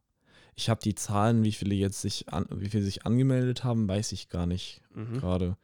ich 0.56 0.68
habe 0.70 0.80
die 0.82 0.94
Zahlen, 0.94 1.42
wie 1.44 1.52
viele 1.52 1.74
jetzt 1.74 2.00
sich 2.00 2.32
an, 2.32 2.46
wie 2.50 2.68
viele 2.68 2.84
sich 2.84 3.04
angemeldet 3.06 3.64
haben, 3.64 3.88
weiß 3.88 4.12
ich 4.12 4.28
gar 4.28 4.46
nicht 4.46 4.80
Mhm. 4.94 5.18
gerade. 5.18 5.56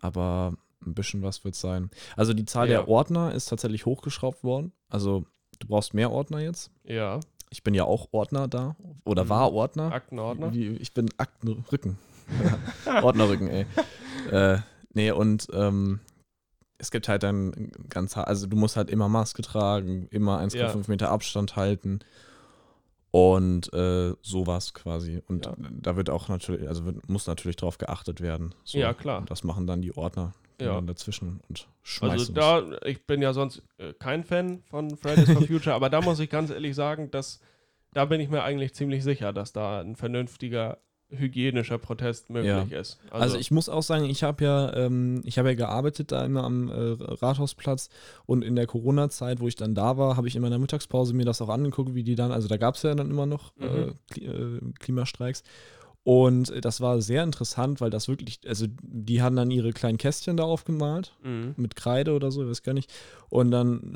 Aber 0.00 0.54
ein 0.84 0.94
bisschen 0.94 1.22
was 1.22 1.44
wird 1.44 1.54
sein. 1.54 1.90
Also 2.16 2.32
die 2.34 2.44
Zahl 2.44 2.68
Ja. 2.68 2.78
der 2.80 2.88
Ordner 2.88 3.32
ist 3.34 3.46
tatsächlich 3.46 3.86
hochgeschraubt 3.86 4.42
worden. 4.44 4.72
Also 4.88 5.24
du 5.60 5.68
brauchst 5.68 5.94
mehr 5.94 6.10
Ordner 6.10 6.40
jetzt. 6.40 6.70
Ja, 6.84 7.20
Ich 7.50 7.62
bin 7.62 7.74
ja 7.74 7.84
auch 7.84 8.08
Ordner 8.12 8.48
da 8.48 8.76
oder 9.04 9.24
Mhm. 9.24 9.28
war 9.28 9.52
Ordner. 9.52 9.92
Aktenordner. 9.92 10.50
Ich 10.54 10.94
bin 10.94 11.10
Aktenrücken. 11.18 11.98
Ordnerrücken, 13.02 13.48
ey. 13.48 13.66
Äh, 14.30 14.58
nee, 14.94 15.10
und 15.10 15.48
ähm, 15.52 16.00
es 16.78 16.90
gibt 16.90 17.08
halt 17.08 17.22
dann 17.22 17.70
ganz, 17.90 18.16
also 18.16 18.46
du 18.46 18.56
musst 18.56 18.76
halt 18.76 18.88
immer 18.90 19.08
Maske 19.10 19.42
tragen, 19.42 20.06
immer 20.10 20.38
1,5 20.40 20.56
Ja. 20.56 20.74
Meter 20.88 21.10
Abstand 21.10 21.54
halten 21.56 22.00
und 23.12 23.72
äh, 23.74 24.14
sowas 24.22 24.74
quasi. 24.74 25.22
Und 25.28 25.46
Ja. 25.46 25.54
da 25.70 25.96
wird 25.96 26.10
auch 26.10 26.28
natürlich, 26.28 26.66
also 26.66 26.84
wird, 26.86 27.08
muss 27.08 27.26
natürlich 27.28 27.56
drauf 27.56 27.78
geachtet 27.78 28.20
werden. 28.20 28.54
So. 28.64 28.78
Ja, 28.78 28.94
klar. 28.94 29.18
Und 29.20 29.30
das 29.30 29.44
machen 29.44 29.66
dann 29.68 29.82
die 29.82 29.94
Ordner 29.96 30.32
Ja. 30.60 30.74
dann 30.74 30.86
dazwischen 30.86 31.40
und 31.48 31.68
schmeißen 31.82 32.36
Also 32.36 32.70
da, 32.72 32.78
ich 32.86 33.06
bin 33.06 33.20
ja 33.20 33.32
sonst 33.34 33.62
äh, 33.78 33.92
kein 33.92 34.24
Fan 34.24 34.62
von 34.64 34.96
Fridays 34.96 35.30
for 35.30 35.42
Future, 35.46 35.74
aber 35.76 35.90
da 35.90 36.00
muss 36.00 36.20
ich 36.20 36.30
ganz 36.30 36.50
ehrlich 36.50 36.74
sagen, 36.74 37.10
dass 37.10 37.38
da 37.92 38.06
bin 38.06 38.18
ich 38.20 38.30
mir 38.30 38.42
eigentlich 38.42 38.72
ziemlich 38.74 39.04
sicher, 39.04 39.34
dass 39.34 39.52
da 39.52 39.80
ein 39.82 39.94
vernünftiger 39.94 40.78
hygienischer 41.12 41.78
Protest 41.78 42.30
möglich 42.30 42.72
ist. 42.72 42.98
Also, 43.10 43.36
ich 43.36 43.50
muss 43.50 43.68
auch 43.68 43.82
sagen, 43.82 44.04
ich 44.04 44.22
habe 44.22 44.44
ja, 44.44 44.74
ähm, 44.74 45.20
ich 45.24 45.38
habe 45.38 45.48
ja 45.48 45.54
gearbeitet 45.54 46.12
da 46.12 46.24
immer 46.24 46.44
am 46.44 46.68
äh, 46.68 46.96
Rathausplatz 46.98 47.90
und 48.26 48.42
in 48.42 48.56
der 48.56 48.66
Corona-Zeit, 48.66 49.40
wo 49.40 49.48
ich 49.48 49.56
dann 49.56 49.74
da 49.74 49.96
war, 49.96 50.16
habe 50.16 50.28
ich 50.28 50.36
in 50.36 50.42
der 50.42 50.58
Mittagspause 50.58 51.14
mir 51.14 51.24
das 51.24 51.42
auch 51.42 51.48
angeguckt, 51.48 51.94
wie 51.94 52.04
die 52.04 52.14
dann, 52.14 52.32
also 52.32 52.48
da 52.48 52.56
gab 52.56 52.76
es 52.76 52.82
ja 52.82 52.94
dann 52.94 53.10
immer 53.10 53.26
noch 53.26 53.52
äh, 53.60 53.72
Mhm. 53.72 53.94
Äh, 54.16 54.72
Klimastreiks. 54.78 55.42
Und 56.04 56.52
das 56.64 56.80
war 56.80 57.00
sehr 57.00 57.22
interessant, 57.22 57.80
weil 57.80 57.90
das 57.90 58.08
wirklich, 58.08 58.40
also 58.46 58.66
die 58.82 59.22
haben 59.22 59.36
dann 59.36 59.52
ihre 59.52 59.72
kleinen 59.72 59.98
Kästchen 59.98 60.36
da 60.36 60.42
aufgemalt 60.42 61.14
mhm. 61.22 61.54
mit 61.56 61.76
Kreide 61.76 62.14
oder 62.14 62.32
so, 62.32 62.42
ich 62.42 62.50
weiß 62.50 62.64
gar 62.64 62.72
nicht. 62.72 62.92
Und 63.30 63.52
dann 63.52 63.94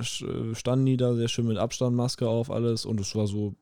standen 0.53 0.87
die 0.87 0.97
da 0.97 1.15
sehr 1.15 1.27
schön 1.27 1.49
mit 1.49 1.59
Abstand, 1.59 1.97
Maske 1.97 2.29
auf, 2.29 2.49
alles 2.49 2.87
und 2.87 3.01
es 3.01 3.17
war 3.17 3.27
so, 3.27 3.57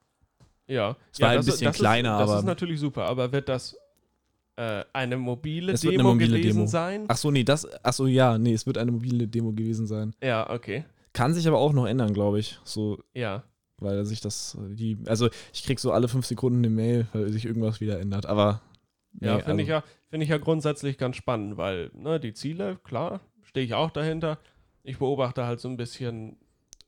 Ja, 0.66 0.96
Es 1.12 1.18
ja, 1.18 1.27
war 1.27 1.31
ein 1.33 1.37
das, 1.38 1.46
ist- 1.46 1.53
bisschen 1.55 1.66
das 1.66 1.77
kleiner, 1.77 2.14
ist, 2.14 2.20
das 2.20 2.31
aber- 2.31 2.38
ist 2.40 2.44
natürlich 2.46 2.81
super, 2.81 3.05
aber 3.07 3.31
wird 3.33 3.48
das 3.48 3.77
äh, 4.57 4.85
eine 4.92 5.16
mobile 5.16 5.72
Es 5.72 5.81
Demo 5.81 5.94
eine 5.94 6.03
mobile 6.05 6.38
gewesen 6.38 6.59
Demo. 6.59 6.66
sein? 6.68 7.05
ach 7.09 7.16
so, 7.16 7.31
nee, 7.33 7.42
das, 7.44 7.66
ach 7.83 7.92
so, 7.92 8.07
ja, 8.07 8.38
nee, 8.38 8.53
es 8.55 8.66
wird 8.66 8.79
eine 8.79 8.92
mobile 8.92 9.27
Demo 9.27 9.53
gewesen 9.53 9.87
sein. 9.87 10.14
Ja, 10.22 10.48
okay. 10.48 10.85
Kann 11.12 11.35
sich 11.35 11.46
aber 11.48 11.59
auch 11.59 11.72
noch 11.72 11.87
ändern, 11.87 12.14
glaube 12.14 12.38
ich. 12.38 12.59
So, 12.64 12.98
Ja. 13.14 13.42
weil 13.79 14.05
sich 14.05 14.20
das, 14.20 14.57
die, 14.70 14.96
also 15.07 15.29
ich 15.53 15.64
krieg 15.64 15.81
so 15.81 15.90
alle 15.92 16.07
fünf 16.09 16.24
Sekunden 16.27 16.59
eine 16.59 16.70
Mail, 16.70 17.09
weil 17.12 17.31
sich 17.33 17.44
irgendwas 17.44 17.81
wieder 17.81 17.98
ändert. 18.00 18.27
Aber 18.27 18.62
Ja, 19.20 19.37
nee, 19.37 19.42
finde 19.42 19.64
ich 19.64 19.72
also- 19.72 19.87
ja, 19.87 19.92
finde 20.09 20.24
ich 20.24 20.31
ja 20.31 20.38
grundsätzlich 20.38 20.98
ganz 20.98 21.16
spannend, 21.16 21.57
weil 21.57 21.90
ne, 21.92 22.20
die 22.20 22.33
Ziele, 22.33 22.79
klar, 22.85 23.20
stehe 23.42 23.66
ich 23.66 23.74
auch 23.74 23.90
dahinter. 23.90 24.38
Ich 24.85 24.98
beobachte 24.98 25.46
halt 25.46 25.59
so 25.61 25.68
ein 25.68 25.77
bisschen, 25.77 26.37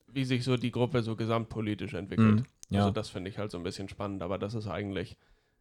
wie 0.06 0.24
sich 0.24 0.44
so 0.44 0.56
die 0.56 0.70
Gruppe 0.70 1.02
so 1.02 1.16
gesamtpolitisch 1.16 1.94
entwickelt. 1.94 2.36
Mhm, 2.36 2.44
ja. 2.70 2.80
Also 2.80 2.90
das 2.92 3.08
finde 3.10 3.30
ich 3.30 3.38
halt 3.38 3.50
so 3.50 3.58
ein 3.58 3.62
bisschen 3.64 3.88
spannend, 3.88 4.22
aber 4.22 4.38
das 4.38 4.54
ist 4.54 4.66
eigentlich 4.66 5.16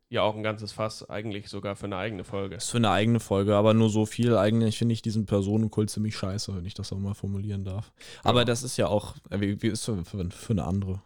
ja 0.09 0.21
auch 0.21 0.35
ein 0.35 0.43
ganzes 0.43 0.71
Fass, 0.71 1.09
eigentlich 1.09 1.49
sogar 1.49 1.75
für 1.75 1.85
eine 1.87 1.97
eigene 1.97 2.23
Folge. 2.23 2.55
ist 2.55 2.69
für 2.69 2.77
eine 2.77 2.91
eigene 2.91 3.19
Folge, 3.19 3.55
aber 3.55 3.73
nur 3.73 3.89
so 3.89 4.05
viel. 4.05 4.37
Eigentlich 4.37 4.77
finde 4.77 4.93
ich 4.93 5.01
diesen 5.01 5.25
Personenkult 5.25 5.89
ziemlich 5.89 6.15
scheiße, 6.15 6.55
wenn 6.55 6.65
ich 6.65 6.75
das 6.75 6.93
auch 6.93 6.99
mal 6.99 7.15
formulieren 7.15 7.63
darf. 7.63 7.91
Aber 8.23 8.39
Ja. 8.41 8.45
das 8.45 8.61
ist 8.63 8.77
ja 8.77 8.87
auch, 8.87 9.15
äh, 9.31 9.39
wie, 9.39 9.61
wie 9.61 9.67
ist 9.67 9.83
für, 9.83 10.05
für, 10.05 10.29
für 10.29 10.53
eine 10.53 10.65
andere. 10.65 11.01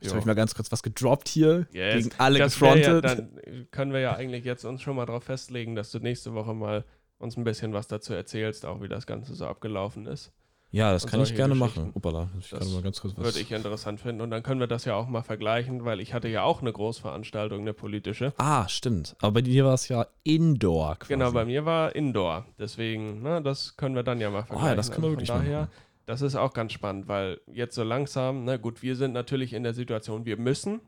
Jetzt 0.00 0.10
habe 0.10 0.18
ich 0.20 0.26
mal 0.26 0.34
ganz 0.34 0.54
kurz 0.54 0.70
was 0.72 0.82
gedroppt 0.82 1.28
hier. 1.28 1.66
Yes. 1.72 1.94
Gegen 2.04 2.10
alle 2.18 2.40
Das 2.40 2.60
wär 2.60 2.76
ja, 2.76 3.00
gefrontet. 3.00 3.04
dann 3.44 3.66
können 3.70 3.92
wir 3.92 4.00
ja 4.00 4.14
eigentlich 4.16 4.44
jetzt 4.44 4.64
uns 4.64 4.82
schon 4.82 4.96
mal 4.96 5.06
darauf 5.06 5.22
festlegen, 5.24 5.76
dass 5.76 5.92
du 5.92 6.00
nächste 6.00 6.34
Woche 6.34 6.54
mal 6.54 6.84
uns 7.18 7.36
ein 7.36 7.44
bisschen 7.44 7.72
was 7.72 7.86
dazu 7.86 8.12
erzählst, 8.12 8.66
auch 8.66 8.82
wie 8.82 8.88
das 8.88 9.06
Ganze 9.06 9.34
so 9.34 9.46
abgelaufen 9.46 10.06
ist. 10.06 10.32
Ja, 10.72 10.90
das 10.92 11.06
kann 11.06 11.22
ich 11.22 11.34
gerne 11.36 11.54
machen. 11.54 11.92
Uppala, 11.94 12.28
ich 12.40 12.50
Das 12.50 12.60
kann 12.60 12.72
mal 12.72 12.82
ganz 12.82 13.00
kurz 13.00 13.14
was. 13.16 13.24
Würde 13.24 13.40
ich 13.40 13.52
interessant 13.52 14.00
finden. 14.00 14.20
Und 14.22 14.30
dann 14.30 14.42
können 14.42 14.58
wir 14.58 14.66
das 14.66 14.84
ja 14.86 14.94
auch 14.94 15.06
mal 15.06 15.22
vergleichen, 15.22 15.84
weil 15.84 16.00
ich 16.00 16.14
hatte 16.14 16.28
ja 16.28 16.42
auch 16.42 16.60
eine 16.62 16.72
Großveranstaltung, 16.72 17.60
eine 17.60 17.72
politische. 17.74 18.32
ah, 18.38 18.66
stimmt. 18.68 19.14
Aber 19.20 19.32
bei 19.32 19.42
dir 19.42 19.64
war 19.64 19.74
es 19.74 19.88
ja 19.88 20.06
Indoor 20.24 20.96
quasi. 20.96 21.12
Genau, 21.12 21.30
bei 21.30 21.44
mir 21.44 21.64
war 21.64 21.94
Indoor. 21.94 22.46
Deswegen, 22.58 23.22
ne, 23.22 23.40
das 23.42 23.76
können 23.76 23.94
wir 23.94 24.02
dann 24.02 24.20
ja 24.20 24.30
mal 24.30 24.42
vergleichen. 24.42 24.66
Ah, 24.66 24.70
ja, 24.70 24.74
das 24.76 24.90
können 24.90 25.02
wir 25.02 25.08
Also 25.10 25.16
wirklich 25.18 25.28
daher, 25.28 25.60
machen. 25.62 25.70
das 26.06 26.22
ist 26.22 26.34
auch 26.36 26.52
ganz 26.54 26.72
spannend, 26.72 27.06
weil 27.06 27.40
jetzt 27.52 27.74
so 27.74 27.82
langsam, 27.84 28.44
na 28.44 28.56
gut, 28.56 28.82
wir 28.82 28.96
sind 28.96 29.12
natürlich 29.12 29.52
in 29.52 29.62
der 29.62 29.74
Situation, 29.74 30.24
wir 30.24 30.36
müssen. 30.38 30.80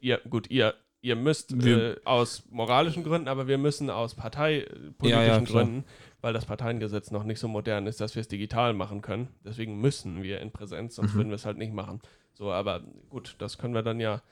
Ihr, 0.00 0.18
gut, 0.28 0.50
ihr, 0.50 0.74
ihr 1.00 1.14
müsst 1.16 1.52
äh, 1.64 1.94
aus 2.04 2.42
moralischen 2.50 3.04
Gründen, 3.04 3.28
aber 3.28 3.46
wir 3.46 3.58
müssen 3.58 3.88
aus 3.88 4.14
parteipolitischen 4.14 5.08
Ja, 5.08 5.22
ja. 5.24 5.38
Gründen, 5.38 5.84
weil 6.22 6.32
das 6.32 6.46
Parteiengesetz 6.46 7.10
noch 7.10 7.24
nicht 7.24 7.38
so 7.40 7.48
modern 7.48 7.86
ist, 7.86 8.00
dass 8.00 8.14
wir 8.14 8.20
es 8.20 8.28
digital 8.28 8.72
machen 8.72 9.02
können. 9.02 9.28
Deswegen 9.44 9.78
müssen 9.80 10.22
wir 10.22 10.40
in 10.40 10.50
Präsenz, 10.52 10.94
sonst 10.94 11.12
Mhm. 11.12 11.18
würden 11.18 11.28
wir 11.28 11.34
es 11.36 11.44
halt 11.44 11.58
nicht 11.58 11.72
machen. 11.74 12.00
So, 12.34 12.50
aber 12.52 12.80
gut, 13.10 13.34
das 13.38 13.58
können 13.58 13.74
wir 13.74 13.82
dann 13.82 14.00
ja 14.00 14.22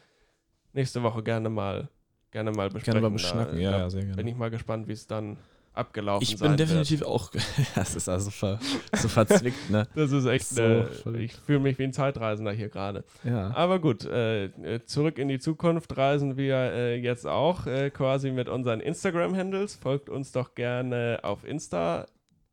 nächste 0.72 1.03
Woche 1.03 1.22
gerne 1.22 1.50
mal, 1.50 1.88
gerne 2.31 2.53
mal 2.53 2.70
besprechen. 2.70 3.00
Gerne 3.00 3.00
mal 3.00 3.09
Da- 3.09 3.12
beschnacken. 3.12 3.59
Ja, 3.61 3.70
da 3.72 3.79
ja, 3.79 3.90
sehr 3.90 4.03
gerne. 4.03 4.16
bin 4.16 4.26
ich 4.29 4.37
mal 4.37 4.50
gespannt, 4.50 4.88
wie 4.88 4.92
es 4.92 5.07
dann 5.07 5.37
abgelaufen 5.72 6.22
Ich 6.22 6.37
sein 6.37 6.48
bin 6.50 6.56
definitiv 6.56 7.02
auch. 7.02 7.30
das 7.74 7.94
ist 7.94 8.09
also 8.09 8.30
ver, 8.30 8.59
so 8.96 9.09
verzwickt, 9.09 9.70
ne? 9.70 9.78
wird. 9.78 9.88
Das 9.94 10.12
ist 10.12 10.26
echt, 10.26 10.46
So 10.48 10.62
äh, 10.62 10.87
ich 11.18 11.35
fühle 11.35 11.61
mich 11.61 11.78
wie 11.78 11.85
ein 11.85 11.92
Zeitreisender 11.92 12.52
hier 12.52 12.68
gerade. 12.68 13.04
Ja. 13.24 13.52
Aber 13.54 13.78
gut, 13.78 14.04
äh, 14.04 14.44
äh, 14.46 14.85
zurück 14.85 15.18
in 15.18 15.28
die 15.28 15.38
Zukunft 15.38 15.96
reisen 15.96 16.37
wir 16.37 16.54
äh, 16.56 16.96
jetzt 16.96 17.26
auch 17.26 17.66
äh, 17.66 17.90
quasi 17.90 18.30
mit 18.30 18.48
unseren 18.48 18.80
Instagram-Handles. 18.80 19.76
Folgt 19.76 20.09
uns 20.09 20.33
doch 20.33 20.54
gerne 20.54 21.20
auf 21.22 21.44
Insta 21.44 22.06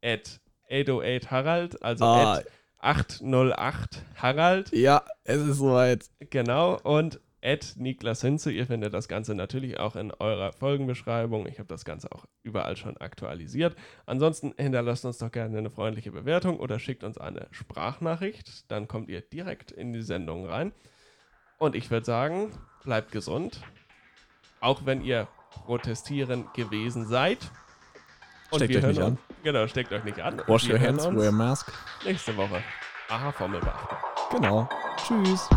at 0.04 0.40
808harald, 0.70 1.82
also 1.82 2.06
Ah. 2.06 2.38
at 2.38 2.46
808 2.80 4.04
Harald, 4.18 4.72
Ja, 4.72 5.04
es 5.24 5.42
ist 5.42 5.58
soweit. 5.58 6.06
genau, 6.30 6.78
und 6.84 7.20
at 7.42 7.74
Niklas 7.78 8.22
Hinze. 8.22 8.52
Ihr 8.52 8.66
findet 8.66 8.94
das 8.94 9.08
Ganze 9.08 9.36
natürlich 9.36 9.80
auch 9.80 9.96
in 9.96 10.12
eurer 10.12 10.52
Folgenbeschreibung. 10.54 11.48
Ich 11.48 11.60
habe 11.60 11.68
das 11.68 11.86
Ganze 11.86 12.12
auch 12.12 12.26
überall 12.44 12.76
schon 12.78 12.98
aktualisiert. 12.98 13.76
Ansonsten 14.06 14.54
hinterlasst 14.58 15.06
uns 15.06 15.18
doch 15.18 15.32
gerne 15.32 15.58
eine 15.58 15.70
freundliche 15.70 16.12
Bewertung 16.12 16.60
oder 16.60 16.80
schickt 16.80 17.04
uns 17.04 17.18
eine 17.18 17.48
Sprachnachricht. 17.52 18.70
Dann 18.72 18.88
kommt 18.88 19.10
ihr 19.10 19.22
direkt 19.22 19.72
in 19.72 19.94
die 19.94 20.02
Sendung 20.02 20.46
rein. 20.48 20.72
Und 21.58 21.76
ich 21.76 21.90
würde 21.90 22.06
sagen, 22.06 22.52
bleibt 22.84 23.12
gesund. 23.12 23.62
Auch 24.60 24.86
wenn 24.86 25.04
ihr 25.04 25.28
protestieren 25.66 26.46
gewesen 26.56 27.08
seid. 27.08 27.52
Und 28.52 28.60
Steckt 28.60 28.76
euch 28.78 28.86
nicht 28.86 29.02
an. 29.02 29.18
Genau, 29.44 29.68
steckt 29.68 29.92
euch 29.92 30.04
nicht 30.04 30.20
an. 30.20 30.42
Wash 30.48 30.70
your 30.70 30.80
hands, 30.80 31.06
wear 31.06 31.30
a 31.30 31.32
mask. 31.32 31.72
nächste 32.06 32.36
Woche. 32.38 32.64
Aha, 33.10 33.32
Formel 33.32 33.60
beachten. 33.60 33.96
Genau. 34.32 34.68
Tschüss. 34.98 35.48